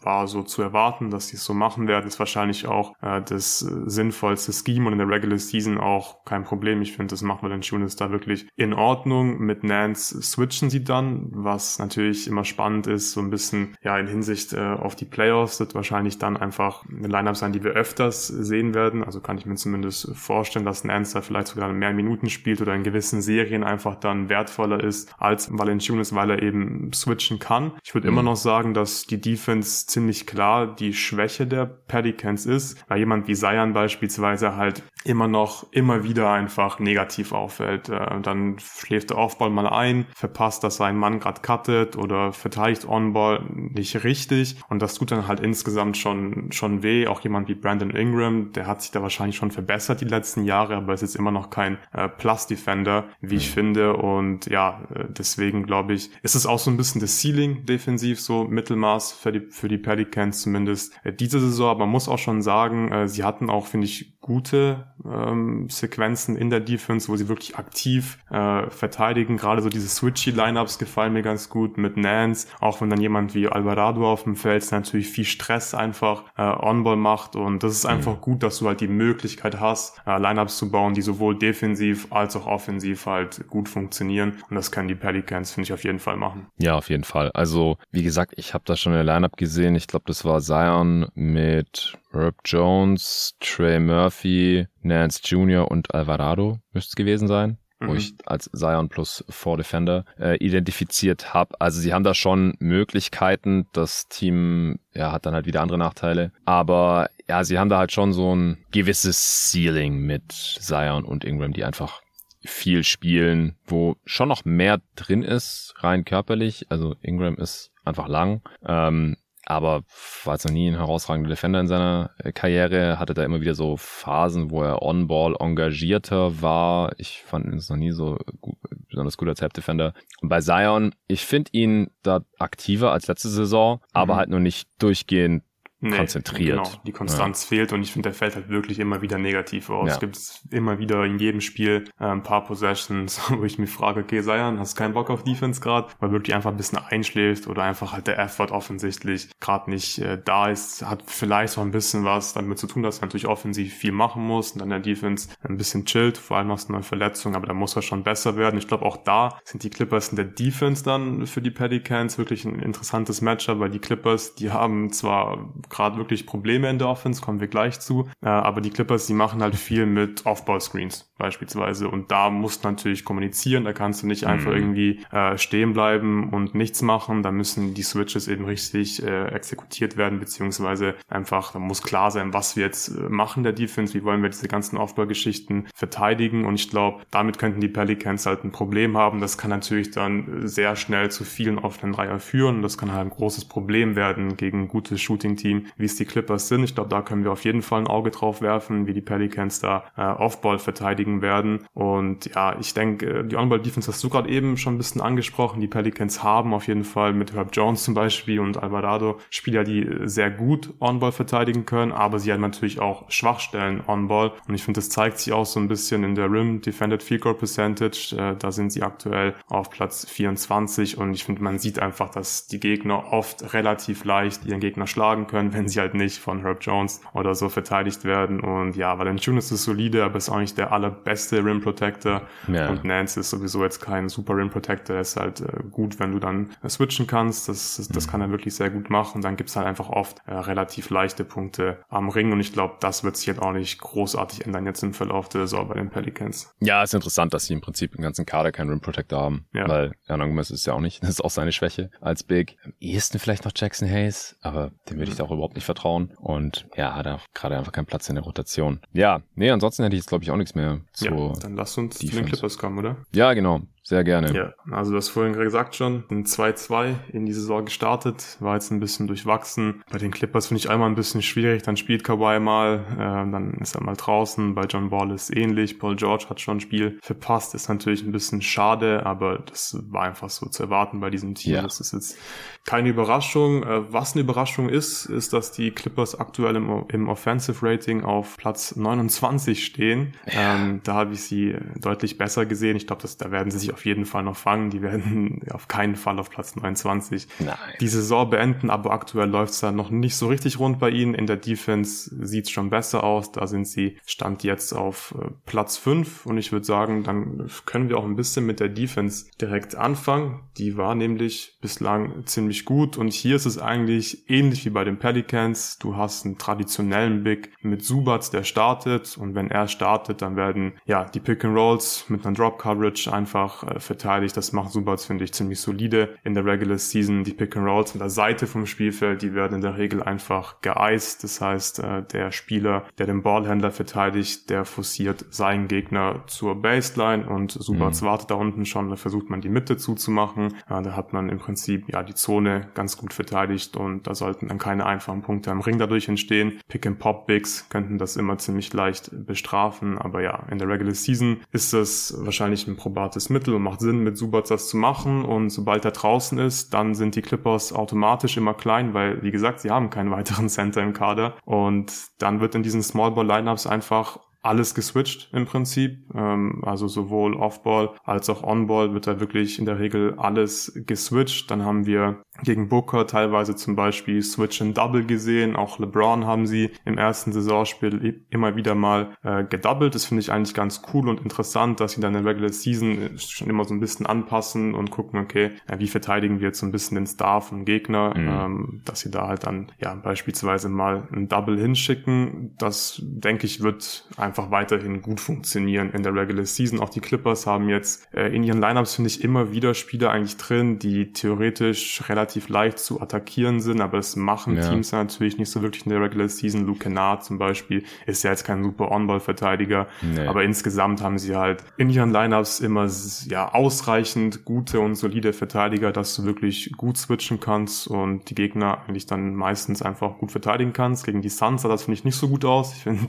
war 0.00 0.26
so 0.26 0.42
zu 0.42 0.62
erwarten, 0.62 1.10
dass 1.10 1.28
sie 1.28 1.36
es 1.36 1.44
so 1.44 1.54
machen 1.54 1.88
werden. 1.88 2.06
Ist 2.06 2.18
wahrscheinlich 2.18 2.66
auch 2.66 2.94
äh, 3.02 3.22
das 3.22 3.58
sinnvollste 3.58 4.52
Scheme 4.52 4.86
und 4.86 4.92
in 4.92 4.98
der 4.98 5.08
Regular 5.08 5.38
Season 5.38 5.78
auch 5.78 6.24
kein 6.24 6.44
Problem. 6.44 6.82
Ich 6.82 6.92
finde, 6.92 7.12
das 7.12 7.22
macht 7.22 7.42
Valanciunas 7.42 7.96
da 7.96 8.10
wirklich 8.10 8.48
in 8.56 8.72
Ordnung. 8.72 9.38
Mit 9.38 9.64
Nance 9.64 10.20
switchen 10.22 10.70
sie 10.70 10.84
dann, 10.84 11.28
was 11.32 11.78
natürlich 11.78 12.26
immer 12.28 12.44
spannend 12.44 12.86
ist, 12.86 13.12
so 13.12 13.20
ein 13.20 13.30
bisschen 13.30 13.76
ja 13.82 13.98
in 13.98 14.06
Hinsicht 14.06 14.52
äh, 14.52 14.60
auf 14.60 14.96
die 14.96 15.04
Playoffs 15.04 15.60
wird 15.60 15.74
wahrscheinlich 15.74 16.18
dann 16.18 16.36
einfach 16.36 16.84
eine 16.88 17.08
Lineup 17.08 17.36
sein, 17.36 17.52
die 17.52 17.64
wir 17.64 17.72
öfters 17.72 18.26
sehen 18.26 18.74
werden. 18.74 19.04
Also 19.04 19.20
kann 19.20 19.38
ich 19.38 19.46
mir 19.46 19.56
zumindest 19.56 20.14
vorstellen, 20.14 20.35
dass 20.44 20.84
ein 20.84 20.90
Ernster 20.90 21.22
vielleicht 21.22 21.48
sogar 21.48 21.72
mehr 21.72 21.92
Minuten 21.92 22.28
spielt 22.28 22.60
oder 22.60 22.74
in 22.74 22.82
gewissen 22.82 23.22
Serien 23.22 23.64
einfach 23.64 23.96
dann 23.96 24.28
wertvoller 24.28 24.82
ist 24.82 25.14
als 25.18 25.48
Valanciunas, 25.56 26.14
weil 26.14 26.30
er 26.30 26.42
eben 26.42 26.92
switchen 26.92 27.38
kann. 27.38 27.72
Ich 27.84 27.94
würde 27.94 28.08
mhm. 28.08 28.14
immer 28.14 28.22
noch 28.22 28.36
sagen, 28.36 28.74
dass 28.74 29.06
die 29.06 29.20
Defense 29.20 29.86
ziemlich 29.86 30.26
klar 30.26 30.66
die 30.74 30.94
Schwäche 30.94 31.46
der 31.46 31.66
Pelicans 31.66 32.46
ist, 32.46 32.78
weil 32.88 32.98
jemand 32.98 33.28
wie 33.28 33.34
Zion 33.34 33.72
beispielsweise 33.72 34.56
halt 34.56 34.82
immer 35.04 35.28
noch, 35.28 35.66
immer 35.72 36.04
wieder 36.04 36.32
einfach 36.32 36.78
negativ 36.78 37.32
auffällt. 37.32 37.88
Äh, 37.88 38.20
dann 38.22 38.58
schläft 38.58 39.10
der 39.10 39.18
Aufball 39.18 39.50
mal 39.50 39.68
ein, 39.68 40.06
verpasst, 40.14 40.64
dass 40.64 40.76
sein 40.76 40.96
Mann 40.96 41.20
gerade 41.20 41.40
cuttet 41.42 41.96
oder 41.96 42.32
verteidigt 42.32 42.88
On-Ball 42.88 43.44
nicht 43.48 44.02
richtig 44.04 44.56
und 44.68 44.82
das 44.82 44.94
tut 44.94 45.12
dann 45.12 45.28
halt 45.28 45.40
insgesamt 45.40 45.96
schon, 45.96 46.50
schon 46.52 46.82
weh. 46.82 47.06
Auch 47.06 47.20
jemand 47.20 47.48
wie 47.48 47.54
Brandon 47.54 47.90
Ingram, 47.90 48.52
der 48.52 48.66
hat 48.66 48.82
sich 48.82 48.90
da 48.90 49.02
wahrscheinlich 49.02 49.36
schon 49.36 49.50
verbessert 49.50 50.00
die 50.00 50.06
letzten 50.16 50.44
Jahre, 50.44 50.76
aber 50.76 50.94
ist 50.94 51.02
jetzt 51.02 51.16
immer 51.16 51.30
noch 51.30 51.50
kein 51.50 51.78
äh, 51.92 52.08
Plus-Defender, 52.08 53.04
wie 53.20 53.36
ich 53.36 53.50
mhm. 53.50 53.54
finde. 53.54 53.96
Und 53.96 54.46
ja, 54.46 54.82
äh, 54.94 55.04
deswegen 55.08 55.64
glaube 55.64 55.94
ich, 55.94 56.10
ist 56.22 56.34
es 56.34 56.46
auch 56.46 56.58
so 56.58 56.70
ein 56.70 56.76
bisschen 56.76 57.00
das 57.00 57.20
Ceiling 57.20 57.64
defensiv, 57.66 58.20
so 58.20 58.44
Mittelmaß 58.44 59.12
für 59.12 59.32
die, 59.32 59.40
für 59.50 59.68
die 59.68 59.78
Pelicans 59.78 60.42
zumindest 60.42 60.94
äh, 61.04 61.12
diese 61.12 61.40
Saison. 61.40 61.70
Aber 61.70 61.80
man 61.80 61.90
muss 61.90 62.08
auch 62.08 62.18
schon 62.18 62.42
sagen, 62.42 62.90
äh, 62.90 63.08
sie 63.08 63.24
hatten 63.24 63.50
auch, 63.50 63.66
finde 63.66 63.86
ich, 63.86 64.16
gute 64.26 64.88
ähm, 65.04 65.68
Sequenzen 65.70 66.36
in 66.36 66.50
der 66.50 66.58
Defense, 66.58 67.08
wo 67.08 67.14
sie 67.14 67.28
wirklich 67.28 67.56
aktiv 67.56 68.18
äh, 68.28 68.68
verteidigen. 68.70 69.36
Gerade 69.36 69.62
so 69.62 69.68
diese 69.68 69.88
switchy 69.88 70.32
Lineups 70.32 70.78
gefallen 70.78 71.12
mir 71.12 71.22
ganz 71.22 71.48
gut 71.48 71.78
mit 71.78 71.96
Nance, 71.96 72.48
auch 72.60 72.80
wenn 72.80 72.90
dann 72.90 73.00
jemand 73.00 73.34
wie 73.34 73.46
Alvarado 73.46 74.10
auf 74.10 74.24
dem 74.24 74.34
Feld 74.34 74.68
natürlich 74.72 75.08
viel 75.08 75.24
Stress 75.24 75.74
einfach 75.74 76.24
äh, 76.36 76.42
On-Ball 76.42 76.96
macht 76.96 77.36
und 77.36 77.62
das 77.62 77.72
ist 77.72 77.84
mhm. 77.84 77.90
einfach 77.90 78.16
mhm. 78.16 78.20
gut, 78.20 78.42
dass 78.42 78.58
du 78.58 78.66
halt 78.66 78.80
die 78.80 78.88
Möglichkeit 78.88 79.60
hast, 79.60 80.00
äh, 80.06 80.18
Lineups 80.18 80.56
zu 80.56 80.70
bauen, 80.70 80.94
die 80.94 81.02
sowohl 81.02 81.38
defensiv 81.38 82.12
als 82.12 82.36
auch 82.36 82.46
offensiv 82.46 83.06
halt 83.06 83.46
gut 83.48 83.68
funktionieren 83.68 84.34
und 84.48 84.56
das 84.56 84.70
können 84.70 84.88
die 84.88 84.94
Pelicans, 84.94 85.52
finde 85.52 85.66
ich, 85.66 85.72
auf 85.72 85.84
jeden 85.84 85.98
Fall 85.98 86.16
machen. 86.16 86.46
Ja, 86.58 86.76
auf 86.76 86.88
jeden 86.88 87.04
Fall. 87.04 87.30
Also, 87.32 87.76
wie 87.90 88.02
gesagt, 88.02 88.34
ich 88.36 88.54
habe 88.54 88.64
da 88.66 88.76
schon 88.76 88.92
eine 88.92 89.02
Lineup 89.02 89.36
gesehen. 89.36 89.74
Ich 89.74 89.86
glaube, 89.86 90.04
das 90.06 90.24
war 90.24 90.40
Zion 90.40 91.08
mit 91.14 91.98
Herb 92.12 92.36
Jones, 92.44 93.34
Trey 93.40 93.80
Murphy, 93.80 94.66
Nance 94.80 95.20
Jr. 95.24 95.70
und 95.70 95.94
Alvarado 95.94 96.58
müsste 96.72 96.90
es 96.90 96.96
gewesen 96.96 97.28
sein. 97.28 97.58
Mhm. 97.78 97.88
wo 97.88 97.94
ich 97.94 98.14
als 98.24 98.50
Zion 98.54 98.88
plus 98.88 99.24
Four 99.28 99.58
Defender 99.58 100.04
äh, 100.18 100.36
identifiziert 100.36 101.34
habe. 101.34 101.60
Also 101.60 101.80
sie 101.80 101.92
haben 101.92 102.04
da 102.04 102.14
schon 102.14 102.54
Möglichkeiten. 102.58 103.66
Das 103.72 104.08
Team 104.08 104.78
ja, 104.94 105.12
hat 105.12 105.26
dann 105.26 105.34
halt 105.34 105.46
wieder 105.46 105.60
andere 105.60 105.78
Nachteile. 105.78 106.32
Aber 106.46 107.10
ja, 107.28 107.44
sie 107.44 107.58
haben 107.58 107.68
da 107.68 107.78
halt 107.78 107.92
schon 107.92 108.12
so 108.12 108.34
ein 108.34 108.64
gewisses 108.70 109.50
Ceiling 109.50 109.98
mit 109.98 110.32
Zion 110.32 111.04
und 111.04 111.24
Ingram, 111.24 111.52
die 111.52 111.64
einfach 111.64 112.00
viel 112.44 112.84
spielen, 112.84 113.56
wo 113.66 113.96
schon 114.04 114.28
noch 114.28 114.44
mehr 114.44 114.80
drin 114.94 115.22
ist, 115.22 115.74
rein 115.78 116.04
körperlich. 116.04 116.66
Also 116.70 116.96
Ingram 117.02 117.36
ist 117.36 117.72
einfach 117.84 118.08
lang. 118.08 118.40
Ähm, 118.64 119.16
aber 119.46 119.82
war 120.24 120.34
jetzt 120.34 120.44
noch 120.44 120.52
nie 120.52 120.68
ein 120.68 120.76
herausragender 120.76 121.30
Defender 121.30 121.60
in 121.60 121.68
seiner 121.68 122.10
äh, 122.18 122.32
Karriere, 122.32 122.98
hatte 122.98 123.14
da 123.14 123.24
immer 123.24 123.40
wieder 123.40 123.54
so 123.54 123.76
Phasen, 123.76 124.50
wo 124.50 124.62
er 124.62 124.82
on-ball 124.82 125.36
engagierter 125.38 126.42
war. 126.42 126.92
Ich 126.98 127.22
fand 127.24 127.46
ihn 127.46 127.62
noch 127.68 127.76
nie 127.76 127.92
so 127.92 128.18
gut, 128.40 128.56
besonders 128.88 129.16
gut 129.16 129.28
als 129.28 129.40
Help-Defender. 129.40 129.94
Und 130.20 130.28
bei 130.28 130.40
Zion, 130.40 130.94
ich 131.06 131.24
finde 131.24 131.50
ihn 131.52 131.90
da 132.02 132.20
aktiver 132.38 132.92
als 132.92 133.06
letzte 133.06 133.28
Saison, 133.28 133.80
aber 133.92 134.14
mhm. 134.14 134.18
halt 134.18 134.30
nur 134.30 134.40
nicht 134.40 134.68
durchgehend 134.78 135.44
nee, 135.80 135.96
konzentriert. 135.96 136.64
Genau, 136.64 136.82
die 136.86 136.92
Konstanz 136.92 137.42
ja. 137.42 137.48
fehlt 137.48 137.72
und 137.72 137.82
ich 137.82 137.92
finde, 137.92 138.08
der 138.08 138.14
fällt 138.14 138.34
halt 138.34 138.48
wirklich 138.48 138.78
immer 138.78 139.02
wieder 139.02 139.18
negativ 139.18 139.70
aus. 139.70 139.88
Ja. 139.88 139.94
Es 139.94 140.00
gibt 140.00 140.18
immer 140.50 140.78
wieder 140.78 141.04
in 141.04 141.18
jedem 141.18 141.40
Spiel 141.40 141.84
äh, 141.98 142.04
ein 142.04 142.22
paar 142.22 142.44
Possessions, 142.44 143.20
wo 143.30 143.44
ich 143.44 143.58
mich 143.58 143.70
frage, 143.70 144.00
okay, 144.00 144.20
Sayan, 144.20 144.58
hast 144.58 144.76
keinen 144.76 144.94
Bock 144.94 145.10
auf 145.10 145.24
Defense 145.24 145.60
gerade, 145.60 145.88
weil 146.00 146.12
wirklich 146.12 146.34
einfach 146.34 146.50
ein 146.50 146.56
bisschen 146.56 146.78
einschläft 146.78 147.46
oder 147.46 147.62
einfach 147.62 147.92
halt 147.92 148.06
der 148.06 148.18
Effort 148.18 148.50
offensichtlich 148.50 149.28
gerade 149.40 149.70
nicht 149.70 149.98
äh, 149.98 150.20
da 150.22 150.48
ist, 150.48 150.84
hat 150.84 151.04
vielleicht 151.06 151.54
so 151.54 151.60
ein 151.60 151.70
bisschen 151.70 152.04
was 152.04 152.32
damit 152.32 152.58
zu 152.58 152.66
tun, 152.66 152.82
dass 152.82 152.98
er 152.98 153.06
natürlich 153.06 153.26
offensiv 153.26 153.74
viel 153.74 153.92
machen 153.92 154.22
muss 154.22 154.52
und 154.52 154.60
dann 154.60 154.70
der 154.70 154.80
Defense 154.80 155.28
ein 155.42 155.56
bisschen 155.56 155.84
chillt, 155.84 156.18
vor 156.18 156.38
allem 156.38 156.50
aus 156.50 156.68
einer 156.68 156.82
Verletzung, 156.82 157.34
aber 157.34 157.46
da 157.46 157.54
muss 157.54 157.76
er 157.76 157.82
schon 157.82 158.02
besser 158.02 158.36
werden. 158.36 158.58
Ich 158.58 158.68
glaube, 158.68 158.84
auch 158.84 158.96
da 158.96 159.38
sind 159.44 159.62
die 159.62 159.70
Clippers 159.70 160.08
in 160.08 160.16
der 160.16 160.24
Defense 160.24 160.82
dann 160.82 161.26
für 161.26 161.42
die 161.42 161.50
Pelicans 161.50 162.18
wirklich 162.18 162.44
ein 162.44 162.60
interessantes 162.60 163.20
Matchup, 163.20 163.58
weil 163.58 163.70
die 163.70 163.78
Clippers, 163.78 164.34
die 164.34 164.50
haben 164.50 164.92
zwar 164.92 165.52
gerade 165.68 165.96
wirklich 165.96 166.26
Probleme 166.26 166.68
in 166.70 166.78
der 166.78 166.88
Offense, 166.88 167.20
kommen 167.20 167.40
wir 167.40 167.48
gleich 167.48 167.80
zu. 167.80 168.08
Äh, 168.22 168.28
aber 168.28 168.60
die 168.60 168.70
Clippers, 168.70 169.06
die 169.06 169.14
machen 169.14 169.42
halt 169.42 169.56
viel 169.56 169.86
mit 169.86 170.26
Off-Ball-Screens 170.26 171.12
beispielsweise. 171.18 171.88
Und 171.88 172.10
da 172.10 172.30
musst 172.30 172.64
du 172.64 172.68
natürlich 172.68 173.04
kommunizieren, 173.04 173.64
da 173.64 173.72
kannst 173.72 174.02
du 174.02 174.06
nicht 174.06 174.24
einfach 174.24 174.50
mhm. 174.50 174.56
irgendwie 174.56 175.00
äh, 175.10 175.38
stehen 175.38 175.72
bleiben 175.72 176.30
und 176.30 176.54
nichts 176.54 176.82
machen. 176.82 177.22
Da 177.22 177.32
müssen 177.32 177.74
die 177.74 177.82
Switches 177.82 178.28
eben 178.28 178.44
richtig 178.44 179.02
äh, 179.02 179.28
exekutiert 179.28 179.96
werden, 179.96 180.18
beziehungsweise 180.20 180.94
einfach, 181.08 181.52
da 181.52 181.58
muss 181.58 181.82
klar 181.82 182.10
sein, 182.10 182.34
was 182.34 182.56
wir 182.56 182.64
jetzt 182.64 182.88
äh, 182.88 183.08
machen 183.08 183.42
der 183.42 183.52
Defense, 183.52 183.94
wie 183.94 184.04
wollen 184.04 184.22
wir 184.22 184.28
diese 184.28 184.48
ganzen 184.48 184.76
Aufbaugeschichten 184.76 185.68
verteidigen. 185.74 186.44
Und 186.44 186.56
ich 186.56 186.70
glaube, 186.70 187.02
damit 187.10 187.38
könnten 187.38 187.60
die 187.60 187.68
Pelicans 187.68 188.26
halt 188.26 188.44
ein 188.44 188.52
Problem 188.52 188.96
haben. 188.96 189.20
Das 189.20 189.38
kann 189.38 189.50
natürlich 189.50 189.90
dann 189.90 190.46
sehr 190.46 190.76
schnell 190.76 191.10
zu 191.10 191.24
vielen 191.24 191.58
offenen 191.58 191.94
Dreier 191.94 192.18
führen. 192.18 192.56
Und 192.56 192.62
das 192.62 192.76
kann 192.76 192.92
halt 192.92 193.06
ein 193.06 193.10
großes 193.10 193.46
Problem 193.46 193.96
werden 193.96 194.36
gegen 194.36 194.62
ein 194.62 194.68
gutes 194.68 195.00
Shooting-Team, 195.00 195.66
wie 195.76 195.84
es 195.84 195.96
die 195.96 196.04
Clippers 196.04 196.48
sind. 196.48 196.64
Ich 196.64 196.74
glaube, 196.74 196.90
da 196.90 197.00
können 197.00 197.24
wir 197.24 197.32
auf 197.32 197.44
jeden 197.44 197.62
Fall 197.62 197.80
ein 197.80 197.86
Auge 197.86 198.10
drauf 198.10 198.42
werfen, 198.42 198.86
wie 198.86 198.92
die 198.92 199.00
Pelicans 199.00 199.60
da 199.60 199.84
äh, 199.96 200.02
Offball 200.02 200.58
verteidigen 200.58 201.05
beschäftigen 201.06 201.22
werden. 201.22 201.66
Und 201.74 202.26
ja, 202.34 202.56
ich 202.58 202.74
denke, 202.74 203.24
die 203.24 203.36
On-Ball-Defense 203.36 203.90
hast 203.90 204.02
du 204.02 204.08
gerade 204.08 204.28
eben 204.28 204.56
schon 204.56 204.74
ein 204.74 204.78
bisschen 204.78 205.00
angesprochen. 205.00 205.60
Die 205.60 205.68
Pelicans 205.68 206.22
haben 206.22 206.52
auf 206.52 206.66
jeden 206.66 206.84
Fall 206.84 207.12
mit 207.12 207.32
Herb 207.32 207.50
Jones 207.52 207.84
zum 207.84 207.94
Beispiel 207.94 208.40
und 208.40 208.62
Alvarado 208.62 209.18
Spieler, 209.30 209.64
die 209.64 209.86
sehr 210.04 210.30
gut 210.30 210.74
On-Ball 210.80 211.12
verteidigen 211.12 211.64
können, 211.66 211.92
aber 211.92 212.18
sie 212.18 212.32
haben 212.32 212.40
natürlich 212.40 212.80
auch 212.80 213.10
Schwachstellen 213.10 213.82
On-Ball. 213.86 214.32
Und 214.48 214.54
ich 214.54 214.62
finde, 214.62 214.78
das 214.78 214.88
zeigt 214.88 215.18
sich 215.18 215.32
auch 215.32 215.46
so 215.46 215.60
ein 215.60 215.68
bisschen 215.68 216.04
in 216.04 216.14
der 216.14 216.30
Rim 216.30 216.60
Defended 216.60 217.02
Field 217.02 217.22
Goal 217.22 217.34
Percentage. 217.34 218.16
Äh, 218.16 218.36
da 218.36 218.50
sind 218.50 218.70
sie 218.72 218.82
aktuell 218.82 219.34
auf 219.48 219.70
Platz 219.70 220.06
24 220.08 220.98
und 220.98 221.14
ich 221.14 221.24
finde, 221.24 221.42
man 221.42 221.58
sieht 221.58 221.78
einfach, 221.78 222.10
dass 222.10 222.46
die 222.46 222.60
Gegner 222.60 223.12
oft 223.12 223.54
relativ 223.54 224.04
leicht 224.04 224.44
ihren 224.44 224.60
Gegner 224.60 224.86
schlagen 224.86 225.26
können, 225.26 225.52
wenn 225.52 225.68
sie 225.68 225.80
halt 225.80 225.94
nicht 225.94 226.18
von 226.18 226.40
Herb 226.40 226.58
Jones 226.60 227.00
oder 227.14 227.34
so 227.34 227.48
verteidigt 227.48 228.04
werden. 228.04 228.40
Und 228.40 228.76
ja, 228.76 228.98
Valanciunas 228.98 229.52
ist 229.52 229.64
solide, 229.64 230.04
aber 230.04 230.16
ist 230.16 230.28
auch 230.28 230.38
nicht 230.38 230.56
der 230.58 230.72
aller 230.72 230.95
beste 231.04 231.44
Rim 231.44 231.60
Protector. 231.60 232.22
Ja. 232.48 232.68
Und 232.68 232.84
Nance 232.84 233.20
ist 233.20 233.30
sowieso 233.30 233.62
jetzt 233.64 233.80
kein 233.80 234.08
super 234.08 234.36
Rim 234.36 234.50
Protector. 234.50 234.96
Er 234.96 235.02
ist 235.02 235.16
halt 235.16 235.40
äh, 235.40 235.62
gut, 235.70 235.98
wenn 235.98 236.12
du 236.12 236.18
dann 236.18 236.50
äh, 236.62 236.68
switchen 236.68 237.06
kannst. 237.06 237.48
Das, 237.48 237.76
das, 237.76 237.88
das 237.88 238.06
mhm. 238.06 238.10
kann 238.10 238.20
er 238.22 238.30
wirklich 238.30 238.54
sehr 238.54 238.70
gut 238.70 238.90
machen. 238.90 239.22
Dann 239.22 239.36
gibt's 239.36 239.56
halt 239.56 239.66
einfach 239.66 239.88
oft 239.88 240.18
äh, 240.26 240.34
relativ 240.34 240.90
leichte 240.90 241.24
Punkte 241.24 241.78
am 241.88 242.08
Ring. 242.08 242.32
Und 242.32 242.40
ich 242.40 242.52
glaube, 242.52 242.76
das 242.80 243.04
wird 243.04 243.16
sich 243.16 243.26
jetzt 243.26 243.40
auch 243.40 243.52
nicht 243.52 243.78
großartig 243.80 244.46
ändern 244.46 244.66
jetzt 244.66 244.82
im 244.82 244.94
Verlauf 244.94 245.28
der 245.28 245.42
Saison 245.42 245.68
bei 245.68 245.74
den 245.74 245.90
Pelicans. 245.90 246.54
Ja, 246.60 246.82
ist 246.82 246.94
interessant, 246.94 247.34
dass 247.34 247.46
sie 247.46 247.54
im 247.54 247.60
Prinzip 247.60 247.94
im 247.94 248.02
ganzen 248.02 248.26
Kader 248.26 248.52
keinen 248.52 248.70
Rim 248.70 248.80
Protector 248.80 249.20
haben. 249.20 249.46
Ja. 249.52 249.68
Weil 249.68 249.92
Jan 250.08 250.20
Gomez 250.20 250.50
ist 250.50 250.66
ja 250.66 250.74
auch 250.74 250.80
nicht. 250.80 251.02
Das 251.02 251.10
ist 251.16 251.24
auch 251.24 251.30
seine 251.30 251.52
Schwäche 251.52 251.90
als 252.00 252.22
Big. 252.22 252.56
Am 252.64 252.72
ehesten 252.80 253.18
vielleicht 253.18 253.44
noch 253.44 253.52
Jackson 253.54 253.88
Hayes, 253.88 254.36
aber 254.40 254.72
dem 254.88 254.98
würde 254.98 255.10
ich 255.10 255.16
da 255.16 255.24
auch 255.24 255.30
überhaupt 255.30 255.54
nicht 255.54 255.64
vertrauen. 255.64 256.12
Und 256.16 256.66
ja, 256.76 256.94
hat 256.94 257.06
er 257.06 257.20
gerade 257.34 257.56
einfach 257.56 257.72
keinen 257.72 257.86
Platz 257.86 258.08
in 258.08 258.14
der 258.14 258.24
Rotation. 258.24 258.80
Ja, 258.92 259.22
nee, 259.34 259.50
ansonsten 259.50 259.82
hätte 259.82 259.96
ich 259.96 260.00
jetzt 260.00 260.08
glaube 260.08 260.24
ich 260.24 260.30
auch 260.30 260.36
nichts 260.36 260.54
mehr 260.54 260.80
so 260.98 261.04
ja, 261.06 261.32
dann 261.40 261.54
lass 261.56 261.76
uns 261.76 261.98
Defense. 261.98 262.14
zu 262.14 262.22
den 262.22 262.28
Clippers 262.28 262.58
kommen, 262.58 262.78
oder? 262.78 262.96
Ja, 263.12 263.34
genau. 263.34 263.60
Sehr 263.88 264.02
gerne. 264.02 264.34
Ja, 264.34 264.52
also 264.72 264.90
du 264.90 264.96
hast 264.96 265.10
vorhin 265.10 265.34
gesagt 265.34 265.76
schon, 265.76 266.02
ein 266.10 266.24
2-2 266.24 266.94
in 267.12 267.24
die 267.24 267.32
Saison 267.32 267.64
gestartet, 267.64 268.36
war 268.40 268.54
jetzt 268.54 268.72
ein 268.72 268.80
bisschen 268.80 269.06
durchwachsen. 269.06 269.84
Bei 269.88 269.98
den 269.98 270.10
Clippers 270.10 270.48
finde 270.48 270.58
ich 270.58 270.68
einmal 270.68 270.88
ein 270.88 270.96
bisschen 270.96 271.22
schwierig, 271.22 271.62
dann 271.62 271.76
spielt 271.76 272.02
Kawhi 272.02 272.40
mal, 272.40 272.84
äh, 272.94 273.30
dann 273.30 273.54
ist 273.60 273.76
er 273.76 273.84
mal 273.84 273.94
draußen. 273.94 274.56
Bei 274.56 274.64
John 274.64 274.90
Wall 274.90 275.12
ist 275.12 275.32
ähnlich, 275.32 275.78
Paul 275.78 275.94
George 275.94 276.26
hat 276.28 276.40
schon 276.40 276.56
ein 276.56 276.60
Spiel 276.60 276.98
verpasst, 277.00 277.54
ist 277.54 277.68
natürlich 277.68 278.02
ein 278.02 278.10
bisschen 278.10 278.42
schade, 278.42 279.06
aber 279.06 279.38
das 279.38 279.78
war 279.88 280.02
einfach 280.02 280.30
so 280.30 280.46
zu 280.46 280.64
erwarten 280.64 280.98
bei 280.98 281.08
diesem 281.08 281.36
Team. 281.36 281.54
Ja. 281.54 281.62
Das 281.62 281.78
ist 281.78 281.92
jetzt 281.92 282.18
keine 282.64 282.88
Überraschung. 282.88 283.62
Äh, 283.62 283.92
was 283.92 284.14
eine 284.14 284.22
Überraschung 284.22 284.68
ist, 284.68 285.06
ist, 285.06 285.32
dass 285.32 285.52
die 285.52 285.70
Clippers 285.70 286.18
aktuell 286.18 286.56
im, 286.56 286.86
im 286.88 287.08
Offensive 287.08 287.64
Rating 287.64 288.02
auf 288.02 288.36
Platz 288.36 288.74
29 288.74 289.64
stehen. 289.64 290.14
Ja. 290.26 290.56
Ähm, 290.56 290.80
da 290.82 290.94
habe 290.94 291.12
ich 291.12 291.22
sie 291.22 291.54
deutlich 291.80 292.18
besser 292.18 292.46
gesehen. 292.46 292.76
Ich 292.76 292.88
glaube, 292.88 293.04
da 293.16 293.30
werden 293.30 293.52
sie 293.52 293.60
sich 293.60 293.75
auf 293.76 293.84
jeden 293.84 294.06
Fall 294.06 294.22
noch 294.22 294.38
fangen. 294.38 294.70
Die 294.70 294.80
werden 294.80 295.42
auf 295.50 295.68
keinen 295.68 295.96
Fall 295.96 296.18
auf 296.18 296.30
Platz 296.30 296.56
29 296.56 297.28
Nein. 297.40 297.54
die 297.78 297.88
Saison 297.88 298.30
beenden, 298.30 298.70
aber 298.70 298.90
aktuell 298.90 299.28
läuft 299.28 299.52
es 299.52 299.60
da 299.60 299.70
noch 299.70 299.90
nicht 299.90 300.16
so 300.16 300.28
richtig 300.28 300.58
rund 300.58 300.78
bei 300.78 300.88
ihnen. 300.88 301.12
In 301.12 301.26
der 301.26 301.36
Defense 301.36 302.10
sieht 302.26 302.46
es 302.46 302.50
schon 302.50 302.70
besser 302.70 303.04
aus. 303.04 303.32
Da 303.32 303.46
sind 303.46 303.66
sie 303.66 303.98
Stand 304.06 304.44
jetzt 304.44 304.72
auf 304.72 305.14
äh, 305.20 305.28
Platz 305.44 305.76
5 305.76 306.24
und 306.24 306.38
ich 306.38 306.52
würde 306.52 306.64
sagen, 306.64 307.04
dann 307.04 307.50
können 307.66 307.90
wir 307.90 307.98
auch 307.98 308.04
ein 308.04 308.16
bisschen 308.16 308.46
mit 308.46 308.60
der 308.60 308.70
Defense 308.70 309.26
direkt 309.38 309.74
anfangen. 309.74 310.40
Die 310.56 310.78
war 310.78 310.94
nämlich 310.94 311.58
bislang 311.60 312.24
ziemlich 312.24 312.64
gut 312.64 312.96
und 312.96 313.12
hier 313.12 313.36
ist 313.36 313.44
es 313.44 313.58
eigentlich 313.58 314.30
ähnlich 314.30 314.64
wie 314.64 314.70
bei 314.70 314.84
den 314.84 314.98
Pelicans. 314.98 315.78
Du 315.78 315.96
hast 315.96 316.24
einen 316.24 316.38
traditionellen 316.38 317.24
Big 317.24 317.50
mit 317.60 317.84
Subats, 317.84 318.30
der 318.30 318.42
startet 318.42 319.18
und 319.18 319.34
wenn 319.34 319.50
er 319.50 319.68
startet, 319.68 320.22
dann 320.22 320.36
werden 320.36 320.78
ja 320.86 321.04
die 321.04 321.20
Pick 321.20 321.44
and 321.44 321.54
Rolls 321.54 322.06
mit 322.08 322.24
einer 322.24 322.34
Drop 322.34 322.58
Coverage 322.58 323.12
einfach 323.12 323.65
äh, 323.66 323.80
verteidigt. 323.80 324.36
Das 324.36 324.52
macht 324.52 324.70
Subats, 324.70 325.04
finde 325.06 325.24
ich, 325.24 325.32
ziemlich 325.32 325.60
solide. 325.60 326.16
In 326.24 326.34
der 326.34 326.44
Regular 326.44 326.78
Season 326.78 327.24
die 327.24 327.32
Pick 327.32 327.56
and 327.56 327.66
Rolls 327.66 327.92
an 327.92 327.98
der 327.98 328.10
Seite 328.10 328.46
vom 328.46 328.66
Spielfeld, 328.66 329.22
die 329.22 329.34
werden 329.34 329.54
in 329.54 329.60
der 329.60 329.78
Regel 329.78 330.02
einfach 330.02 330.60
geeist. 330.60 331.24
Das 331.24 331.40
heißt, 331.40 331.80
äh, 331.80 332.02
der 332.02 332.32
Spieler, 332.32 332.84
der 332.98 333.06
den 333.06 333.22
Ballhändler 333.22 333.70
verteidigt, 333.70 334.50
der 334.50 334.64
forciert 334.64 335.24
seinen 335.30 335.68
Gegner 335.68 336.24
zur 336.26 336.60
Baseline 336.60 337.28
und 337.28 337.52
Subats 337.52 338.02
mhm. 338.02 338.06
wartet 338.06 338.30
da 338.30 338.34
unten 338.34 338.64
schon, 338.64 338.90
da 338.90 338.96
versucht 338.96 339.30
man 339.30 339.40
die 339.40 339.48
Mitte 339.48 339.76
zuzumachen. 339.76 340.54
Äh, 340.68 340.82
da 340.82 340.96
hat 340.96 341.12
man 341.12 341.28
im 341.28 341.38
Prinzip 341.38 341.88
ja 341.88 342.02
die 342.02 342.14
Zone 342.14 342.68
ganz 342.74 342.96
gut 342.96 343.12
verteidigt 343.12 343.76
und 343.76 344.06
da 344.06 344.14
sollten 344.14 344.48
dann 344.48 344.58
keine 344.58 344.86
einfachen 344.86 345.22
Punkte 345.22 345.50
am 345.50 345.60
Ring 345.60 345.78
dadurch 345.78 346.08
entstehen. 346.08 346.60
Pick 346.68 346.86
and 346.86 346.98
Pop 346.98 347.26
Bigs 347.26 347.68
könnten 347.68 347.98
das 347.98 348.16
immer 348.16 348.38
ziemlich 348.38 348.72
leicht 348.72 349.10
bestrafen, 349.12 349.98
aber 349.98 350.22
ja, 350.22 350.44
in 350.50 350.58
der 350.58 350.68
Regular 350.68 350.94
Season 350.94 351.38
ist 351.52 351.72
das 351.72 352.14
wahrscheinlich 352.18 352.66
ein 352.66 352.76
probates 352.76 353.30
Mittel 353.30 353.55
und 353.56 353.62
macht 353.62 353.80
Sinn, 353.80 354.04
mit 354.04 354.16
Subats 354.16 354.48
das 354.48 354.68
zu 354.68 354.76
machen. 354.76 355.24
Und 355.24 355.50
sobald 355.50 355.84
er 355.84 355.90
draußen 355.90 356.38
ist, 356.38 356.72
dann 356.74 356.94
sind 356.94 357.16
die 357.16 357.22
Clippers 357.22 357.72
automatisch 357.72 358.36
immer 358.36 358.54
klein, 358.54 358.94
weil, 358.94 359.22
wie 359.22 359.30
gesagt, 359.30 359.60
sie 359.60 359.70
haben 359.70 359.90
keinen 359.90 360.10
weiteren 360.12 360.48
Center 360.48 360.82
im 360.82 360.92
Kader. 360.92 361.36
Und 361.44 361.92
dann 362.18 362.40
wird 362.40 362.54
in 362.54 362.62
diesen 362.62 362.82
Small 362.82 363.12
Ball 363.12 363.26
Lineups 363.26 363.66
einfach 363.66 364.18
alles 364.46 364.74
geswitcht 364.74 365.28
im 365.32 365.44
Prinzip. 365.44 365.98
Ähm, 366.14 366.62
also 366.64 366.88
sowohl 366.88 367.34
Offball 367.34 367.90
als 368.04 368.30
auch 368.30 368.42
Onball 368.42 368.94
wird 368.94 369.06
da 369.06 369.20
wirklich 369.20 369.58
in 369.58 369.66
der 369.66 369.78
Regel 369.78 370.14
alles 370.16 370.72
geswitcht. 370.86 371.50
Dann 371.50 371.64
haben 371.64 371.86
wir 371.86 372.22
gegen 372.42 372.68
Booker 372.68 373.06
teilweise 373.06 373.54
zum 373.54 373.76
Beispiel 373.76 374.22
Switch 374.22 374.60
and 374.60 374.76
Double 374.76 375.04
gesehen. 375.04 375.56
Auch 375.56 375.78
LeBron 375.78 376.26
haben 376.26 376.46
sie 376.46 376.70
im 376.84 376.98
ersten 376.98 377.32
Saisonspiel 377.32 378.24
immer 378.30 378.56
wieder 378.56 378.74
mal 378.74 379.16
äh, 379.22 379.44
gedoubled. 379.44 379.94
Das 379.94 380.06
finde 380.06 380.20
ich 380.20 380.32
eigentlich 380.32 380.54
ganz 380.54 380.82
cool 380.92 381.08
und 381.08 381.20
interessant, 381.20 381.80
dass 381.80 381.92
sie 381.92 382.00
dann 382.00 382.14
in 382.14 382.24
der 382.24 382.32
Regular 382.32 382.52
Season 382.52 383.18
schon 383.18 383.48
immer 383.48 383.64
so 383.64 383.74
ein 383.74 383.80
bisschen 383.80 384.06
anpassen 384.06 384.74
und 384.74 384.90
gucken, 384.90 385.20
okay, 385.20 385.52
äh, 385.66 385.78
wie 385.78 385.88
verteidigen 385.88 386.40
wir 386.40 386.48
jetzt 386.48 386.60
so 386.60 386.66
ein 386.66 386.72
bisschen 386.72 386.96
den 386.96 387.06
Star 387.06 387.40
vom 387.40 387.64
Gegner, 387.64 388.14
mhm. 388.16 388.28
ähm, 388.28 388.80
dass 388.84 389.00
sie 389.00 389.10
da 389.10 389.28
halt 389.28 389.46
dann 389.46 389.72
ja 389.78 389.94
beispielsweise 389.94 390.68
mal 390.68 391.08
ein 391.12 391.28
Double 391.28 391.58
hinschicken. 391.58 392.54
Das 392.58 393.00
denke 393.02 393.46
ich 393.46 393.62
wird 393.62 394.08
einfach 394.16 394.50
weiterhin 394.50 395.02
gut 395.02 395.20
funktionieren 395.20 395.90
in 395.90 396.02
der 396.02 396.14
Regular 396.14 396.44
Season. 396.44 396.80
Auch 396.80 396.90
die 396.90 397.00
Clippers 397.00 397.46
haben 397.46 397.68
jetzt 397.68 398.06
äh, 398.14 398.28
in 398.34 398.42
ihren 398.42 398.60
Lineups 398.60 398.96
finde 398.96 399.08
ich 399.08 399.24
immer 399.24 399.52
wieder 399.52 399.74
Spieler 399.74 400.10
eigentlich 400.10 400.36
drin, 400.36 400.78
die 400.78 401.12
theoretisch 401.12 402.08
relativ 402.08 402.25
relativ 402.26 402.48
leicht 402.48 402.78
zu 402.80 403.00
attackieren 403.00 403.60
sind, 403.60 403.80
aber 403.80 403.98
das 403.98 404.16
machen 404.16 404.56
ja. 404.56 404.68
Teams 404.68 404.90
natürlich 404.90 405.38
nicht 405.38 405.50
so 405.50 405.62
wirklich 405.62 405.86
in 405.86 405.90
der 405.90 406.00
Regular 406.00 406.28
Season. 406.28 406.66
Luke 406.66 406.80
Kennard 406.80 407.24
zum 407.24 407.38
Beispiel 407.38 407.84
ist 408.06 408.24
ja 408.24 408.30
jetzt 408.30 408.44
kein 408.44 408.64
super 408.64 408.90
On-Ball-Verteidiger, 408.90 409.86
nee. 410.02 410.26
aber 410.26 410.42
insgesamt 410.42 411.02
haben 411.02 411.18
sie 411.18 411.36
halt 411.36 411.62
in 411.76 411.88
ihren 411.88 412.10
Lineups 412.10 412.60
immer 412.60 412.88
ja 413.28 413.54
ausreichend 413.54 414.44
gute 414.44 414.80
und 414.80 414.96
solide 414.96 415.32
Verteidiger, 415.32 415.92
dass 415.92 416.16
du 416.16 416.24
wirklich 416.24 416.72
gut 416.76 416.98
switchen 416.98 417.38
kannst 417.38 417.86
und 417.86 418.28
die 418.28 418.34
Gegner 418.34 418.78
eigentlich 418.86 419.06
dann 419.06 419.34
meistens 419.36 419.82
einfach 419.82 420.18
gut 420.18 420.32
verteidigen 420.32 420.72
kannst. 420.72 421.04
Gegen 421.04 421.22
die 421.22 421.28
Suns 421.28 421.62
sah 421.62 421.68
das 421.68 421.84
finde 421.84 421.98
ich 421.98 422.04
nicht 422.04 422.16
so 422.16 422.28
gut 422.28 422.44
aus. 422.44 422.74
Ich 422.74 422.82
finde, 422.82 423.06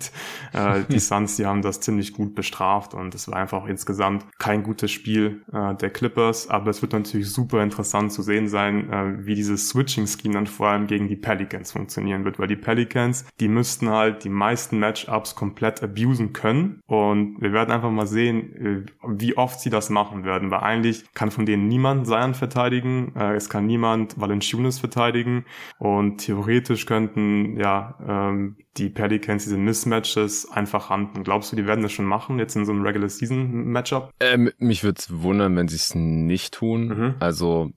äh, 0.53 0.83
die 0.89 0.99
Suns, 0.99 1.37
die 1.37 1.45
haben 1.45 1.63
das 1.63 1.79
ziemlich 1.79 2.13
gut 2.13 2.35
bestraft 2.35 2.93
und 2.93 3.15
es 3.15 3.27
war 3.27 3.37
einfach 3.37 3.65
insgesamt 3.65 4.25
kein 4.37 4.61
gutes 4.61 4.91
Spiel 4.91 5.41
äh, 5.51 5.73
der 5.75 5.89
Clippers, 5.89 6.49
aber 6.49 6.69
es 6.69 6.81
wird 6.81 6.93
natürlich 6.93 7.31
super 7.31 7.63
interessant 7.63 8.11
zu 8.11 8.21
sehen 8.21 8.47
sein, 8.47 8.91
äh, 8.91 9.06
wie 9.25 9.35
dieses 9.35 9.69
Switching-Scheme 9.69 10.33
dann 10.33 10.47
vor 10.47 10.67
allem 10.67 10.87
gegen 10.87 11.07
die 11.07 11.15
Pelicans 11.15 11.71
funktionieren 11.71 12.25
wird, 12.25 12.39
weil 12.39 12.47
die 12.47 12.55
Pelicans, 12.55 13.25
die 13.39 13.47
müssten 13.47 13.89
halt 13.89 14.23
die 14.23 14.29
meisten 14.29 14.79
Matchups 14.79 15.35
komplett 15.35 15.83
abusen 15.83 16.33
können 16.33 16.81
und 16.87 17.41
wir 17.41 17.53
werden 17.53 17.71
einfach 17.71 17.91
mal 17.91 18.07
sehen, 18.07 18.55
äh, 18.55 18.85
wie 19.07 19.37
oft 19.37 19.59
sie 19.59 19.69
das 19.69 19.89
machen 19.89 20.23
werden, 20.23 20.51
weil 20.51 20.59
eigentlich 20.59 21.05
kann 21.13 21.31
von 21.31 21.45
denen 21.45 21.67
niemand 21.67 22.07
Zion 22.07 22.33
verteidigen, 22.33 23.13
äh, 23.15 23.35
es 23.35 23.49
kann 23.49 23.65
niemand 23.65 24.19
Valanciunas 24.19 24.79
verteidigen 24.79 25.45
und 25.79 26.17
theoretisch 26.17 26.85
könnten 26.85 27.59
ja 27.59 27.97
ähm, 28.07 28.57
die 28.77 28.89
Pelicans 28.89 29.43
diese 29.43 29.57
Mismatches 29.57 30.49
einfach 30.51 30.89
handeln. 30.89 31.23
Glaubst 31.23 31.51
du, 31.51 31.55
die 31.55 31.65
werden 31.65 31.81
das 31.81 31.91
schon 31.91 32.05
machen, 32.05 32.39
jetzt 32.39 32.55
in 32.55 32.65
so 32.65 32.71
einem 32.71 32.83
Regular 32.83 33.09
Season 33.09 33.65
Matchup? 33.65 34.11
Ähm, 34.19 34.51
mich 34.59 34.83
würde 34.83 34.99
es 34.99 35.21
wundern, 35.21 35.55
wenn 35.55 35.67
sie 35.67 35.75
es 35.75 35.95
nicht 35.95 36.53
tun. 36.53 36.87
Mhm. 36.87 37.15
Also 37.19 37.71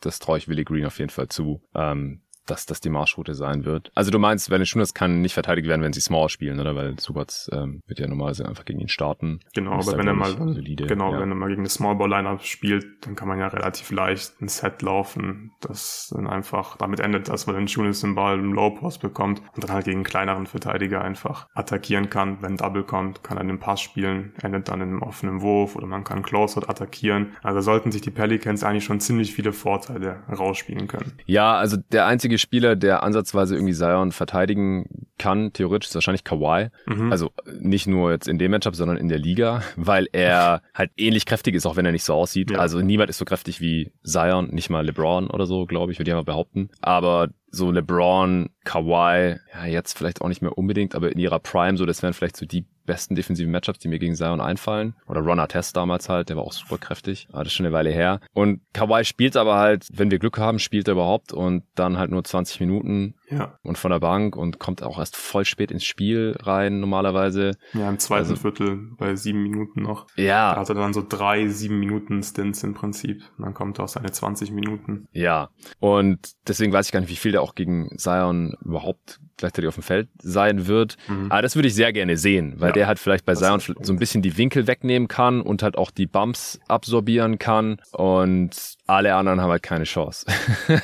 das 0.00 0.18
traue 0.18 0.38
ich 0.38 0.48
Willie 0.48 0.64
Green 0.64 0.86
auf 0.86 0.98
jeden 0.98 1.10
Fall 1.10 1.28
zu. 1.28 1.62
Ähm, 1.74 2.22
dass 2.50 2.66
das 2.66 2.80
die 2.80 2.90
Marschroute 2.90 3.34
sein 3.34 3.64
wird. 3.64 3.90
Also 3.94 4.10
du 4.10 4.18
meinst, 4.18 4.50
Valanciunas 4.50 4.94
kann 4.94 5.20
nicht 5.20 5.34
verteidigt 5.34 5.68
werden, 5.68 5.82
wenn 5.82 5.92
sie 5.92 6.00
Small 6.00 6.28
spielen, 6.28 6.60
oder? 6.60 6.74
Weil 6.74 6.98
Subats 6.98 7.48
ähm, 7.52 7.82
wird 7.86 8.00
ja 8.00 8.06
normalerweise 8.06 8.46
einfach 8.46 8.64
gegen 8.64 8.80
ihn 8.80 8.88
starten. 8.88 9.40
Genau, 9.54 9.72
aber 9.72 9.96
wenn 9.96 10.06
er 10.06 10.14
mal 10.14 10.36
solide, 10.36 10.86
genau, 10.86 11.12
ja. 11.12 11.20
wenn 11.20 11.30
er 11.30 11.34
mal 11.34 11.48
gegen 11.48 11.60
eine 11.60 11.68
Small 11.68 11.96
Ball 11.96 12.10
Lineup 12.10 12.42
spielt, 12.42 13.06
dann 13.06 13.14
kann 13.14 13.28
man 13.28 13.38
ja 13.38 13.48
relativ 13.48 13.90
leicht 13.90 14.40
ein 14.40 14.48
Set 14.48 14.82
laufen, 14.82 15.52
das 15.60 16.12
dann 16.14 16.26
einfach 16.26 16.76
damit 16.76 17.00
endet, 17.00 17.28
dass 17.28 17.46
Valanciunas 17.46 18.00
den 18.00 18.14
Ball 18.14 18.38
im 18.38 18.52
Low 18.52 18.70
Post 18.70 19.00
bekommt 19.00 19.42
und 19.54 19.64
dann 19.64 19.72
halt 19.72 19.84
gegen 19.84 19.98
einen 19.98 20.04
kleineren 20.04 20.46
Verteidiger 20.46 21.02
einfach 21.02 21.46
attackieren 21.54 22.10
kann. 22.10 22.42
Wenn 22.42 22.56
Double 22.56 22.82
kommt, 22.82 23.22
kann 23.22 23.38
er 23.38 23.44
den 23.44 23.58
Pass 23.58 23.80
spielen, 23.80 24.32
endet 24.42 24.68
dann 24.68 24.80
in 24.80 24.88
einem 24.88 25.02
offenen 25.02 25.40
Wurf 25.40 25.76
oder 25.76 25.86
man 25.86 26.04
kann 26.04 26.22
Closeout 26.22 26.68
attackieren. 26.68 27.34
Also 27.42 27.60
sollten 27.60 27.92
sich 27.92 28.02
die 28.02 28.10
Pelicans 28.10 28.64
eigentlich 28.64 28.84
schon 28.84 29.00
ziemlich 29.00 29.32
viele 29.32 29.52
Vorteile 29.52 30.22
rausspielen 30.28 30.88
können. 30.88 31.12
Ja, 31.26 31.54
also 31.54 31.76
der 31.76 32.06
einzige 32.06 32.38
Spieler, 32.40 32.76
der 32.76 33.02
ansatzweise 33.02 33.54
irgendwie 33.54 33.74
Zion 33.74 34.12
verteidigen 34.12 35.06
kann, 35.18 35.52
theoretisch, 35.52 35.88
ist 35.88 35.94
wahrscheinlich 35.94 36.24
Kawhi. 36.24 36.68
Mhm. 36.86 37.12
Also 37.12 37.30
nicht 37.60 37.86
nur 37.86 38.10
jetzt 38.10 38.26
in 38.26 38.38
dem 38.38 38.50
Matchup, 38.50 38.74
sondern 38.74 38.96
in 38.96 39.08
der 39.08 39.18
Liga, 39.18 39.62
weil 39.76 40.08
er 40.12 40.62
halt 40.74 40.90
ähnlich 40.96 41.26
kräftig 41.26 41.54
ist, 41.54 41.66
auch 41.66 41.76
wenn 41.76 41.86
er 41.86 41.92
nicht 41.92 42.04
so 42.04 42.14
aussieht. 42.14 42.50
Ja. 42.50 42.58
Also 42.58 42.80
niemand 42.80 43.10
ist 43.10 43.18
so 43.18 43.24
kräftig 43.24 43.60
wie 43.60 43.92
Zion, 44.02 44.48
nicht 44.50 44.70
mal 44.70 44.84
LeBron 44.84 45.30
oder 45.30 45.46
so, 45.46 45.66
glaube 45.66 45.92
ich, 45.92 45.98
würde 45.98 46.10
ich 46.10 46.14
mal 46.14 46.24
behaupten. 46.24 46.70
Aber 46.80 47.28
so 47.50 47.70
LeBron, 47.70 48.50
Kawhi, 48.64 49.36
ja, 49.54 49.66
jetzt 49.66 49.98
vielleicht 49.98 50.22
auch 50.22 50.28
nicht 50.28 50.42
mehr 50.42 50.56
unbedingt, 50.56 50.94
aber 50.94 51.12
in 51.12 51.18
ihrer 51.18 51.40
Prime, 51.40 51.76
so, 51.76 51.84
das 51.84 52.02
wären 52.02 52.12
vielleicht 52.12 52.36
so 52.36 52.46
die 52.46 52.66
besten 52.90 53.14
defensiven 53.14 53.52
Matchups, 53.52 53.78
die 53.78 53.86
mir 53.86 54.00
gegen 54.00 54.16
Zion 54.16 54.40
einfallen. 54.40 54.94
Oder 55.06 55.20
Ron 55.20 55.38
Artest 55.38 55.76
damals 55.76 56.08
halt, 56.08 56.28
der 56.28 56.36
war 56.36 56.42
auch 56.42 56.52
super 56.52 56.76
kräftig. 56.76 57.28
Aber 57.30 57.44
das 57.44 57.52
ist 57.52 57.56
schon 57.56 57.66
eine 57.66 57.72
Weile 57.72 57.90
her. 57.90 58.18
Und 58.34 58.62
Kawhi 58.72 59.04
spielt 59.04 59.36
aber 59.36 59.56
halt, 59.56 59.86
wenn 59.92 60.10
wir 60.10 60.18
Glück 60.18 60.38
haben, 60.38 60.58
spielt 60.58 60.88
er 60.88 60.92
überhaupt 60.92 61.32
und 61.32 61.62
dann 61.76 61.98
halt 61.98 62.10
nur 62.10 62.24
20 62.24 62.58
Minuten 62.58 63.14
ja. 63.30 63.58
und 63.62 63.78
von 63.78 63.90
der 63.90 64.00
Bank 64.00 64.36
und 64.36 64.58
kommt 64.58 64.82
auch 64.82 64.98
erst 64.98 65.16
voll 65.16 65.44
spät 65.44 65.70
ins 65.70 65.84
Spiel 65.84 66.36
rein 66.40 66.80
normalerweise. 66.80 67.52
Ja, 67.72 67.88
im 67.88 67.98
zweiten 67.98 68.30
also, 68.30 68.36
Viertel 68.36 68.90
bei 68.98 69.16
sieben 69.16 69.42
Minuten 69.42 69.82
noch. 69.82 70.06
Ja. 70.16 70.54
Da 70.54 70.60
hat 70.60 70.68
er 70.68 70.74
dann 70.74 70.92
so 70.92 71.04
drei, 71.06 71.48
sieben 71.48 71.78
Minuten 71.78 72.22
Stints 72.22 72.62
im 72.62 72.74
Prinzip. 72.74 73.22
Und 73.38 73.44
dann 73.44 73.54
kommt 73.54 73.78
er 73.78 73.84
auf 73.84 73.90
seine 73.90 74.10
20 74.10 74.50
Minuten. 74.50 75.08
Ja. 75.12 75.50
Und 75.78 76.18
deswegen 76.46 76.72
weiß 76.72 76.86
ich 76.86 76.92
gar 76.92 77.00
nicht, 77.00 77.10
wie 77.10 77.16
viel 77.16 77.32
der 77.32 77.42
auch 77.42 77.54
gegen 77.54 77.96
Zion 77.98 78.56
überhaupt 78.64 79.20
gleichzeitig 79.36 79.68
auf 79.68 79.74
dem 79.74 79.82
Feld 79.82 80.08
sein 80.20 80.66
wird. 80.66 80.96
Mhm. 81.08 81.32
Aber 81.32 81.42
das 81.42 81.56
würde 81.56 81.68
ich 81.68 81.74
sehr 81.74 81.92
gerne 81.92 82.16
sehen, 82.16 82.54
weil 82.58 82.68
ja, 82.68 82.74
der 82.74 82.86
halt 82.86 82.98
vielleicht 82.98 83.24
bei 83.24 83.34
Zion 83.34 83.60
so 83.60 83.92
ein 83.92 83.98
bisschen 83.98 84.22
die 84.22 84.36
Winkel 84.36 84.66
wegnehmen 84.66 85.08
kann 85.08 85.40
und 85.40 85.62
halt 85.62 85.78
auch 85.78 85.90
die 85.90 86.06
Bumps 86.06 86.60
absorbieren 86.68 87.38
kann 87.38 87.80
und 87.92 88.76
alle 88.86 89.14
anderen 89.14 89.40
haben 89.40 89.50
halt 89.50 89.62
keine 89.62 89.84
Chance. 89.84 90.26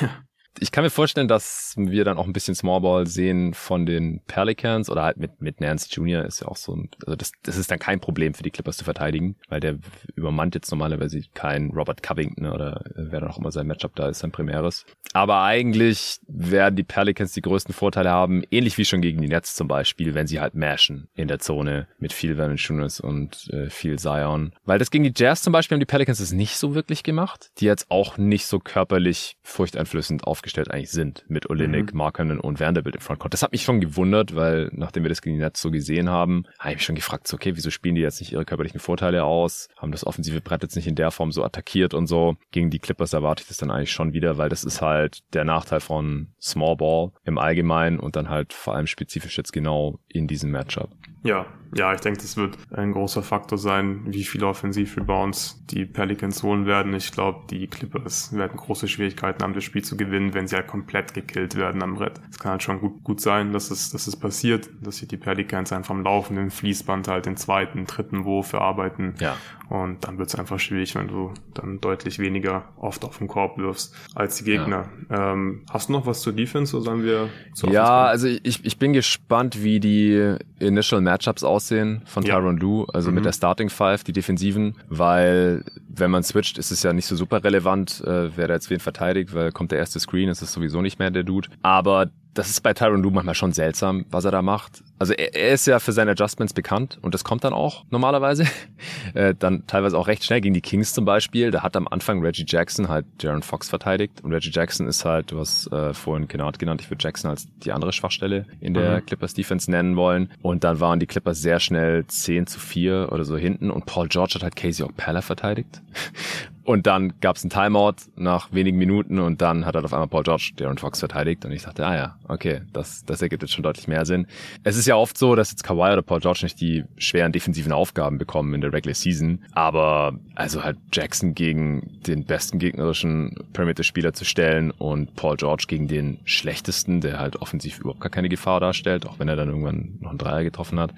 ich 0.62 0.70
kann 0.70 0.84
mir 0.84 0.90
vorstellen, 0.90 1.26
dass 1.26 1.74
wir 1.76 2.04
dann 2.04 2.18
auch 2.18 2.26
ein 2.26 2.32
bisschen 2.32 2.54
Smallball 2.54 3.08
sehen 3.08 3.52
von 3.52 3.84
den 3.84 4.20
Pelicans 4.28 4.88
oder 4.88 5.02
halt 5.02 5.16
mit, 5.16 5.42
mit 5.42 5.60
Nance 5.60 5.88
Jr. 5.90 6.24
ist 6.24 6.40
ja 6.40 6.46
auch 6.46 6.56
so 6.56 6.76
ein, 6.76 6.88
also 7.04 7.16
das, 7.16 7.32
das 7.42 7.56
ist 7.56 7.72
dann 7.72 7.80
kein 7.80 7.98
Problem 7.98 8.32
für 8.32 8.44
die 8.44 8.52
Clippers 8.52 8.76
zu 8.76 8.84
verteidigen, 8.84 9.34
weil 9.48 9.58
der 9.58 9.78
übermannt 10.14 10.54
jetzt 10.54 10.70
normalerweise 10.70 11.20
kein 11.34 11.70
Robert 11.70 12.04
Covington 12.04 12.46
oder 12.46 12.84
wer 12.94 13.20
dann 13.20 13.30
auch 13.30 13.38
immer 13.38 13.50
sein 13.50 13.66
Matchup 13.66 13.96
da 13.96 14.08
ist, 14.08 14.20
sein 14.20 14.30
primäres. 14.30 14.86
Aber 15.12 15.42
eigentlich 15.42 16.20
werden 16.28 16.76
die 16.76 16.84
Pelicans 16.84 17.32
die 17.32 17.42
größten 17.42 17.74
Vorteile 17.74 18.10
haben, 18.10 18.44
ähnlich 18.52 18.78
wie 18.78 18.84
schon 18.84 19.02
gegen 19.02 19.20
die 19.20 19.28
Nets 19.28 19.56
zum 19.56 19.66
Beispiel, 19.66 20.14
wenn 20.14 20.28
sie 20.28 20.40
halt 20.40 20.54
mashen 20.54 21.08
in 21.16 21.26
der 21.26 21.40
Zone 21.40 21.88
mit 21.98 22.12
viel 22.12 22.38
Valanciunas 22.38 23.00
und 23.00 23.50
äh, 23.52 23.68
viel 23.68 23.98
Zion. 23.98 24.52
Weil 24.64 24.78
das 24.78 24.92
gegen 24.92 25.02
die 25.02 25.12
Jazz 25.14 25.42
zum 25.42 25.52
Beispiel 25.52 25.74
haben 25.74 25.80
die 25.80 25.86
Pelicans 25.86 26.18
das 26.18 26.30
nicht 26.30 26.56
so 26.56 26.76
wirklich 26.76 27.02
gemacht, 27.02 27.50
die 27.58 27.64
jetzt 27.64 27.90
auch 27.90 28.16
nicht 28.16 28.46
so 28.46 28.60
körperlich 28.60 29.36
furchteinflößend 29.42 30.24
aufgestellt 30.24 30.51
aufgestellt 30.52 30.70
eigentlich 30.70 30.90
sind 30.90 31.24
mit 31.28 31.48
Olinik, 31.48 31.92
mhm. 31.92 31.98
Markanen 31.98 32.40
und 32.40 32.60
Vanderbilt 32.60 32.96
im 32.96 33.00
Frontcourt. 33.00 33.32
Das 33.32 33.42
hat 33.42 33.52
mich 33.52 33.62
schon 33.62 33.80
gewundert, 33.80 34.34
weil 34.34 34.70
nachdem 34.72 35.04
wir 35.04 35.08
das 35.08 35.22
gegen 35.22 35.36
die 35.36 35.42
Nets 35.42 35.60
so 35.60 35.70
gesehen 35.70 36.10
haben, 36.10 36.44
habe 36.58 36.70
ich 36.70 36.76
mich 36.76 36.84
schon 36.84 36.94
gefragt, 36.94 37.26
so, 37.26 37.36
okay, 37.36 37.52
wieso 37.56 37.70
spielen 37.70 37.94
die 37.94 38.02
jetzt 38.02 38.20
nicht 38.20 38.32
ihre 38.32 38.44
körperlichen 38.44 38.80
Vorteile 38.80 39.24
aus? 39.24 39.68
Haben 39.78 39.92
das 39.92 40.06
offensive 40.06 40.40
Brett 40.40 40.62
jetzt 40.62 40.76
nicht 40.76 40.86
in 40.86 40.94
der 40.94 41.10
Form 41.10 41.32
so 41.32 41.42
attackiert 41.42 41.94
und 41.94 42.06
so. 42.06 42.36
Gegen 42.50 42.70
die 42.70 42.78
Clippers 42.78 43.12
erwarte 43.12 43.42
ich 43.42 43.48
das 43.48 43.56
dann 43.56 43.70
eigentlich 43.70 43.92
schon 43.92 44.12
wieder, 44.12 44.36
weil 44.36 44.48
das 44.48 44.64
ist 44.64 44.82
halt 44.82 45.20
der 45.32 45.44
Nachteil 45.44 45.80
von 45.80 46.28
Small 46.40 46.76
Ball 46.76 47.12
im 47.24 47.38
Allgemeinen 47.38 47.98
und 47.98 48.16
dann 48.16 48.28
halt 48.28 48.52
vor 48.52 48.74
allem 48.74 48.86
spezifisch 48.86 49.36
jetzt 49.38 49.52
genau 49.52 49.98
in 50.08 50.26
diesem 50.26 50.50
Matchup. 50.50 50.90
Ja, 51.24 51.46
ja, 51.74 51.94
ich 51.94 52.00
denke, 52.00 52.20
das 52.20 52.36
wird 52.36 52.58
ein 52.70 52.92
großer 52.92 53.22
Faktor 53.22 53.56
sein, 53.56 54.02
wie 54.06 54.24
viele 54.24 54.46
Offensiv-Rebounds 54.46 55.64
die 55.70 55.86
Pelicans 55.86 56.42
holen 56.42 56.66
werden. 56.66 56.92
Ich 56.94 57.12
glaube, 57.12 57.46
die 57.50 57.66
Clippers 57.66 58.32
werden 58.34 58.56
große 58.56 58.88
Schwierigkeiten 58.88 59.42
haben, 59.42 59.54
das 59.54 59.64
Spiel 59.64 59.82
zu 59.82 59.96
gewinnen, 59.96 60.34
wenn 60.34 60.46
sie 60.46 60.56
halt 60.56 60.66
komplett 60.66 61.14
gekillt 61.14 61.56
werden 61.56 61.82
am 61.82 61.94
Brett. 61.94 62.20
Es 62.30 62.38
kann 62.38 62.52
halt 62.52 62.62
schon 62.62 62.80
gut, 62.80 63.02
gut 63.02 63.20
sein, 63.20 63.52
dass 63.52 63.70
es, 63.70 63.90
dass 63.90 64.06
es 64.06 64.16
passiert, 64.16 64.68
dass 64.82 64.98
sich 64.98 65.08
die 65.08 65.16
Pelicans 65.16 65.72
einfach 65.72 65.94
am 65.94 66.02
laufenden 66.02 66.50
Fließband 66.50 67.08
halt 67.08 67.24
den 67.24 67.36
zweiten, 67.36 67.86
dritten 67.86 68.24
Wurf 68.24 68.52
erarbeiten. 68.52 69.14
Ja. 69.18 69.36
Und 69.70 70.04
dann 70.04 70.18
wird 70.18 70.28
es 70.28 70.34
einfach 70.34 70.60
schwierig, 70.60 70.94
wenn 70.94 71.08
du 71.08 71.32
dann 71.54 71.80
deutlich 71.80 72.18
weniger 72.18 72.68
oft 72.76 73.06
auf 73.06 73.16
den 73.16 73.28
Korb 73.28 73.56
wirfst 73.56 73.94
als 74.14 74.36
die 74.36 74.44
Gegner. 74.44 74.90
Ja. 75.08 75.32
Ähm, 75.32 75.62
hast 75.70 75.88
du 75.88 75.94
noch 75.94 76.04
was 76.04 76.20
zur 76.20 76.34
Defense 76.34 76.76
oder 76.76 76.84
sollen 76.84 77.02
wir 77.02 77.30
zur 77.54 77.70
Ja, 77.70 78.04
also 78.04 78.26
ich, 78.26 78.62
ich 78.66 78.78
bin 78.78 78.92
gespannt, 78.92 79.62
wie 79.62 79.80
die 79.80 80.36
Initial 80.58 81.00
Matchups 81.00 81.42
aussehen 81.42 81.61
von 82.04 82.24
ja. 82.24 82.36
Tyron 82.36 82.56
Lue, 82.56 82.86
also 82.92 83.10
mhm. 83.10 83.16
mit 83.16 83.24
der 83.24 83.32
Starting 83.32 83.70
Five, 83.70 84.04
die 84.04 84.12
Defensiven, 84.12 84.76
weil 84.88 85.64
wenn 85.88 86.10
man 86.10 86.22
switcht, 86.22 86.58
ist 86.58 86.70
es 86.70 86.82
ja 86.82 86.92
nicht 86.92 87.06
so 87.06 87.16
super 87.16 87.44
relevant, 87.44 88.02
äh, 88.06 88.36
wer 88.36 88.48
da 88.48 88.54
jetzt 88.54 88.70
wen 88.70 88.80
verteidigt, 88.80 89.34
weil 89.34 89.52
kommt 89.52 89.72
der 89.72 89.78
erste 89.78 90.00
Screen, 90.00 90.28
ist 90.28 90.42
es 90.42 90.52
sowieso 90.52 90.82
nicht 90.82 90.98
mehr 90.98 91.10
der 91.10 91.22
Dude. 91.22 91.48
Aber 91.62 92.10
das 92.34 92.48
ist 92.48 92.62
bei 92.62 92.72
Tyron 92.72 93.02
Lue 93.02 93.12
manchmal 93.12 93.34
schon 93.34 93.52
seltsam, 93.52 94.06
was 94.10 94.24
er 94.24 94.30
da 94.30 94.42
macht. 94.42 94.82
Also 94.98 95.12
er, 95.12 95.34
er 95.34 95.52
ist 95.52 95.66
ja 95.66 95.78
für 95.78 95.92
seine 95.92 96.12
Adjustments 96.12 96.54
bekannt 96.54 96.98
und 97.02 97.14
das 97.14 97.24
kommt 97.24 97.44
dann 97.44 97.52
auch 97.52 97.84
normalerweise. 97.90 98.46
äh, 99.14 99.34
dann 99.38 99.66
teilweise 99.66 99.98
auch 99.98 100.06
recht 100.06 100.24
schnell 100.24 100.40
gegen 100.40 100.54
die 100.54 100.60
Kings 100.60 100.94
zum 100.94 101.04
Beispiel. 101.04 101.50
Da 101.50 101.62
hat 101.62 101.76
am 101.76 101.86
Anfang 101.88 102.20
Reggie 102.22 102.44
Jackson 102.46 102.88
halt 102.88 103.04
Jaron 103.20 103.42
Fox 103.42 103.68
verteidigt 103.68 104.20
und 104.22 104.32
Reggie 104.32 104.50
Jackson 104.50 104.86
ist 104.86 105.04
halt, 105.04 105.30
du 105.30 105.38
hast 105.38 105.70
äh, 105.72 105.92
vorhin 105.92 106.28
Kennard 106.28 106.58
genannt, 106.58 106.80
ich 106.80 106.90
würde 106.90 107.02
Jackson 107.02 107.30
als 107.30 107.46
die 107.64 107.72
andere 107.72 107.92
Schwachstelle 107.92 108.46
in 108.60 108.74
der 108.74 109.00
mhm. 109.00 109.06
Clippers 109.06 109.34
Defense 109.34 109.70
nennen 109.70 109.96
wollen. 109.96 110.30
Und 110.40 110.64
dann 110.64 110.80
waren 110.80 111.00
die 111.00 111.06
Clippers 111.06 111.40
sehr 111.40 111.60
schnell 111.60 112.06
10 112.06 112.46
zu 112.46 112.58
4 112.58 113.08
oder 113.12 113.24
so 113.24 113.36
hinten 113.36 113.70
und 113.70 113.86
Paul 113.86 114.08
George 114.08 114.34
hat 114.36 114.42
halt 114.42 114.56
Casey 114.56 114.84
Okpala 114.84 115.20
verteidigt. 115.20 115.82
Und 116.64 116.86
dann 116.86 117.14
gab 117.20 117.36
es 117.36 117.42
einen 117.42 117.50
Timeout 117.50 117.96
nach 118.16 118.52
wenigen 118.52 118.78
Minuten 118.78 119.18
und 119.18 119.42
dann 119.42 119.66
hat 119.66 119.74
er 119.74 119.84
auf 119.84 119.92
einmal 119.92 120.06
Paul 120.06 120.22
George 120.22 120.52
Darren 120.56 120.78
Fox 120.78 121.00
verteidigt 121.00 121.44
und 121.44 121.50
ich 121.50 121.62
dachte, 121.62 121.84
ah 121.84 121.94
ja, 121.96 122.16
okay, 122.28 122.62
das, 122.72 123.04
das 123.04 123.20
ergibt 123.20 123.42
jetzt 123.42 123.52
schon 123.52 123.64
deutlich 123.64 123.88
mehr 123.88 124.04
Sinn. 124.04 124.26
Es 124.62 124.76
ist 124.76 124.86
ja 124.86 124.94
oft 124.94 125.18
so, 125.18 125.34
dass 125.34 125.50
jetzt 125.50 125.64
Kawhi 125.64 125.92
oder 125.92 126.02
Paul 126.02 126.20
George 126.20 126.40
nicht 126.42 126.60
die 126.60 126.84
schweren 126.98 127.32
defensiven 127.32 127.72
Aufgaben 127.72 128.18
bekommen 128.18 128.54
in 128.54 128.60
der 128.60 128.72
Regular 128.72 128.94
Season, 128.94 129.44
aber 129.52 130.18
also 130.36 130.62
halt 130.62 130.78
Jackson 130.92 131.34
gegen 131.34 132.00
den 132.06 132.24
besten 132.24 132.60
gegnerischen 132.60 133.34
Perimeter-Spieler 133.52 134.12
zu 134.12 134.24
stellen 134.24 134.70
und 134.70 135.16
Paul 135.16 135.36
George 135.36 135.64
gegen 135.66 135.88
den 135.88 136.20
schlechtesten, 136.24 137.00
der 137.00 137.18
halt 137.18 137.36
offensiv 137.36 137.80
überhaupt 137.80 138.00
gar 138.00 138.10
keine 138.10 138.28
Gefahr 138.28 138.60
darstellt, 138.60 139.06
auch 139.06 139.18
wenn 139.18 139.28
er 139.28 139.36
dann 139.36 139.48
irgendwann 139.48 139.98
noch 140.00 140.10
einen 140.10 140.18
Dreier 140.18 140.44
getroffen 140.44 140.78
hat 140.78 140.92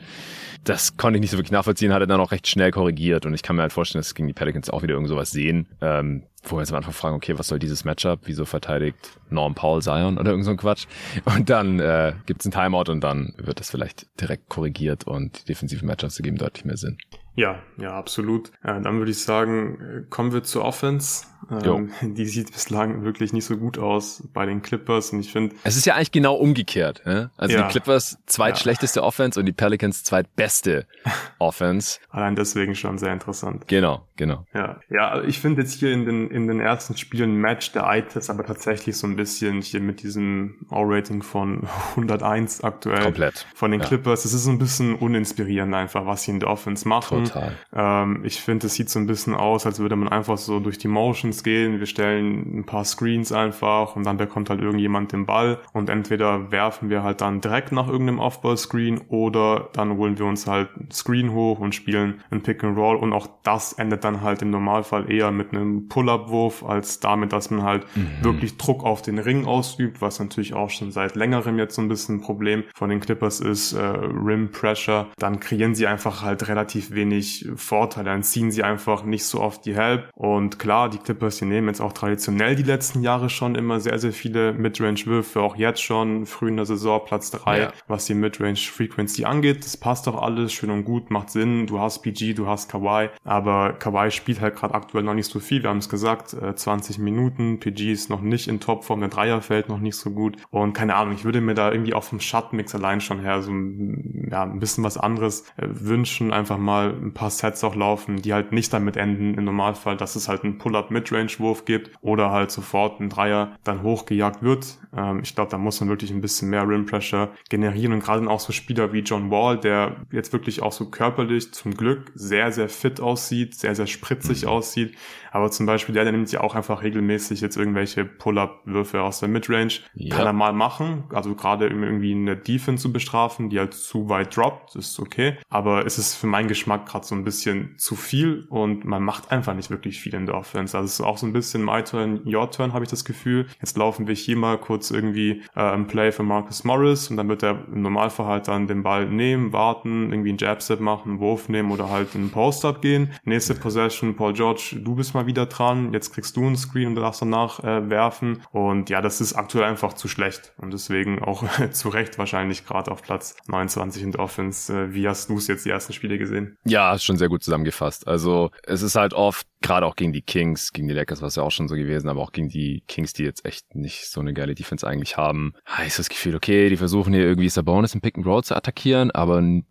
das 0.64 0.96
konnte 0.96 1.18
ich 1.18 1.20
nicht 1.20 1.30
so 1.30 1.36
wirklich 1.36 1.52
nachvollziehen, 1.52 1.92
hat 1.92 2.00
er 2.00 2.06
dann 2.06 2.20
auch 2.20 2.32
recht 2.32 2.46
schnell 2.48 2.70
korrigiert 2.70 3.26
und 3.26 3.34
ich 3.34 3.42
kann 3.42 3.56
mir 3.56 3.62
halt 3.62 3.72
vorstellen, 3.72 4.00
dass 4.00 4.14
gegen 4.14 4.26
die 4.26 4.34
Pelicans 4.34 4.70
auch 4.70 4.82
wieder 4.82 4.94
irgend 4.94 5.08
sowas 5.08 5.30
sehen, 5.30 5.53
ähm, 5.80 6.24
wo 6.42 6.56
wir 6.56 6.60
jetzt 6.60 6.70
am 6.70 6.76
Anfang 6.76 6.92
fragen, 6.92 7.16
okay, 7.16 7.38
was 7.38 7.48
soll 7.48 7.58
dieses 7.58 7.84
Matchup, 7.84 8.20
wieso 8.24 8.44
verteidigt 8.44 9.18
Norm 9.30 9.54
Paul 9.54 9.80
Zion 9.82 10.18
oder 10.18 10.30
irgend 10.30 10.44
so 10.44 10.50
ein 10.50 10.56
Quatsch 10.56 10.86
und 11.24 11.48
dann 11.48 11.80
äh, 11.80 12.14
gibt 12.26 12.40
es 12.40 12.46
einen 12.46 12.52
Timeout 12.52 12.90
und 12.90 13.00
dann 13.00 13.34
wird 13.38 13.60
das 13.60 13.70
vielleicht 13.70 14.06
direkt 14.20 14.48
korrigiert 14.48 15.04
und 15.04 15.42
die 15.42 15.46
defensiven 15.46 15.86
Matchups 15.86 16.18
ergeben 16.18 16.36
deutlich 16.36 16.64
mehr 16.64 16.76
Sinn. 16.76 16.98
Ja, 17.36 17.58
ja, 17.78 17.92
absolut. 17.92 18.50
Äh, 18.62 18.80
dann 18.80 18.98
würde 18.98 19.10
ich 19.10 19.22
sagen, 19.22 19.80
äh, 19.80 20.02
kommen 20.08 20.32
wir 20.32 20.44
zur 20.44 20.64
Offense. 20.64 21.26
Ähm, 21.50 21.90
die 22.14 22.26
sieht 22.26 22.52
bislang 22.52 23.04
wirklich 23.04 23.32
nicht 23.32 23.44
so 23.44 23.56
gut 23.56 23.78
aus 23.78 24.22
bei 24.32 24.46
den 24.46 24.62
Clippers 24.62 25.12
und 25.12 25.20
ich 25.20 25.32
finde. 25.32 25.54
Es 25.64 25.76
ist 25.76 25.84
ja 25.84 25.94
eigentlich 25.94 26.12
genau 26.12 26.34
umgekehrt. 26.34 27.02
Ne? 27.04 27.30
Also 27.36 27.56
ja, 27.56 27.62
die 27.66 27.72
Clippers 27.72 28.18
zweitschlechteste 28.26 29.00
ja. 29.00 29.06
Offense 29.06 29.38
und 29.38 29.46
die 29.46 29.52
Pelicans 29.52 30.04
zweitbeste 30.04 30.86
Offense. 31.38 31.98
Allein 32.10 32.36
deswegen 32.36 32.74
schon 32.74 32.98
sehr 32.98 33.12
interessant. 33.12 33.66
Genau, 33.68 34.06
genau. 34.16 34.46
Ja, 34.54 34.80
ja, 34.88 35.22
ich 35.22 35.40
finde 35.40 35.62
jetzt 35.62 35.78
hier 35.80 35.92
in 35.92 36.06
den 36.06 36.30
in 36.30 36.46
den 36.46 36.60
ersten 36.60 36.96
Spielen 36.96 37.34
Match 37.34 37.72
der 37.72 37.84
Eye-Test 37.84 38.30
aber 38.30 38.44
tatsächlich 38.44 38.96
so 38.96 39.06
ein 39.06 39.16
bisschen 39.16 39.60
hier 39.60 39.80
mit 39.80 40.02
diesem 40.02 40.66
All-Rating 40.70 41.22
von 41.22 41.68
101 41.90 42.62
aktuell. 42.62 43.02
Komplett. 43.02 43.46
Von 43.54 43.70
den 43.70 43.80
ja. 43.80 43.86
Clippers. 43.86 44.24
Es 44.24 44.32
ist 44.32 44.44
so 44.44 44.50
ein 44.50 44.58
bisschen 44.58 44.94
uninspirierend 44.94 45.74
einfach, 45.74 46.06
was 46.06 46.22
sie 46.22 46.30
in 46.30 46.40
der 46.40 46.48
Offense 46.48 46.88
machen. 46.88 47.23
Machen. 47.24 47.52
Ähm, 47.74 48.20
ich 48.24 48.40
finde, 48.40 48.66
es 48.66 48.74
sieht 48.74 48.90
so 48.90 48.98
ein 48.98 49.06
bisschen 49.06 49.34
aus, 49.34 49.66
als 49.66 49.78
würde 49.78 49.96
man 49.96 50.08
einfach 50.08 50.38
so 50.38 50.60
durch 50.60 50.78
die 50.78 50.88
Motions 50.88 51.42
gehen. 51.42 51.78
Wir 51.78 51.86
stellen 51.86 52.58
ein 52.58 52.64
paar 52.64 52.84
Screens 52.84 53.32
einfach 53.32 53.96
und 53.96 54.04
dann 54.04 54.16
bekommt 54.16 54.50
halt 54.50 54.60
irgendjemand 54.60 55.12
den 55.12 55.26
Ball 55.26 55.58
und 55.72 55.90
entweder 55.90 56.50
werfen 56.50 56.90
wir 56.90 57.02
halt 57.02 57.20
dann 57.20 57.40
direkt 57.40 57.72
nach 57.72 57.88
irgendeinem 57.88 58.18
Offball-Screen 58.18 59.02
oder 59.08 59.68
dann 59.72 59.96
holen 59.96 60.18
wir 60.18 60.26
uns 60.26 60.46
halt 60.46 60.68
ein 60.76 60.90
Screen 60.90 61.32
hoch 61.32 61.58
und 61.58 61.74
spielen 61.74 62.22
ein 62.30 62.42
Pick 62.42 62.64
and 62.64 62.76
Roll 62.76 62.96
und 62.96 63.12
auch 63.12 63.28
das 63.42 63.72
endet 63.74 64.04
dann 64.04 64.22
halt 64.22 64.42
im 64.42 64.50
Normalfall 64.50 65.10
eher 65.10 65.30
mit 65.30 65.52
einem 65.52 65.88
Pull-Up-Wurf 65.88 66.64
als 66.64 67.00
damit, 67.00 67.32
dass 67.32 67.50
man 67.50 67.62
halt 67.62 67.86
mhm. 67.94 68.08
wirklich 68.22 68.56
Druck 68.56 68.84
auf 68.84 69.02
den 69.02 69.18
Ring 69.18 69.46
ausübt, 69.46 70.00
was 70.00 70.18
natürlich 70.18 70.54
auch 70.54 70.70
schon 70.70 70.92
seit 70.92 71.14
längerem 71.14 71.58
jetzt 71.58 71.74
so 71.74 71.82
ein 71.82 71.88
bisschen 71.88 72.16
ein 72.16 72.20
Problem 72.20 72.64
von 72.74 72.90
den 72.90 73.00
Clippers 73.00 73.40
ist, 73.40 73.72
äh, 73.72 73.82
Rim 73.82 74.50
Pressure, 74.50 75.08
dann 75.18 75.40
kreieren 75.40 75.74
sie 75.74 75.86
einfach 75.86 76.22
halt 76.22 76.48
relativ 76.48 76.92
wenig 76.92 77.13
Vorteile, 77.22 78.10
dann 78.10 78.22
ziehen 78.22 78.50
sie 78.50 78.62
einfach 78.62 79.04
nicht 79.04 79.24
so 79.24 79.40
oft 79.40 79.64
die 79.64 79.74
Help. 79.74 80.08
Und 80.14 80.58
klar, 80.58 80.88
die 80.88 80.98
Clippers, 80.98 81.38
die 81.38 81.44
nehmen 81.44 81.68
jetzt 81.68 81.80
auch 81.80 81.92
traditionell 81.92 82.56
die 82.56 82.62
letzten 82.62 83.02
Jahre 83.02 83.30
schon 83.30 83.54
immer 83.54 83.80
sehr, 83.80 83.98
sehr 83.98 84.12
viele 84.12 84.52
Midrange-Würfe, 84.52 85.40
auch 85.40 85.56
jetzt 85.56 85.82
schon 85.82 86.26
früh 86.26 86.48
in 86.48 86.56
der 86.56 86.66
Saison 86.66 87.02
Platz 87.04 87.30
drei, 87.30 87.60
ja. 87.60 87.72
was 87.88 88.06
die 88.06 88.14
Midrange-Frequency 88.14 89.24
angeht, 89.24 89.64
das 89.64 89.76
passt 89.76 90.06
doch 90.06 90.20
alles, 90.20 90.52
schön 90.52 90.70
und 90.70 90.84
gut, 90.84 91.10
macht 91.10 91.30
Sinn, 91.30 91.66
du 91.66 91.80
hast 91.80 92.02
PG, 92.02 92.34
du 92.34 92.46
hast 92.46 92.70
Kawhi, 92.70 93.08
aber 93.24 93.72
Kawhi 93.72 94.10
spielt 94.10 94.40
halt 94.40 94.56
gerade 94.56 94.74
aktuell 94.74 95.04
noch 95.04 95.14
nicht 95.14 95.30
so 95.30 95.40
viel, 95.40 95.62
wir 95.62 95.70
haben 95.70 95.78
es 95.78 95.88
gesagt, 95.88 96.34
äh, 96.34 96.54
20 96.54 96.98
Minuten, 96.98 97.60
PG 97.60 97.92
ist 97.92 98.10
noch 98.10 98.20
nicht 98.20 98.48
in 98.48 98.60
Topform, 98.60 99.00
der 99.00 99.08
Dreier 99.08 99.40
fällt 99.40 99.68
noch 99.68 99.80
nicht 99.80 99.96
so 99.96 100.10
gut. 100.10 100.36
Und 100.50 100.72
keine 100.72 100.94
Ahnung, 100.96 101.14
ich 101.14 101.24
würde 101.24 101.40
mir 101.40 101.54
da 101.54 101.70
irgendwie 101.70 101.94
auch 101.94 102.04
vom 102.04 102.20
Shot-Mix 102.20 102.74
allein 102.74 103.00
schon 103.00 103.20
her 103.20 103.42
so 103.42 103.50
ein, 103.52 104.28
ja, 104.30 104.42
ein 104.42 104.58
bisschen 104.58 104.84
was 104.84 104.96
anderes 104.96 105.44
äh, 105.56 105.66
wünschen, 105.68 106.32
einfach 106.32 106.58
mal 106.58 107.03
ein 107.04 107.12
paar 107.12 107.30
Sets 107.30 107.62
auch 107.62 107.76
laufen, 107.76 108.22
die 108.22 108.32
halt 108.32 108.52
nicht 108.52 108.72
damit 108.72 108.96
enden 108.96 109.34
im 109.34 109.44
Normalfall, 109.44 109.96
dass 109.96 110.16
es 110.16 110.28
halt 110.28 110.42
einen 110.42 110.58
Pull-Up-Midrange-Wurf 110.58 111.64
gibt 111.64 111.90
oder 112.00 112.30
halt 112.30 112.50
sofort 112.50 113.00
ein 113.00 113.10
Dreier 113.10 113.56
dann 113.62 113.82
hochgejagt 113.82 114.42
wird. 114.42 114.78
Ähm, 114.96 115.20
ich 115.22 115.34
glaube, 115.34 115.50
da 115.50 115.58
muss 115.58 115.80
man 115.80 115.88
wirklich 115.88 116.10
ein 116.10 116.20
bisschen 116.20 116.50
mehr 116.50 116.66
Rim-Pressure 116.66 117.30
generieren 117.50 117.92
und 117.92 118.00
gerade 118.02 118.28
auch 118.28 118.40
so 118.40 118.52
Spieler 118.52 118.92
wie 118.92 119.00
John 119.00 119.30
Wall, 119.30 119.58
der 119.58 119.96
jetzt 120.10 120.32
wirklich 120.32 120.62
auch 120.62 120.72
so 120.72 120.90
körperlich 120.90 121.52
zum 121.52 121.74
Glück 121.76 122.10
sehr, 122.14 122.50
sehr 122.52 122.68
fit 122.68 123.00
aussieht, 123.00 123.54
sehr, 123.54 123.74
sehr 123.74 123.86
spritzig 123.86 124.42
mhm. 124.42 124.48
aussieht, 124.48 124.96
aber 125.34 125.50
zum 125.50 125.66
Beispiel 125.66 125.92
der, 125.92 126.04
der 126.04 126.12
nimmt 126.12 126.30
ja 126.30 126.42
auch 126.42 126.54
einfach 126.54 126.84
regelmäßig 126.84 127.40
jetzt 127.40 127.56
irgendwelche 127.56 128.04
Pull-Up-Würfe 128.04 129.02
aus 129.02 129.18
der 129.18 129.28
Midrange. 129.28 129.80
Ja. 129.94 130.14
Kann 130.14 130.26
er 130.26 130.32
mal 130.32 130.52
machen. 130.52 131.04
Also 131.12 131.34
gerade 131.34 131.66
irgendwie 131.66 132.12
eine 132.12 132.36
Defense 132.36 132.82
zu 132.82 132.92
bestrafen, 132.92 133.50
die 133.50 133.58
halt 133.58 133.74
zu 133.74 134.08
weit 134.08 134.36
droppt, 134.36 134.76
ist 134.76 135.00
okay. 135.00 135.36
Aber 135.50 135.86
es 135.86 135.98
ist 135.98 136.14
für 136.14 136.28
meinen 136.28 136.46
Geschmack 136.46 136.86
gerade 136.86 137.04
so 137.04 137.16
ein 137.16 137.24
bisschen 137.24 137.74
zu 137.78 137.96
viel 137.96 138.46
und 138.48 138.84
man 138.84 139.02
macht 139.02 139.32
einfach 139.32 139.54
nicht 139.54 139.70
wirklich 139.70 139.98
viel 139.98 140.14
in 140.14 140.26
der 140.26 140.36
Offense. 140.36 140.78
Also 140.78 140.84
es 140.86 141.00
ist 141.00 141.00
auch 141.00 141.18
so 141.18 141.26
ein 141.26 141.32
bisschen 141.32 141.64
my 141.64 141.82
turn, 141.82 142.20
your 142.24 142.48
turn, 142.52 142.72
habe 142.72 142.84
ich 142.84 142.90
das 142.90 143.04
Gefühl. 143.04 143.48
Jetzt 143.60 143.76
laufen 143.76 144.06
wir 144.06 144.14
hier 144.14 144.36
mal 144.36 144.56
kurz 144.56 144.92
irgendwie 144.92 145.42
äh, 145.56 145.60
ein 145.60 145.88
Play 145.88 146.12
für 146.12 146.22
Marcus 146.22 146.62
Morris 146.62 147.10
und 147.10 147.16
dann 147.16 147.28
wird 147.28 147.42
er 147.42 147.58
im 147.72 147.82
Normalfall 147.82 148.26
halt 148.26 148.46
dann 148.46 148.68
den 148.68 148.84
Ball 148.84 149.06
nehmen, 149.06 149.52
warten, 149.52 150.12
irgendwie 150.12 150.28
einen 150.28 150.38
Jab-Step 150.38 150.78
machen, 150.78 151.10
einen 151.10 151.18
Wurf 151.18 151.48
nehmen 151.48 151.72
oder 151.72 151.90
halt 151.90 152.14
einen 152.14 152.30
Post-Up 152.30 152.80
gehen. 152.80 153.10
Nächste 153.24 153.56
Possession, 153.56 154.14
Paul 154.14 154.32
George, 154.32 154.76
du 154.80 154.94
bist 154.94 155.12
mal 155.12 155.23
wieder 155.26 155.46
dran, 155.46 155.92
jetzt 155.92 156.12
kriegst 156.12 156.36
du 156.36 156.46
einen 156.46 156.56
Screen 156.56 156.88
und 156.88 156.94
darfst 156.96 157.22
danach 157.22 157.62
äh, 157.62 157.88
werfen. 157.90 158.42
Und 158.52 158.90
ja, 158.90 159.00
das 159.00 159.20
ist 159.20 159.34
aktuell 159.34 159.64
einfach 159.64 159.92
zu 159.94 160.08
schlecht. 160.08 160.52
Und 160.58 160.72
deswegen 160.72 161.22
auch 161.22 161.44
zu 161.72 161.88
Recht 161.88 162.18
wahrscheinlich 162.18 162.66
gerade 162.66 162.90
auf 162.90 163.02
Platz 163.02 163.36
29 163.46 164.02
in 164.02 164.12
der 164.12 164.20
Offense. 164.20 164.72
Äh, 164.72 164.94
wie 164.94 165.08
hast 165.08 165.28
du 165.28 165.38
es 165.38 165.46
jetzt 165.46 165.64
die 165.64 165.70
ersten 165.70 165.92
Spiele 165.92 166.18
gesehen? 166.18 166.56
Ja, 166.64 166.98
schon 166.98 167.16
sehr 167.16 167.28
gut 167.28 167.42
zusammengefasst. 167.42 168.06
Also 168.06 168.50
es 168.62 168.82
ist 168.82 168.96
halt 168.96 169.14
oft 169.14 169.46
gerade 169.64 169.86
auch 169.86 169.96
gegen 169.96 170.12
die 170.12 170.20
Kings, 170.20 170.72
gegen 170.72 170.88
die 170.88 170.94
Lakers 170.94 171.22
war 171.22 171.28
es 171.28 171.36
ja 171.36 171.42
auch 171.42 171.50
schon 171.50 171.68
so 171.68 171.74
gewesen, 171.74 172.08
aber 172.10 172.20
auch 172.20 172.32
gegen 172.32 172.50
die 172.50 172.82
Kings, 172.86 173.14
die 173.14 173.24
jetzt 173.24 173.46
echt 173.46 173.74
nicht 173.74 174.10
so 174.10 174.20
eine 174.20 174.34
geile 174.34 174.54
Defense 174.54 174.86
eigentlich 174.86 175.16
haben, 175.16 175.54
habe 175.64 175.86
ich 175.86 175.96
das 175.96 176.10
Gefühl, 176.10 176.36
okay, 176.36 176.68
die 176.68 176.76
versuchen 176.76 177.14
hier 177.14 177.22
irgendwie 177.22 177.48
Sabonis 177.48 177.94
im 177.94 178.02
Pick 178.02 178.18
and 178.18 178.26
Roll 178.26 178.44
zu 178.44 178.54
attackieren, 178.54 179.10
aber 179.10 179.38
am 179.38 179.64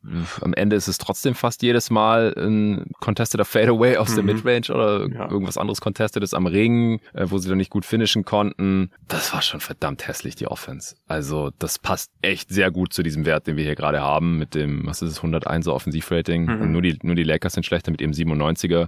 Ende 0.56 0.76
ist 0.76 0.88
es 0.88 0.98
trotzdem 0.98 1.36
fast 1.36 1.62
jedes 1.62 1.92
Mal 1.92 2.34
ein 2.36 2.92
contesteter 3.02 3.46
Fadeaway 3.46 3.98
aus 3.98 4.10
mhm. 4.10 4.16
der 4.16 4.24
Midrange 4.24 4.74
oder 4.74 5.08
ja. 5.08 5.30
irgendwas 5.30 5.60
anderes 5.60 5.80
contestetes 5.80 6.34
am 6.34 6.48
Ring, 6.48 7.00
äh, 7.14 7.28
wo 7.28 7.38
sie 7.38 7.48
dann 7.48 7.60
nicht 7.60 7.70
gut 7.70 7.86
finishen 7.86 8.26
konnten. 8.26 8.90
Das 9.08 9.32
war 9.32 9.44
schon 9.44 9.60
verdammt 9.60 10.08
hässlich, 10.08 10.36
die 10.36 10.48
Offense. 10.48 10.96
Also 11.08 11.52
das 11.60 11.78
passt 11.78 12.12
echt 12.24 12.50
sehr 12.50 12.72
gut 12.72 12.94
zu 12.94 13.04
diesem 13.04 13.28
Wert, 13.28 13.46
den 13.46 13.58
wir 13.58 13.64
hier 13.64 13.76
gerade 13.76 14.02
haben, 14.02 14.40
mit 14.40 14.56
dem, 14.56 14.88
was 14.88 15.04
ist 15.04 15.12
es, 15.12 15.22
101er 15.22 15.70
Offensivrating. 15.70 16.46
Mhm. 16.46 16.72
Nur 16.72 16.82
die, 16.82 16.98
nur 17.04 17.14
die 17.14 17.24
Lakers 17.24 17.54
sind 17.54 17.66
schlechter 17.66 17.92
mit 17.92 18.02
ihrem 18.02 18.12
97er 18.12 18.88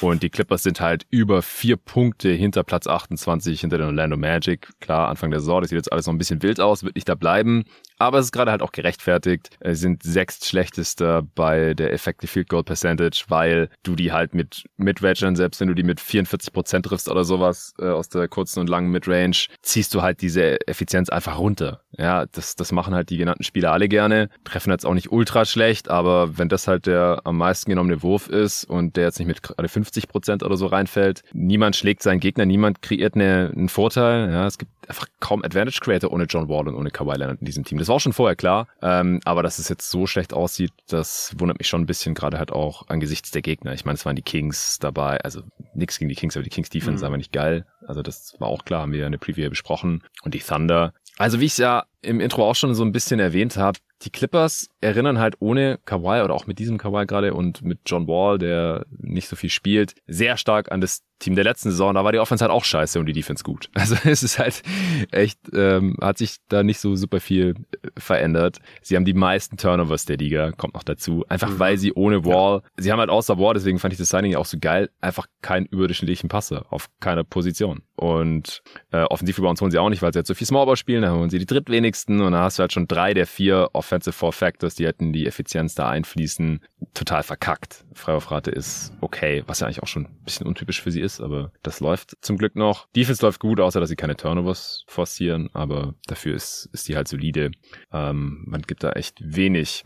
und 0.00 0.22
die 0.22 0.30
Clippers 0.30 0.43
sind 0.62 0.80
halt 0.80 1.06
über 1.10 1.42
vier 1.42 1.76
Punkte 1.76 2.30
hinter 2.30 2.62
Platz 2.64 2.86
28 2.86 3.60
hinter 3.60 3.78
den 3.78 3.86
Orlando 3.86 4.16
Magic. 4.16 4.68
Klar, 4.80 5.08
Anfang 5.08 5.30
der 5.30 5.40
Saison, 5.40 5.60
das 5.60 5.70
sieht 5.70 5.76
jetzt 5.76 5.92
alles 5.92 6.06
noch 6.06 6.14
ein 6.14 6.18
bisschen 6.18 6.42
wild 6.42 6.60
aus, 6.60 6.84
wird 6.84 6.94
nicht 6.94 7.08
da 7.08 7.14
bleiben. 7.14 7.64
Aber 8.04 8.18
es 8.18 8.26
ist 8.26 8.32
gerade 8.32 8.50
halt 8.50 8.60
auch 8.60 8.72
gerechtfertigt. 8.72 9.56
Sie 9.64 9.74
sind 9.74 10.02
sechst 10.02 10.44
schlechtester 10.44 11.22
bei 11.22 11.72
der 11.72 11.90
Effective 11.90 12.30
Field 12.30 12.50
Goal 12.50 12.62
Percentage, 12.62 13.24
weil 13.28 13.70
du 13.82 13.96
die 13.96 14.12
halt 14.12 14.34
mit 14.34 14.64
Midrange, 14.76 15.34
selbst 15.34 15.58
wenn 15.60 15.68
du 15.68 15.74
die 15.74 15.84
mit 15.84 16.00
44 16.00 16.52
Prozent 16.52 16.84
triffst 16.84 17.08
oder 17.08 17.24
sowas 17.24 17.72
äh, 17.78 17.88
aus 17.88 18.10
der 18.10 18.28
kurzen 18.28 18.60
und 18.60 18.68
langen 18.68 18.90
Midrange, 18.90 19.46
ziehst 19.62 19.94
du 19.94 20.02
halt 20.02 20.20
diese 20.20 20.58
Effizienz 20.68 21.08
einfach 21.08 21.38
runter. 21.38 21.80
Ja, 21.96 22.26
das, 22.26 22.56
das 22.56 22.72
machen 22.72 22.94
halt 22.94 23.08
die 23.08 23.16
genannten 23.16 23.42
Spieler 23.42 23.72
alle 23.72 23.88
gerne. 23.88 24.28
Treffen 24.44 24.70
jetzt 24.70 24.84
auch 24.84 24.92
nicht 24.92 25.10
ultra 25.10 25.46
schlecht, 25.46 25.88
aber 25.88 26.36
wenn 26.36 26.50
das 26.50 26.68
halt 26.68 26.84
der 26.84 27.22
am 27.24 27.38
meisten 27.38 27.70
genommene 27.70 28.02
Wurf 28.02 28.28
ist 28.28 28.64
und 28.64 28.96
der 28.96 29.04
jetzt 29.04 29.18
nicht 29.18 29.28
mit 29.28 29.42
gerade 29.42 29.68
50 29.68 30.08
Prozent 30.08 30.42
oder 30.42 30.58
so 30.58 30.66
reinfällt, 30.66 31.22
niemand 31.32 31.74
schlägt 31.74 32.02
seinen 32.02 32.20
Gegner, 32.20 32.44
niemand 32.44 32.82
kreiert 32.82 33.14
eine, 33.14 33.50
einen 33.54 33.70
Vorteil. 33.70 34.30
Ja, 34.30 34.46
es 34.46 34.58
gibt 34.58 34.72
einfach 34.88 35.06
kaum 35.20 35.44
Advantage 35.44 35.78
Creator 35.80 36.12
ohne 36.12 36.24
John 36.24 36.48
Wall 36.48 36.68
und 36.68 36.74
ohne 36.74 36.90
Kawhi 36.90 37.16
Leonard 37.16 37.40
in 37.40 37.46
diesem 37.46 37.64
Team. 37.64 37.78
Das 37.78 37.88
war 37.88 37.96
auch 37.96 38.00
schon 38.00 38.12
vorher 38.12 38.36
klar, 38.36 38.68
ähm, 38.82 39.20
aber 39.24 39.42
dass 39.42 39.58
es 39.58 39.68
jetzt 39.68 39.90
so 39.90 40.06
schlecht 40.06 40.32
aussieht, 40.32 40.72
das 40.88 41.34
wundert 41.38 41.58
mich 41.58 41.68
schon 41.68 41.82
ein 41.82 41.86
bisschen, 41.86 42.14
gerade 42.14 42.38
halt 42.38 42.52
auch 42.52 42.88
angesichts 42.88 43.30
der 43.30 43.42
Gegner. 43.42 43.72
Ich 43.72 43.84
meine, 43.84 43.96
es 43.96 44.06
waren 44.06 44.16
die 44.16 44.22
Kings 44.22 44.78
dabei, 44.78 45.20
also 45.20 45.42
nichts 45.74 45.98
gegen 45.98 46.08
die 46.08 46.14
Kings, 46.14 46.36
aber 46.36 46.44
die 46.44 46.50
Kings 46.50 46.70
Defense 46.70 47.04
mhm. 47.04 47.10
war 47.10 47.16
nicht 47.16 47.32
geil. 47.32 47.66
Also 47.86 48.02
das 48.02 48.34
war 48.38 48.48
auch 48.48 48.64
klar, 48.64 48.82
haben 48.82 48.92
wir 48.92 49.00
ja 49.00 49.06
in 49.06 49.12
der 49.12 49.18
Preview 49.18 49.48
besprochen. 49.50 50.02
Und 50.22 50.34
die 50.34 50.40
Thunder. 50.40 50.94
Also 51.18 51.40
wie 51.40 51.46
ich 51.46 51.52
es 51.52 51.58
ja 51.58 51.84
im 52.02 52.20
Intro 52.20 52.48
auch 52.48 52.54
schon 52.54 52.74
so 52.74 52.84
ein 52.84 52.92
bisschen 52.92 53.20
erwähnt 53.20 53.56
habe, 53.56 53.78
die 54.04 54.10
Clippers 54.10 54.68
erinnern 54.80 55.18
halt 55.18 55.36
ohne 55.40 55.78
Kawhi 55.84 56.22
oder 56.22 56.34
auch 56.34 56.46
mit 56.46 56.58
diesem 56.58 56.78
Kawhi 56.78 57.06
gerade 57.06 57.34
und 57.34 57.62
mit 57.62 57.80
John 57.86 58.06
Wall, 58.06 58.38
der 58.38 58.86
nicht 58.90 59.28
so 59.28 59.36
viel 59.36 59.50
spielt, 59.50 59.94
sehr 60.06 60.36
stark 60.36 60.70
an 60.70 60.80
das 60.80 61.02
Team 61.20 61.36
der 61.36 61.44
letzten 61.44 61.70
Saison. 61.70 61.94
Da 61.94 62.04
war 62.04 62.12
die 62.12 62.18
Offense 62.18 62.44
halt 62.44 62.52
auch 62.52 62.64
scheiße 62.64 62.98
und 62.98 63.06
die 63.06 63.12
Defense 63.12 63.42
gut. 63.42 63.70
Also 63.84 63.96
es 64.04 64.22
ist 64.22 64.38
halt 64.38 64.62
echt, 65.10 65.38
ähm, 65.52 65.96
hat 66.00 66.16
sich 66.16 66.36
da 66.48 66.62
nicht 66.62 66.78
so 66.78 66.96
super 66.96 67.20
viel 67.20 67.54
äh, 67.72 67.88
verändert. 67.98 68.58
Sie 68.80 68.96
haben 68.96 69.04
die 69.04 69.12
meisten 69.12 69.58
Turnovers 69.58 70.06
der 70.06 70.16
Liga, 70.16 70.52
kommt 70.52 70.72
noch 70.72 70.82
dazu. 70.82 71.24
Einfach 71.28 71.50
mhm. 71.50 71.58
weil 71.58 71.76
sie 71.76 71.92
ohne 71.92 72.24
Wall, 72.24 72.62
ja. 72.62 72.82
sie 72.82 72.92
haben 72.92 72.98
halt 72.98 73.10
außer 73.10 73.38
Wall, 73.38 73.52
deswegen 73.52 73.78
fand 73.78 73.92
ich 73.92 73.98
das 73.98 74.08
Signing 74.08 74.36
auch 74.36 74.46
so 74.46 74.56
geil, 74.58 74.88
einfach 75.02 75.26
keinen 75.42 75.66
überdurchschnittlichen 75.66 76.30
Passer 76.30 76.64
auf 76.70 76.88
keiner 77.00 77.24
Position. 77.24 77.82
Und 77.96 78.62
äh, 78.90 79.02
offensiv 79.02 79.38
Rebounds 79.38 79.60
holen 79.60 79.70
sie 79.70 79.78
auch 79.78 79.90
nicht, 79.90 80.02
weil 80.02 80.12
sie 80.12 80.18
jetzt 80.18 80.28
so 80.28 80.34
viel 80.34 80.46
Smallball 80.46 80.76
spielen, 80.76 81.02
dann 81.02 81.14
holen 81.14 81.30
sie 81.30 81.38
die 81.38 81.46
drittwenigsten 81.46 82.20
und 82.20 82.32
dann 82.32 82.42
hast 82.42 82.58
du 82.58 82.62
halt 82.62 82.72
schon 82.72 82.88
drei 82.88 83.14
der 83.14 83.26
vier 83.26 83.68
Offensive 83.94 84.12
Four 84.12 84.32
Factors, 84.32 84.74
die 84.74 84.86
hätten 84.86 85.12
die 85.12 85.26
Effizienz 85.26 85.74
da 85.74 85.88
einfließen, 85.88 86.60
total 86.94 87.22
verkackt. 87.22 87.84
Freiwurfrate 87.92 88.50
ist 88.50 88.92
okay, 89.00 89.44
was 89.46 89.60
ja 89.60 89.66
eigentlich 89.66 89.82
auch 89.82 89.88
schon 89.88 90.06
ein 90.06 90.24
bisschen 90.24 90.46
untypisch 90.46 90.82
für 90.82 90.90
sie 90.90 91.00
ist, 91.00 91.20
aber 91.20 91.52
das 91.62 91.80
läuft 91.80 92.16
zum 92.20 92.36
Glück 92.36 92.56
noch. 92.56 92.88
Defense 92.96 93.24
läuft 93.24 93.40
gut, 93.40 93.60
außer 93.60 93.80
dass 93.80 93.88
sie 93.88 93.96
keine 93.96 94.16
Turnovers 94.16 94.84
forcieren, 94.88 95.48
aber 95.52 95.94
dafür 96.06 96.34
ist, 96.34 96.68
ist 96.72 96.88
die 96.88 96.96
halt 96.96 97.08
solide. 97.08 97.52
Ähm, 97.92 98.42
man 98.46 98.62
gibt 98.62 98.82
da 98.82 98.90
echt 98.92 99.18
wenig 99.22 99.84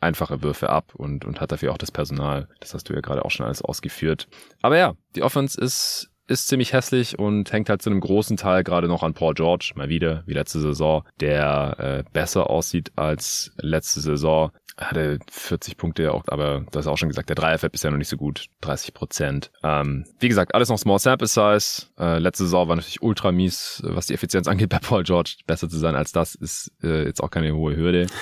einfache 0.00 0.42
Würfe 0.42 0.70
ab 0.70 0.94
und, 0.94 1.24
und 1.24 1.40
hat 1.40 1.52
dafür 1.52 1.72
auch 1.72 1.78
das 1.78 1.90
Personal. 1.90 2.48
Das 2.60 2.72
hast 2.72 2.88
du 2.88 2.94
ja 2.94 3.00
gerade 3.00 3.24
auch 3.24 3.30
schon 3.30 3.44
alles 3.44 3.62
ausgeführt. 3.62 4.28
Aber 4.62 4.78
ja, 4.78 4.94
die 5.14 5.22
Offense 5.22 5.60
ist 5.60 6.09
ist 6.30 6.46
ziemlich 6.46 6.72
hässlich 6.72 7.18
und 7.18 7.52
hängt 7.52 7.68
halt 7.68 7.82
zu 7.82 7.90
einem 7.90 8.00
großen 8.00 8.36
Teil 8.36 8.62
gerade 8.62 8.86
noch 8.86 9.02
an 9.02 9.14
Paul 9.14 9.34
George, 9.34 9.72
mal 9.74 9.88
wieder, 9.88 10.22
wie 10.26 10.34
letzte 10.34 10.60
Saison, 10.60 11.02
der 11.18 11.76
äh, 11.78 12.10
besser 12.12 12.48
aussieht 12.48 12.92
als 12.96 13.52
letzte 13.56 14.00
Saison. 14.00 14.52
Hatte 14.76 15.18
40 15.30 15.76
Punkte 15.76 16.14
auch, 16.14 16.22
aber 16.28 16.64
das 16.70 16.86
ist 16.86 16.86
auch 16.86 16.96
schon 16.96 17.10
gesagt, 17.10 17.28
der 17.28 17.36
Dreier 17.36 17.58
fällt 17.58 17.72
bisher 17.72 17.90
noch 17.90 17.98
nicht 17.98 18.08
so 18.08 18.16
gut, 18.16 18.46
30 18.62 18.94
Prozent. 18.94 19.50
Ähm, 19.62 20.06
wie 20.20 20.28
gesagt, 20.28 20.54
alles 20.54 20.70
noch 20.70 20.78
Small 20.78 21.00
Sample 21.00 21.26
Size. 21.26 21.88
Äh, 21.98 22.18
letzte 22.18 22.44
Saison 22.44 22.68
war 22.68 22.76
natürlich 22.76 23.02
ultra 23.02 23.32
mies, 23.32 23.82
was 23.84 24.06
die 24.06 24.14
Effizienz 24.14 24.46
angeht 24.48 24.70
bei 24.70 24.78
Paul 24.78 25.02
George. 25.02 25.36
Besser 25.46 25.68
zu 25.68 25.76
sein 25.76 25.96
als 25.96 26.12
das 26.12 26.36
ist 26.36 26.72
äh, 26.82 27.04
jetzt 27.04 27.22
auch 27.22 27.30
keine 27.30 27.54
hohe 27.54 27.76
Hürde. 27.76 28.06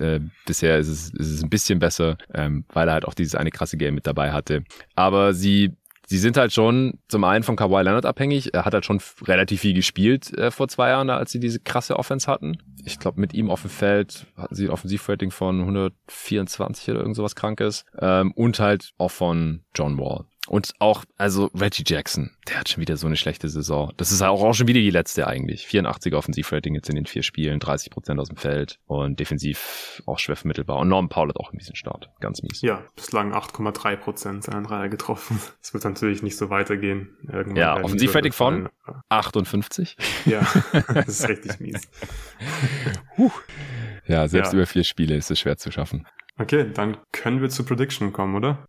Äh, 0.00 0.18
bisher 0.44 0.78
ist 0.78 0.88
es, 0.88 1.10
ist 1.10 1.30
es 1.30 1.44
ein 1.44 1.50
bisschen 1.50 1.78
besser, 1.78 2.18
ähm, 2.32 2.64
weil 2.72 2.88
er 2.88 2.94
halt 2.94 3.04
auch 3.04 3.14
dieses 3.14 3.36
eine 3.36 3.52
krasse 3.52 3.76
Game 3.76 3.94
mit 3.94 4.08
dabei 4.08 4.32
hatte. 4.32 4.64
Aber 4.96 5.34
sie 5.34 5.76
sie 6.06 6.18
sind 6.18 6.36
halt 6.36 6.52
schon 6.52 6.98
zum 7.08 7.24
einen 7.24 7.44
von 7.44 7.56
Kawhi 7.56 7.82
Leonard 7.82 8.06
abhängig. 8.06 8.54
Er 8.54 8.64
hat 8.64 8.74
halt 8.74 8.84
schon 8.84 9.00
relativ 9.22 9.60
viel 9.60 9.74
gespielt 9.74 10.32
äh, 10.36 10.50
vor 10.50 10.68
zwei 10.68 10.90
Jahren, 10.90 11.10
als 11.10 11.32
sie 11.32 11.40
diese 11.40 11.60
krasse 11.60 11.96
Offense 11.98 12.30
hatten. 12.30 12.58
Ich 12.84 12.98
glaube, 12.98 13.20
mit 13.20 13.34
ihm 13.34 13.50
auf 13.50 13.62
dem 13.62 13.70
Feld 13.70 14.26
hatten 14.36 14.54
sie 14.54 14.66
ein 14.66 14.70
Offensivrating 14.70 15.30
von 15.30 15.60
124 15.60 16.90
oder 16.90 17.00
irgend 17.00 17.16
sowas 17.16 17.34
Krankes. 17.34 17.84
Ähm, 17.98 18.32
und 18.32 18.60
halt 18.60 18.92
auch 18.98 19.10
von 19.10 19.64
John 19.74 19.98
Wall. 19.98 20.24
Und 20.46 20.74
auch, 20.78 21.04
also 21.16 21.50
Reggie 21.54 21.84
Jackson, 21.86 22.30
der 22.48 22.60
hat 22.60 22.68
schon 22.68 22.82
wieder 22.82 22.98
so 22.98 23.06
eine 23.06 23.16
schlechte 23.16 23.48
Saison. 23.48 23.92
Das 23.96 24.12
ist 24.12 24.20
auch, 24.20 24.42
auch 24.42 24.52
schon 24.52 24.68
wieder 24.68 24.80
die 24.80 24.90
letzte 24.90 25.26
eigentlich. 25.26 25.66
84er 25.66 26.16
Offensivrating 26.16 26.74
jetzt 26.74 26.90
in 26.90 26.96
den 26.96 27.06
vier 27.06 27.22
Spielen, 27.22 27.60
30 27.60 27.90
Prozent 27.90 28.20
aus 28.20 28.28
dem 28.28 28.36
Feld 28.36 28.78
und 28.86 29.18
defensiv 29.18 30.02
auch 30.04 30.18
schwer 30.18 30.36
vermittelbar. 30.36 30.78
Und 30.78 30.88
Norman 30.88 31.08
Paul 31.08 31.28
hat 31.28 31.38
auch 31.38 31.52
ein 31.52 31.56
bisschen 31.56 31.76
Start. 31.76 32.10
Ganz 32.20 32.42
mies. 32.42 32.60
Ja, 32.60 32.82
bislang 32.94 33.32
8,3 33.32 33.96
Prozent 33.96 34.44
seinen 34.44 34.64
Dreier 34.64 34.88
getroffen. 34.88 35.40
Es 35.62 35.72
wird 35.72 35.84
natürlich 35.84 36.22
nicht 36.22 36.36
so 36.36 36.50
weitergehen. 36.50 37.16
Irgendwann 37.22 37.56
ja, 37.56 37.82
Offensivrating 37.82 38.32
von 38.32 38.68
58. 39.08 39.96
Ja, 40.26 40.46
das 40.94 41.08
ist 41.08 41.28
richtig 41.28 41.58
mies. 41.58 41.88
ja, 44.06 44.28
selbst 44.28 44.52
ja. 44.52 44.58
über 44.58 44.66
vier 44.66 44.84
Spiele 44.84 45.16
ist 45.16 45.30
es 45.30 45.38
schwer 45.38 45.56
zu 45.56 45.70
schaffen. 45.70 46.06
Okay, 46.36 46.70
dann 46.72 46.98
können 47.12 47.40
wir 47.40 47.48
zur 47.48 47.64
Prediction 47.64 48.12
kommen, 48.12 48.34
oder? 48.34 48.66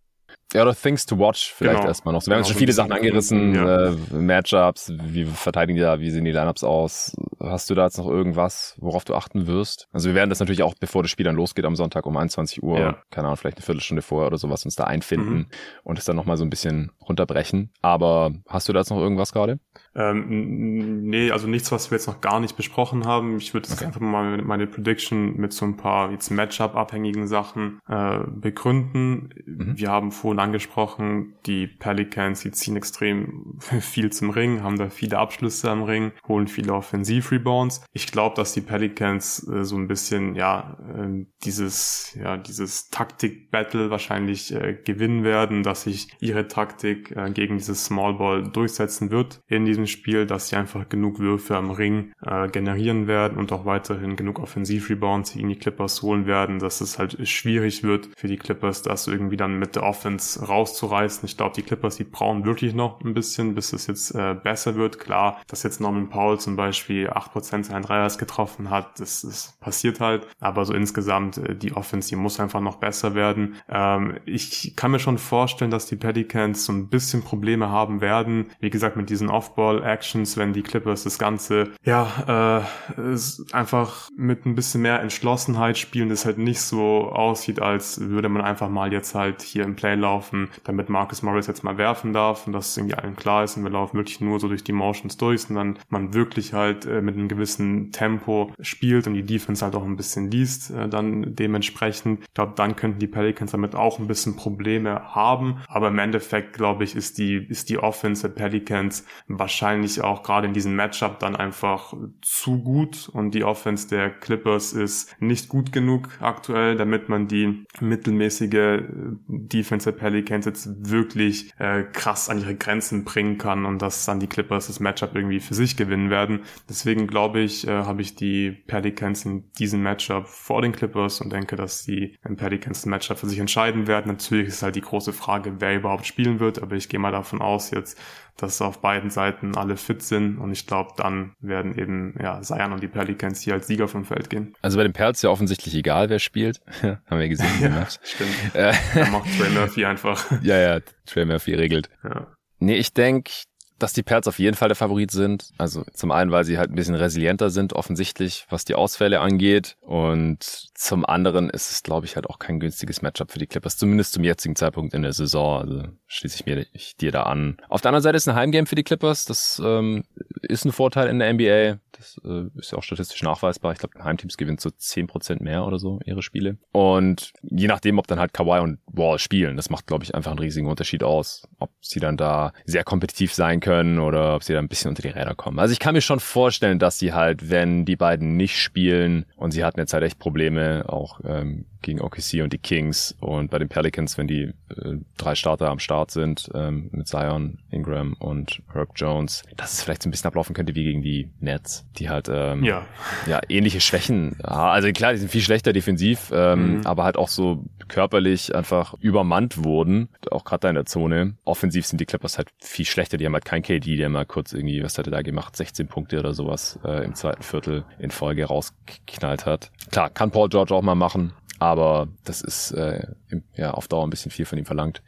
Ja, 0.56 0.62
oder 0.62 0.74
Things 0.74 1.04
to 1.04 1.18
Watch 1.18 1.52
vielleicht 1.52 1.76
genau. 1.76 1.88
erstmal 1.88 2.14
noch. 2.14 2.26
wir 2.26 2.34
haben 2.34 2.38
genau, 2.38 2.48
schon 2.48 2.58
viele 2.58 2.72
Sachen 2.72 2.90
angerissen, 2.90 3.54
ja. 3.54 3.88
äh, 3.88 3.96
Matchups, 4.10 4.90
wie 5.04 5.26
verteidigen 5.26 5.76
die 5.76 5.82
da, 5.82 6.00
wie 6.00 6.10
sehen 6.10 6.24
die 6.24 6.32
Lineups 6.32 6.64
aus? 6.64 7.14
Hast 7.38 7.68
du 7.68 7.74
da 7.74 7.84
jetzt 7.84 7.98
noch 7.98 8.08
irgendwas, 8.08 8.74
worauf 8.78 9.04
du 9.04 9.14
achten 9.14 9.46
wirst? 9.46 9.86
Also 9.92 10.08
wir 10.08 10.14
werden 10.14 10.30
das 10.30 10.40
natürlich 10.40 10.62
auch, 10.62 10.74
bevor 10.80 11.02
das 11.02 11.10
Spiel 11.10 11.24
dann 11.24 11.36
losgeht 11.36 11.66
am 11.66 11.76
Sonntag 11.76 12.06
um 12.06 12.16
21 12.16 12.62
Uhr, 12.62 12.78
ja. 12.78 12.96
keine 13.10 13.26
Ahnung, 13.26 13.36
vielleicht 13.36 13.58
eine 13.58 13.66
Viertelstunde 13.66 14.00
vorher 14.00 14.28
oder 14.28 14.38
sowas, 14.38 14.64
uns 14.64 14.76
da 14.76 14.84
einfinden 14.84 15.34
mhm. 15.34 15.46
und 15.84 15.98
es 15.98 16.06
dann 16.06 16.16
nochmal 16.16 16.38
so 16.38 16.44
ein 16.44 16.50
bisschen 16.50 16.90
runterbrechen. 17.06 17.70
Aber 17.82 18.32
hast 18.48 18.66
du 18.70 18.72
da 18.72 18.78
jetzt 18.78 18.88
noch 18.88 18.98
irgendwas 18.98 19.34
gerade? 19.34 19.58
Ähm, 19.96 21.04
nee, 21.08 21.30
also 21.30 21.48
nichts, 21.48 21.72
was 21.72 21.90
wir 21.90 21.96
jetzt 21.96 22.06
noch 22.06 22.20
gar 22.20 22.38
nicht 22.38 22.56
besprochen 22.56 23.06
haben. 23.06 23.38
Ich 23.38 23.54
würde 23.54 23.66
okay. 23.66 23.72
jetzt 23.72 23.82
einfach 23.82 24.00
mal 24.00 24.42
meine 24.42 24.66
Prediction 24.66 25.36
mit 25.38 25.54
so 25.54 25.64
ein 25.64 25.78
paar 25.78 26.10
jetzt 26.12 26.30
Matchup-abhängigen 26.30 27.26
Sachen 27.26 27.80
äh, 27.88 28.18
begründen. 28.26 29.30
Mhm. 29.46 29.78
Wir 29.78 29.90
haben 29.90 30.12
vorhin 30.12 30.38
angesprochen, 30.38 31.34
die 31.46 31.66
Pelicans, 31.66 32.40
die 32.40 32.50
ziehen 32.50 32.76
extrem 32.76 33.58
viel 33.80 34.12
zum 34.12 34.30
Ring, 34.30 34.62
haben 34.62 34.76
da 34.76 34.90
viele 34.90 35.18
Abschlüsse 35.18 35.70
am 35.70 35.82
Ring, 35.82 36.12
holen 36.28 36.46
viele 36.46 36.74
Offensiv-Rebounds. 36.74 37.86
Ich 37.92 38.08
glaube, 38.08 38.36
dass 38.36 38.52
die 38.52 38.60
Pelicans 38.60 39.48
äh, 39.48 39.64
so 39.64 39.76
ein 39.76 39.88
bisschen, 39.88 40.34
ja, 40.34 40.76
äh, 40.94 41.24
dieses, 41.42 42.14
ja, 42.22 42.36
dieses 42.36 42.90
Taktik-Battle 42.90 43.90
wahrscheinlich 43.90 44.54
äh, 44.54 44.74
gewinnen 44.84 45.24
werden, 45.24 45.62
dass 45.62 45.84
sich 45.84 46.08
ihre 46.20 46.48
Taktik 46.48 47.16
äh, 47.16 47.30
gegen 47.30 47.56
dieses 47.56 47.86
Small 47.86 48.14
Ball 48.14 48.42
durchsetzen 48.42 49.10
wird 49.10 49.40
in 49.46 49.64
diesem 49.64 49.85
Spiel, 49.86 50.26
dass 50.26 50.48
sie 50.48 50.56
einfach 50.56 50.88
genug 50.88 51.18
Würfe 51.18 51.56
am 51.56 51.70
Ring 51.70 52.12
äh, 52.24 52.48
generieren 52.48 53.06
werden 53.06 53.38
und 53.38 53.52
auch 53.52 53.64
weiterhin 53.64 54.16
genug 54.16 54.38
Offensiv-Rebounds 54.38 55.34
gegen 55.34 55.48
die 55.48 55.56
Clippers 55.56 56.02
holen 56.02 56.26
werden, 56.26 56.58
dass 56.58 56.80
es 56.80 56.98
halt 56.98 57.16
schwierig 57.28 57.82
wird 57.82 58.08
für 58.16 58.28
die 58.28 58.36
Clippers, 58.36 58.82
das 58.82 59.06
irgendwie 59.06 59.36
dann 59.36 59.58
mit 59.58 59.76
der 59.76 59.82
Offense 59.82 60.44
rauszureißen. 60.44 61.26
Ich 61.26 61.36
glaube, 61.36 61.54
die 61.54 61.62
Clippers, 61.62 61.96
die 61.96 62.04
brauchen 62.04 62.44
wirklich 62.44 62.74
noch 62.74 63.00
ein 63.02 63.14
bisschen, 63.14 63.54
bis 63.54 63.72
es 63.72 63.86
jetzt 63.86 64.14
äh, 64.14 64.34
besser 64.34 64.76
wird. 64.76 64.98
Klar, 64.98 65.40
dass 65.48 65.62
jetzt 65.62 65.80
Norman 65.80 66.08
Paul 66.08 66.38
zum 66.38 66.56
Beispiel 66.56 67.10
8% 67.10 67.64
seinen 67.64 67.82
Dreiers 67.82 68.18
getroffen 68.18 68.70
hat, 68.70 69.00
das, 69.00 69.22
das 69.22 69.56
passiert 69.60 70.00
halt. 70.00 70.26
Aber 70.40 70.64
so 70.64 70.74
insgesamt, 70.74 71.38
äh, 71.38 71.54
die 71.54 71.72
Offense, 71.72 72.08
die 72.08 72.16
muss 72.16 72.40
einfach 72.40 72.60
noch 72.60 72.76
besser 72.76 73.14
werden. 73.14 73.56
Ähm, 73.68 74.18
ich 74.24 74.74
kann 74.76 74.90
mir 74.90 74.98
schon 74.98 75.18
vorstellen, 75.18 75.70
dass 75.70 75.86
die 75.86 75.96
Pelicans 75.96 76.64
so 76.64 76.72
ein 76.72 76.88
bisschen 76.88 77.22
Probleme 77.22 77.70
haben 77.70 78.00
werden. 78.00 78.50
Wie 78.60 78.70
gesagt, 78.70 78.96
mit 78.96 79.10
diesen 79.10 79.30
Off-Ball-Actions, 79.76 80.36
wenn 80.36 80.52
die 80.52 80.62
Clippers 80.62 81.04
das 81.04 81.18
Ganze, 81.18 81.70
ja, 81.84 82.64
äh, 82.96 83.16
einfach 83.52 84.08
mit 84.16 84.46
ein 84.46 84.54
bisschen 84.54 84.82
mehr 84.82 85.00
Entschlossenheit 85.00 85.78
spielen, 85.78 86.08
das 86.08 86.24
halt 86.24 86.38
nicht 86.38 86.60
so 86.60 87.10
aussieht, 87.10 87.60
als 87.60 88.00
würde 88.00 88.28
man 88.28 88.42
einfach 88.42 88.68
mal 88.68 88.92
jetzt 88.92 89.14
halt 89.14 89.42
hier 89.42 89.64
im 89.64 89.76
Play 89.76 89.94
laufen, 89.94 90.48
damit 90.64 90.88
Marcus 90.88 91.22
Morris 91.22 91.46
jetzt 91.46 91.64
mal 91.64 91.78
werfen 91.78 92.12
darf 92.12 92.46
und 92.46 92.52
dass 92.52 92.76
irgendwie 92.76 92.94
allen 92.94 93.16
klar 93.16 93.44
ist 93.44 93.56
und 93.56 93.64
wir 93.64 93.70
laufen 93.70 93.96
wirklich 93.96 94.20
nur 94.20 94.40
so 94.40 94.48
durch 94.48 94.64
die 94.64 94.72
Motions 94.72 95.16
durch, 95.16 95.42
sondern 95.42 95.78
man 95.88 96.14
wirklich 96.14 96.52
halt 96.52 96.86
äh, 96.86 97.00
mit 97.00 97.16
einem 97.16 97.28
gewissen 97.28 97.92
Tempo 97.92 98.52
spielt 98.60 99.06
und 99.06 99.14
die 99.14 99.24
Defense 99.24 99.64
halt 99.64 99.74
auch 99.74 99.84
ein 99.84 99.96
bisschen 99.96 100.30
liest, 100.30 100.70
äh, 100.70 100.88
dann 100.88 101.34
dementsprechend. 101.34 102.20
Ich 102.22 102.34
glaube, 102.34 102.52
dann 102.56 102.76
könnten 102.76 102.98
die 102.98 103.06
Pelicans 103.06 103.52
damit 103.52 103.74
auch 103.74 103.98
ein 103.98 104.06
bisschen 104.06 104.36
Probleme 104.36 105.14
haben, 105.14 105.62
aber 105.68 105.88
im 105.88 105.98
Endeffekt, 105.98 106.54
glaube 106.54 106.84
ich, 106.84 106.94
ist 106.94 107.18
die, 107.18 107.34
ist 107.36 107.68
die 107.68 107.78
Offense 107.78 108.28
der 108.28 108.34
Pelicans 108.34 109.04
wahrscheinlich 109.28 109.65
auch 110.02 110.22
gerade 110.22 110.46
in 110.46 110.54
diesem 110.54 110.76
Matchup 110.76 111.18
dann 111.18 111.36
einfach 111.36 111.94
zu 112.22 112.62
gut 112.62 113.08
und 113.08 113.32
die 113.32 113.44
Offense 113.44 113.88
der 113.88 114.10
Clippers 114.10 114.72
ist 114.72 115.20
nicht 115.20 115.48
gut 115.48 115.72
genug 115.72 116.08
aktuell, 116.20 116.76
damit 116.76 117.08
man 117.08 117.28
die 117.28 117.64
mittelmäßige 117.80 118.54
äh, 118.54 118.82
Defense 119.28 119.90
der 119.90 119.98
Pelicans 119.98 120.46
jetzt 120.46 120.90
wirklich 120.90 121.50
äh, 121.58 121.84
krass 121.84 122.28
an 122.28 122.40
ihre 122.40 122.54
Grenzen 122.54 123.04
bringen 123.04 123.38
kann 123.38 123.64
und 123.64 123.82
dass 123.82 124.04
dann 124.04 124.20
die 124.20 124.26
Clippers 124.26 124.68
das 124.68 124.80
Matchup 124.80 125.14
irgendwie 125.14 125.40
für 125.40 125.54
sich 125.54 125.76
gewinnen 125.76 126.10
werden. 126.10 126.40
Deswegen 126.68 127.06
glaube 127.06 127.40
ich, 127.40 127.66
äh, 127.66 127.70
habe 127.70 128.02
ich 128.02 128.14
die 128.14 128.50
Pelicans 128.50 129.24
in 129.24 129.50
diesem 129.58 129.82
Matchup 129.82 130.26
vor 130.26 130.62
den 130.62 130.72
Clippers 130.72 131.20
und 131.20 131.32
denke, 131.32 131.56
dass 131.56 131.84
die 131.84 132.16
Pelicans 132.36 132.80
das 132.80 132.86
Matchup 132.86 133.18
für 133.18 133.28
sich 133.28 133.38
entscheiden 133.38 133.86
werden. 133.86 134.08
Natürlich 134.08 134.48
ist 134.48 134.62
halt 134.62 134.76
die 134.76 134.80
große 134.80 135.12
Frage, 135.12 135.60
wer 135.60 135.76
überhaupt 135.76 136.06
spielen 136.06 136.40
wird, 136.40 136.62
aber 136.62 136.76
ich 136.76 136.88
gehe 136.88 137.00
mal 137.00 137.12
davon 137.12 137.40
aus 137.40 137.70
jetzt, 137.70 137.98
dass 138.36 138.60
auf 138.60 138.80
beiden 138.80 139.10
Seiten 139.10 139.56
alle 139.56 139.76
fit 139.76 140.02
sind 140.02 140.38
und 140.38 140.52
ich 140.52 140.66
glaube, 140.66 140.92
dann 140.96 141.32
werden 141.40 141.76
eben 141.78 142.14
ja 142.20 142.40
Zion 142.42 142.72
und 142.72 142.82
die 142.82 142.88
Pelicans 142.88 143.40
hier 143.40 143.54
als 143.54 143.66
Sieger 143.66 143.88
vom 143.88 144.04
Feld 144.04 144.30
gehen. 144.30 144.54
Also 144.62 144.76
bei 144.76 144.82
den 144.82 144.92
Perls 144.92 145.22
ja 145.22 145.30
offensichtlich 145.30 145.74
egal, 145.74 146.10
wer 146.10 146.18
spielt. 146.18 146.60
Haben 146.82 147.20
wir 147.20 147.28
gesehen. 147.28 147.48
ja, 147.60 147.86
stimmt. 148.02 148.54
Äh, 148.54 148.74
da 148.94 149.10
macht 149.10 149.26
Trey 149.38 149.50
Murphy 149.50 149.84
einfach. 149.84 150.30
ja, 150.42 150.58
ja, 150.58 150.80
Trey 151.06 151.24
Murphy 151.24 151.54
regelt. 151.54 151.88
Ja. 152.04 152.26
Nee, 152.58 152.76
ich 152.76 152.92
denke, 152.92 153.30
dass 153.78 153.92
die 153.92 154.02
Perls 154.02 154.26
auf 154.26 154.38
jeden 154.38 154.56
Fall 154.56 154.68
der 154.68 154.76
Favorit 154.76 155.10
sind. 155.10 155.50
Also 155.58 155.84
zum 155.92 156.10
einen, 156.10 156.30
weil 156.30 156.44
sie 156.44 156.58
halt 156.58 156.70
ein 156.70 156.76
bisschen 156.76 156.94
resilienter 156.94 157.50
sind, 157.50 157.72
offensichtlich, 157.74 158.46
was 158.48 158.64
die 158.64 158.74
Ausfälle 158.74 159.20
angeht. 159.20 159.76
Und 159.80 160.42
zum 160.74 161.04
anderen 161.04 161.50
ist 161.50 161.70
es, 161.70 161.82
glaube 161.82 162.06
ich, 162.06 162.16
halt 162.16 162.28
auch 162.28 162.38
kein 162.38 162.60
günstiges 162.60 163.02
Matchup 163.02 163.32
für 163.32 163.38
die 163.38 163.46
Clippers, 163.46 163.76
zumindest 163.76 164.14
zum 164.14 164.24
jetzigen 164.24 164.56
Zeitpunkt 164.56 164.94
in 164.94 165.02
der 165.02 165.12
Saison. 165.12 165.60
Also 165.60 165.82
schließe 166.06 166.36
ich 166.36 166.46
mir 166.46 166.66
ich 166.72 166.96
dir 166.96 167.12
da 167.12 167.24
an. 167.24 167.56
Auf 167.68 167.80
der 167.80 167.90
anderen 167.90 168.02
Seite 168.02 168.16
ist 168.16 168.28
ein 168.28 168.34
Heimgame 168.34 168.66
für 168.66 168.76
die 168.76 168.84
Clippers. 168.84 169.24
Das 169.24 169.60
ähm, 169.64 170.04
ist 170.42 170.64
ein 170.64 170.72
Vorteil 170.72 171.08
in 171.08 171.18
der 171.18 171.32
NBA. 171.32 171.78
Das 171.98 172.20
äh, 172.24 172.46
ist 172.58 172.72
ja 172.72 172.78
auch 172.78 172.82
statistisch 172.82 173.22
nachweisbar. 173.22 173.72
Ich 173.72 173.78
glaube, 173.78 174.02
Heimteams 174.02 174.36
gewinnen 174.36 174.58
so 174.58 174.70
zehn 174.70 175.06
Prozent 175.06 175.40
mehr 175.40 175.64
oder 175.66 175.78
so 175.78 176.00
ihre 176.04 176.22
Spiele. 176.22 176.58
Und 176.72 177.32
je 177.42 177.66
nachdem, 177.66 177.98
ob 177.98 178.06
dann 178.06 178.18
halt 178.18 178.32
Kawhi 178.32 178.60
und 178.60 178.78
Wall 178.86 179.18
spielen, 179.18 179.56
das 179.56 179.70
macht, 179.70 179.86
glaube 179.86 180.04
ich, 180.04 180.14
einfach 180.14 180.30
einen 180.30 180.40
riesigen 180.40 180.68
Unterschied 180.68 181.02
aus. 181.02 181.46
Ob 181.58 181.70
sie 181.80 182.00
dann 182.00 182.16
da 182.16 182.52
sehr 182.64 182.84
kompetitiv 182.84 183.32
sein 183.32 183.60
können 183.60 183.98
oder 183.98 184.34
ob 184.34 184.42
sie 184.42 184.52
da 184.52 184.58
ein 184.58 184.68
bisschen 184.68 184.90
unter 184.90 185.02
die 185.02 185.08
Räder 185.08 185.34
kommen. 185.34 185.58
Also 185.58 185.72
ich 185.72 185.78
kann 185.78 185.94
mir 185.94 186.00
schon 186.00 186.20
vorstellen, 186.20 186.78
dass 186.78 186.98
sie 186.98 187.12
halt, 187.12 187.50
wenn 187.50 187.84
die 187.84 187.96
beiden 187.96 188.36
nicht 188.36 188.60
spielen 188.60 189.26
und 189.36 189.52
sie 189.52 189.64
hatten 189.64 189.80
jetzt 189.80 189.92
halt 189.92 190.04
echt 190.04 190.18
Probleme, 190.18 190.84
auch 190.88 191.20
ähm, 191.24 191.66
gegen 191.86 192.00
OKC 192.00 192.42
und 192.42 192.52
die 192.52 192.58
Kings 192.58 193.14
und 193.20 193.50
bei 193.50 193.58
den 193.58 193.68
Pelicans, 193.68 194.18
wenn 194.18 194.26
die 194.26 194.52
äh, 194.70 194.98
drei 195.16 195.34
Starter 195.34 195.70
am 195.70 195.78
Start 195.78 196.10
sind, 196.10 196.50
ähm, 196.52 196.88
mit 196.92 197.06
Zion, 197.06 197.58
Ingram 197.70 198.14
und 198.14 198.60
Herb 198.72 198.90
Jones, 198.96 199.44
dass 199.56 199.72
es 199.72 199.82
vielleicht 199.82 200.02
so 200.02 200.08
ein 200.08 200.10
bisschen 200.10 200.26
ablaufen 200.26 200.54
könnte 200.54 200.74
wie 200.74 200.84
gegen 200.84 201.02
die 201.02 201.30
Nets, 201.38 201.86
die 201.98 202.08
halt 202.08 202.28
ähm, 202.32 202.64
ja. 202.64 202.86
ja 203.26 203.40
ähnliche 203.48 203.80
Schwächen, 203.80 204.40
also 204.42 204.90
klar, 204.92 205.12
die 205.12 205.18
sind 205.18 205.30
viel 205.30 205.40
schlechter 205.40 205.72
defensiv, 205.72 206.30
ähm, 206.32 206.78
mhm. 206.78 206.86
aber 206.86 207.04
halt 207.04 207.16
auch 207.16 207.28
so 207.28 207.64
körperlich 207.88 208.54
einfach 208.54 208.94
übermannt 209.00 209.64
wurden, 209.64 210.08
auch 210.30 210.44
gerade 210.44 210.60
da 210.60 210.68
in 210.68 210.74
der 210.74 210.86
Zone. 210.86 211.36
Offensiv 211.44 211.86
sind 211.86 212.00
die 212.00 212.06
Clippers 212.06 212.38
halt 212.38 212.48
viel 212.58 212.84
schlechter, 212.84 213.16
die 213.16 213.26
haben 213.26 213.34
halt 213.34 213.44
kein 213.44 213.62
KD, 213.62 213.96
der 213.96 214.08
mal 214.08 214.26
kurz 214.26 214.52
irgendwie, 214.52 214.82
was 214.82 214.98
hat 214.98 215.06
er 215.06 215.12
da 215.12 215.22
gemacht, 215.22 215.56
16 215.56 215.88
Punkte 215.88 216.18
oder 216.18 216.34
sowas 216.34 216.78
äh, 216.84 217.04
im 217.04 217.14
zweiten 217.14 217.42
Viertel 217.42 217.84
in 217.98 218.10
Folge 218.10 218.44
rausgeknallt 218.44 219.46
hat. 219.46 219.70
Klar, 219.90 220.10
kann 220.10 220.30
Paul 220.30 220.48
George 220.48 220.74
auch 220.74 220.82
mal 220.82 220.94
machen, 220.94 221.32
aber 221.58 222.08
das 222.24 222.42
ist 222.42 222.72
äh, 222.72 223.06
ja 223.54 223.72
auf 223.72 223.88
Dauer 223.88 224.06
ein 224.06 224.10
bisschen 224.10 224.30
viel 224.30 224.44
von 224.44 224.58
ihm 224.58 224.66
verlangt. 224.66 225.02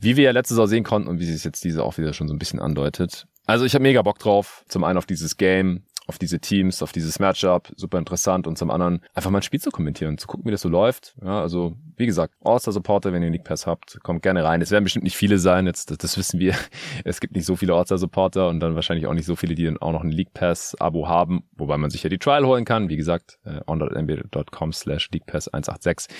Wie 0.00 0.16
wir 0.16 0.24
ja 0.24 0.30
letztes 0.32 0.58
Jahr 0.58 0.66
sehen 0.66 0.84
konnten 0.84 1.08
und 1.08 1.20
wie 1.20 1.24
sich 1.24 1.36
es 1.36 1.44
jetzt 1.44 1.64
diese 1.64 1.84
auch 1.84 1.98
wieder 1.98 2.12
schon 2.12 2.28
so 2.28 2.34
ein 2.34 2.38
bisschen 2.38 2.60
andeutet. 2.60 3.26
Also 3.46 3.64
ich 3.64 3.74
habe 3.74 3.82
mega 3.82 4.02
Bock 4.02 4.18
drauf. 4.18 4.64
Zum 4.68 4.84
einen 4.84 4.98
auf 4.98 5.06
dieses 5.06 5.36
Game, 5.36 5.84
auf 6.06 6.18
diese 6.18 6.38
Teams, 6.38 6.82
auf 6.82 6.92
dieses 6.92 7.18
Matchup, 7.18 7.72
super 7.76 7.98
interessant 7.98 8.46
und 8.46 8.58
zum 8.58 8.70
anderen 8.70 9.00
einfach 9.14 9.30
mal 9.30 9.38
ein 9.38 9.42
Spiel 9.42 9.60
zu 9.60 9.70
kommentieren, 9.70 10.18
zu 10.18 10.26
gucken, 10.26 10.46
wie 10.46 10.50
das 10.50 10.60
so 10.60 10.68
läuft. 10.68 11.14
Ja, 11.22 11.40
also 11.40 11.76
wie 11.96 12.06
gesagt, 12.06 12.34
All-Star-Supporter, 12.44 13.12
wenn 13.12 13.22
ihr 13.22 13.30
League 13.30 13.44
Pass 13.44 13.66
habt, 13.66 13.98
kommt 14.02 14.22
gerne 14.22 14.44
rein. 14.44 14.60
Es 14.60 14.70
werden 14.70 14.84
bestimmt 14.84 15.04
nicht 15.04 15.16
viele 15.16 15.38
sein, 15.38 15.66
jetzt 15.66 15.90
das, 15.90 15.98
das 15.98 16.18
wissen 16.18 16.40
wir. 16.40 16.54
Es 17.04 17.20
gibt 17.20 17.34
nicht 17.34 17.44
so 17.46 17.56
viele 17.56 17.74
All-Star-Supporter 17.74 18.48
und 18.48 18.60
dann 18.60 18.74
wahrscheinlich 18.74 19.06
auch 19.06 19.14
nicht 19.14 19.26
so 19.26 19.36
viele, 19.36 19.54
die 19.54 19.64
dann 19.64 19.78
auch 19.78 19.92
noch 19.92 20.02
ein 20.02 20.10
League 20.10 20.32
Pass-Abo 20.34 21.08
haben, 21.08 21.44
wobei 21.56 21.76
man 21.76 21.90
sich 21.90 22.02
ja 22.02 22.10
die 22.10 22.18
Trial 22.18 22.44
holen 22.44 22.64
kann. 22.64 22.88
Wie 22.88 22.96
gesagt, 22.96 23.38
äh, 23.44 23.60
on.nba.com 23.66 24.72
slash 24.72 25.10
League 25.12 25.26
Pass 25.26 25.48
186. 25.48 26.14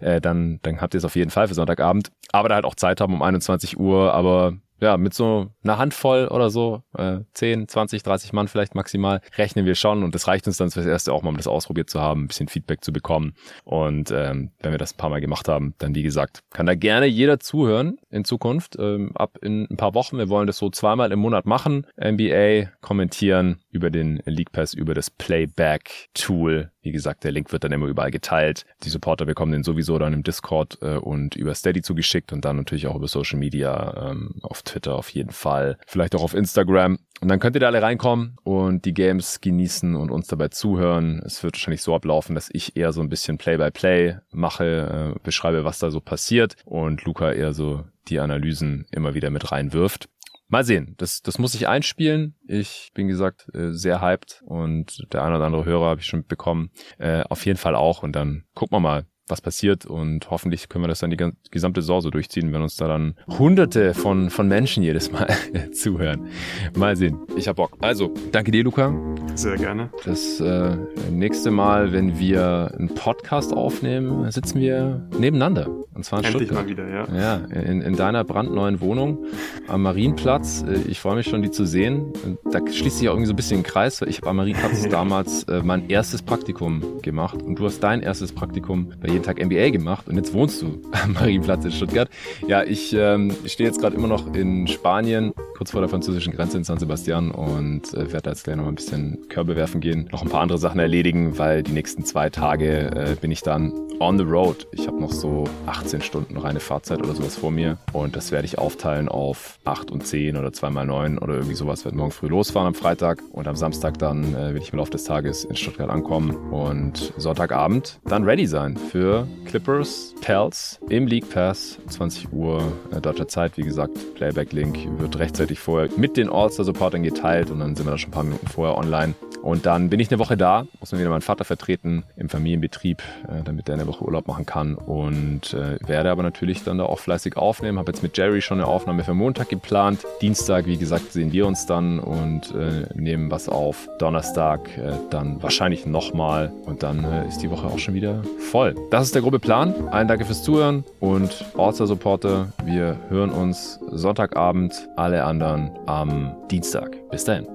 Äh, 0.00 0.20
dann, 0.20 0.60
dann 0.62 0.80
habt 0.80 0.94
ihr 0.94 0.98
es 0.98 1.04
auf 1.04 1.16
jeden 1.16 1.30
Fall 1.30 1.48
für 1.48 1.54
Sonntagabend. 1.54 2.10
Aber 2.32 2.48
da 2.48 2.56
halt 2.56 2.64
auch 2.64 2.74
Zeit 2.74 3.00
haben 3.00 3.14
um 3.14 3.22
21 3.22 3.78
Uhr, 3.78 4.14
aber 4.14 4.54
ja, 4.80 4.96
mit 4.96 5.14
so 5.14 5.48
einer 5.62 5.78
Handvoll 5.78 6.28
oder 6.28 6.50
so, 6.50 6.82
äh, 6.96 7.20
10, 7.32 7.68
20, 7.68 8.02
30 8.02 8.32
Mann 8.32 8.48
vielleicht 8.48 8.74
maximal, 8.74 9.20
rechnen 9.36 9.64
wir 9.64 9.74
schon 9.74 10.02
und 10.02 10.14
das 10.14 10.28
reicht 10.28 10.46
uns 10.46 10.56
dann 10.56 10.70
fürs 10.70 10.86
Erste 10.86 11.12
auch 11.12 11.22
mal, 11.22 11.30
um 11.30 11.36
das 11.36 11.46
ausprobiert 11.46 11.90
zu 11.90 12.00
haben, 12.00 12.24
ein 12.24 12.28
bisschen 12.28 12.48
Feedback 12.48 12.84
zu 12.84 12.92
bekommen. 12.92 13.34
Und 13.64 14.10
ähm, 14.10 14.50
wenn 14.60 14.72
wir 14.72 14.78
das 14.78 14.94
ein 14.94 14.96
paar 14.96 15.10
Mal 15.10 15.20
gemacht 15.20 15.48
haben, 15.48 15.74
dann 15.78 15.94
wie 15.94 16.02
gesagt, 16.02 16.40
kann 16.50 16.66
da 16.66 16.74
gerne 16.74 17.06
jeder 17.06 17.40
zuhören 17.40 17.98
in 18.10 18.24
Zukunft, 18.24 18.76
ähm, 18.78 19.12
ab 19.14 19.38
in 19.42 19.66
ein 19.70 19.76
paar 19.76 19.94
Wochen. 19.94 20.18
Wir 20.18 20.28
wollen 20.28 20.46
das 20.46 20.58
so 20.58 20.70
zweimal 20.70 21.12
im 21.12 21.18
Monat 21.18 21.46
machen, 21.46 21.86
NBA 21.96 22.70
kommentieren 22.80 23.60
über 23.76 23.90
den 23.90 24.22
League 24.24 24.52
Pass, 24.52 24.74
über 24.74 24.94
das 24.94 25.10
Playback-Tool. 25.10 26.70
Wie 26.80 26.92
gesagt, 26.92 27.24
der 27.24 27.32
Link 27.32 27.52
wird 27.52 27.62
dann 27.62 27.72
immer 27.72 27.86
überall 27.86 28.10
geteilt. 28.10 28.64
Die 28.82 28.88
Supporter 28.88 29.26
bekommen 29.26 29.52
den 29.52 29.62
sowieso 29.62 29.98
dann 29.98 30.14
im 30.14 30.22
Discord 30.22 30.78
äh, 30.80 30.96
und 30.96 31.36
über 31.36 31.54
Steady 31.54 31.82
zugeschickt 31.82 32.32
und 32.32 32.44
dann 32.44 32.56
natürlich 32.56 32.86
auch 32.86 32.96
über 32.96 33.06
Social 33.06 33.38
Media 33.38 34.10
ähm, 34.10 34.36
auf 34.42 34.62
Twitter 34.62 34.94
auf 34.94 35.10
jeden 35.10 35.30
Fall. 35.30 35.76
Vielleicht 35.86 36.14
auch 36.14 36.22
auf 36.22 36.34
Instagram. 36.34 36.98
Und 37.20 37.28
dann 37.28 37.38
könnt 37.38 37.56
ihr 37.56 37.60
da 37.60 37.66
alle 37.66 37.82
reinkommen 37.82 38.36
und 38.44 38.84
die 38.84 38.94
Games 38.94 39.40
genießen 39.40 39.94
und 39.94 40.10
uns 40.10 40.26
dabei 40.26 40.48
zuhören. 40.48 41.22
Es 41.24 41.42
wird 41.42 41.54
wahrscheinlich 41.54 41.82
so 41.82 41.94
ablaufen, 41.94 42.34
dass 42.34 42.48
ich 42.52 42.76
eher 42.76 42.92
so 42.92 43.00
ein 43.00 43.08
bisschen 43.08 43.38
Play-by-Play 43.38 44.10
-play 44.10 44.20
mache, 44.32 45.14
äh, 45.14 45.18
beschreibe, 45.22 45.64
was 45.64 45.78
da 45.78 45.90
so 45.90 46.00
passiert 46.00 46.56
und 46.64 47.04
Luca 47.04 47.32
eher 47.32 47.52
so 47.52 47.84
die 48.08 48.20
Analysen 48.20 48.86
immer 48.90 49.14
wieder 49.14 49.30
mit 49.30 49.50
reinwirft. 49.50 50.08
Mal 50.48 50.64
sehen, 50.64 50.94
das, 50.98 51.22
das 51.22 51.38
muss 51.38 51.54
ich 51.54 51.66
einspielen. 51.66 52.36
Ich 52.46 52.90
bin 52.94 53.08
gesagt 53.08 53.48
äh, 53.54 53.72
sehr 53.72 54.00
hyped 54.00 54.42
und 54.46 55.12
der 55.12 55.24
eine 55.24 55.36
oder 55.36 55.46
andere 55.46 55.64
Hörer 55.64 55.86
habe 55.86 56.00
ich 56.00 56.06
schon 56.06 56.24
bekommen. 56.24 56.70
Äh, 56.98 57.22
auf 57.28 57.44
jeden 57.46 57.58
Fall 57.58 57.74
auch 57.74 58.02
und 58.02 58.14
dann 58.14 58.44
gucken 58.54 58.76
wir 58.76 58.80
mal, 58.80 59.06
was 59.28 59.40
passiert 59.40 59.86
und 59.86 60.30
hoffentlich 60.30 60.68
können 60.68 60.84
wir 60.84 60.88
das 60.88 61.00
dann 61.00 61.10
die 61.10 61.16
gesamte 61.50 61.80
Saison 61.82 62.00
so 62.00 62.10
durchziehen, 62.10 62.52
wenn 62.52 62.62
uns 62.62 62.76
da 62.76 62.86
dann 62.86 63.16
hunderte 63.26 63.92
von, 63.92 64.30
von 64.30 64.46
Menschen 64.46 64.82
jedes 64.84 65.10
Mal 65.10 65.26
zuhören. 65.72 66.28
Mal 66.76 66.96
sehen. 66.96 67.18
Ich 67.36 67.48
hab 67.48 67.56
Bock. 67.56 67.76
Also, 67.80 68.14
danke 68.30 68.52
dir, 68.52 68.62
Luca. 68.62 68.94
Sehr 69.34 69.56
gerne. 69.56 69.90
Das 70.04 70.38
äh, 70.40 70.76
nächste 71.10 71.50
Mal, 71.50 71.92
wenn 71.92 72.18
wir 72.18 72.72
einen 72.78 72.94
Podcast 72.94 73.52
aufnehmen, 73.52 74.30
sitzen 74.30 74.60
wir 74.60 75.08
nebeneinander. 75.18 75.68
Und 75.94 76.04
zwar 76.04 76.20
in 76.20 76.26
Endlich 76.26 76.48
Stuttgart. 76.48 76.66
mal 76.66 76.70
wieder, 76.70 76.88
ja. 76.88 77.06
Ja, 77.14 77.36
in, 77.46 77.80
in 77.80 77.96
deiner 77.96 78.22
brandneuen 78.22 78.80
Wohnung 78.80 79.24
am 79.68 79.82
Marienplatz. 79.82 80.64
Äh, 80.66 80.88
ich 80.88 81.00
freue 81.00 81.16
mich 81.16 81.26
schon, 81.26 81.42
die 81.42 81.50
zu 81.50 81.66
sehen. 81.66 82.12
Da 82.50 82.60
schließt 82.60 82.98
sich 82.98 83.08
auch 83.08 83.12
irgendwie 83.14 83.26
so 83.26 83.32
ein 83.32 83.36
bisschen 83.36 83.60
ein 83.60 83.62
Kreis. 83.62 84.02
Ich 84.02 84.18
habe 84.18 84.30
am 84.30 84.36
Marienplatz 84.36 84.88
damals 84.90 85.44
äh, 85.44 85.62
mein 85.62 85.88
erstes 85.88 86.22
Praktikum 86.22 87.00
gemacht 87.02 87.42
und 87.42 87.58
du 87.58 87.64
hast 87.64 87.80
dein 87.80 88.02
erstes 88.02 88.32
Praktikum 88.32 88.92
bei 89.00 89.08
jeden 89.08 89.22
Tag 89.22 89.44
NBA 89.44 89.70
gemacht 89.70 90.08
und 90.08 90.16
jetzt 90.16 90.32
wohnst 90.32 90.62
du 90.62 90.80
am 90.92 91.12
Marienplatz 91.12 91.64
in 91.64 91.72
Stuttgart. 91.72 92.08
Ja, 92.46 92.62
ich, 92.62 92.94
ähm, 92.94 93.34
ich 93.44 93.52
stehe 93.52 93.68
jetzt 93.68 93.80
gerade 93.80 93.96
immer 93.96 94.08
noch 94.08 94.34
in 94.34 94.66
Spanien, 94.66 95.32
kurz 95.56 95.70
vor 95.70 95.80
der 95.80 95.88
französischen 95.88 96.32
Grenze 96.32 96.58
in 96.58 96.64
San 96.64 96.78
Sebastian 96.78 97.30
und 97.30 97.94
äh, 97.94 98.12
werde 98.12 98.30
jetzt 98.30 98.44
gleich 98.44 98.56
noch 98.56 98.66
ein 98.66 98.74
bisschen 98.74 99.28
Körbe 99.28 99.56
werfen 99.56 99.80
gehen, 99.80 100.08
noch 100.12 100.22
ein 100.22 100.28
paar 100.28 100.42
andere 100.42 100.58
Sachen 100.58 100.80
erledigen, 100.80 101.38
weil 101.38 101.62
die 101.62 101.72
nächsten 101.72 102.04
zwei 102.04 102.30
Tage 102.30 102.90
äh, 102.94 103.16
bin 103.20 103.30
ich 103.30 103.42
dann 103.42 103.72
on 103.98 104.18
the 104.18 104.24
road. 104.24 104.66
Ich 104.72 104.86
habe 104.86 105.00
noch 105.00 105.12
so 105.12 105.44
18 105.66 106.02
Stunden 106.02 106.36
reine 106.36 106.60
Fahrzeit 106.60 106.98
oder 106.98 107.14
sowas 107.14 107.36
vor 107.36 107.50
mir 107.50 107.78
und 107.92 108.16
das 108.16 108.32
werde 108.32 108.44
ich 108.44 108.58
aufteilen 108.58 109.08
auf 109.08 109.58
8 109.64 109.90
und 109.90 110.06
10 110.06 110.36
oder 110.36 110.52
2 110.52 110.70
mal 110.70 110.84
9 110.84 111.18
oder 111.18 111.34
irgendwie 111.34 111.54
sowas. 111.54 111.84
Werde 111.84 111.96
morgen 111.96 112.10
früh 112.10 112.28
losfahren 112.28 112.68
am 112.68 112.74
Freitag 112.74 113.22
und 113.32 113.48
am 113.48 113.56
Samstag 113.56 113.98
dann 113.98 114.34
äh, 114.34 114.52
will 114.52 114.60
ich 114.60 114.72
im 114.72 114.78
Laufe 114.78 114.90
des 114.90 115.04
Tages 115.04 115.44
in 115.44 115.56
Stuttgart 115.56 115.88
ankommen 115.88 116.34
und 116.52 117.14
Sonntagabend 117.16 117.98
dann 118.04 118.24
ready 118.24 118.46
sein 118.46 118.76
für 118.76 119.06
für 119.06 119.28
Clippers 119.44 120.14
Pels 120.20 120.80
im 120.88 121.06
League 121.06 121.28
Pass, 121.28 121.78
20 121.88 122.32
Uhr 122.32 122.72
äh, 122.90 123.00
deutscher 123.00 123.28
Zeit. 123.28 123.56
Wie 123.56 123.62
gesagt, 123.62 123.92
Playback-Link 124.14 124.98
wird 124.98 125.18
rechtzeitig 125.18 125.45
vorher 125.54 125.88
mit 125.96 126.16
den 126.16 126.28
All-Star-Supportern 126.28 127.02
geteilt 127.02 127.50
und 127.50 127.60
dann 127.60 127.76
sind 127.76 127.86
wir 127.86 127.92
da 127.92 127.98
schon 127.98 128.10
ein 128.10 128.14
paar 128.14 128.24
Minuten 128.24 128.48
vorher 128.48 128.76
online. 128.76 129.14
Und 129.42 129.64
dann 129.64 129.90
bin 129.90 130.00
ich 130.00 130.10
eine 130.10 130.18
Woche 130.18 130.36
da, 130.36 130.66
muss 130.80 130.90
mir 130.90 130.98
wieder 130.98 131.10
meinen 131.10 131.20
Vater 131.20 131.44
vertreten 131.44 132.02
im 132.16 132.28
Familienbetrieb, 132.28 133.00
äh, 133.28 133.44
damit 133.44 133.68
der 133.68 133.74
eine 133.74 133.86
Woche 133.86 134.04
Urlaub 134.04 134.26
machen 134.26 134.44
kann 134.44 134.74
und 134.74 135.54
äh, 135.54 135.78
werde 135.86 136.10
aber 136.10 136.24
natürlich 136.24 136.64
dann 136.64 136.78
da 136.78 136.84
auch 136.84 136.98
fleißig 136.98 137.36
aufnehmen. 137.36 137.78
Habe 137.78 137.92
jetzt 137.92 138.02
mit 138.02 138.18
Jerry 138.18 138.42
schon 138.42 138.58
eine 138.58 138.66
Aufnahme 138.66 139.04
für 139.04 139.14
Montag 139.14 139.48
geplant. 139.48 140.04
Dienstag, 140.20 140.66
wie 140.66 140.76
gesagt, 140.76 141.12
sehen 141.12 141.30
wir 141.30 141.46
uns 141.46 141.64
dann 141.64 142.00
und 142.00 142.52
äh, 142.56 142.86
nehmen 142.94 143.30
was 143.30 143.48
auf. 143.48 143.88
Donnerstag 144.00 144.76
äh, 144.78 144.94
dann 145.10 145.40
wahrscheinlich 145.40 145.86
nochmal 145.86 146.52
und 146.64 146.82
dann 146.82 147.04
äh, 147.04 147.28
ist 147.28 147.38
die 147.38 147.50
Woche 147.50 147.68
auch 147.68 147.78
schon 147.78 147.94
wieder 147.94 148.22
voll. 148.50 148.74
Das 148.90 149.04
ist 149.04 149.14
der 149.14 149.22
grobe 149.22 149.38
Plan. 149.38 149.74
Allen 149.92 150.08
danke 150.08 150.24
fürs 150.24 150.42
Zuhören 150.42 150.82
und 150.98 151.44
All-Star 151.56 151.86
Supporter, 151.86 152.48
wir 152.64 152.98
hören 153.10 153.30
uns 153.30 153.78
Sonntagabend, 153.92 154.88
alle 154.96 155.22
anderen 155.42 155.78
am 155.86 156.34
Dienstag. 156.50 156.96
Bis 157.10 157.24
dahin. 157.24 157.46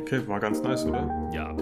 Okay, 0.00 0.26
war 0.26 0.40
ganz 0.40 0.62
nice, 0.62 0.84
oder? 0.86 1.30
Ja. 1.32 1.56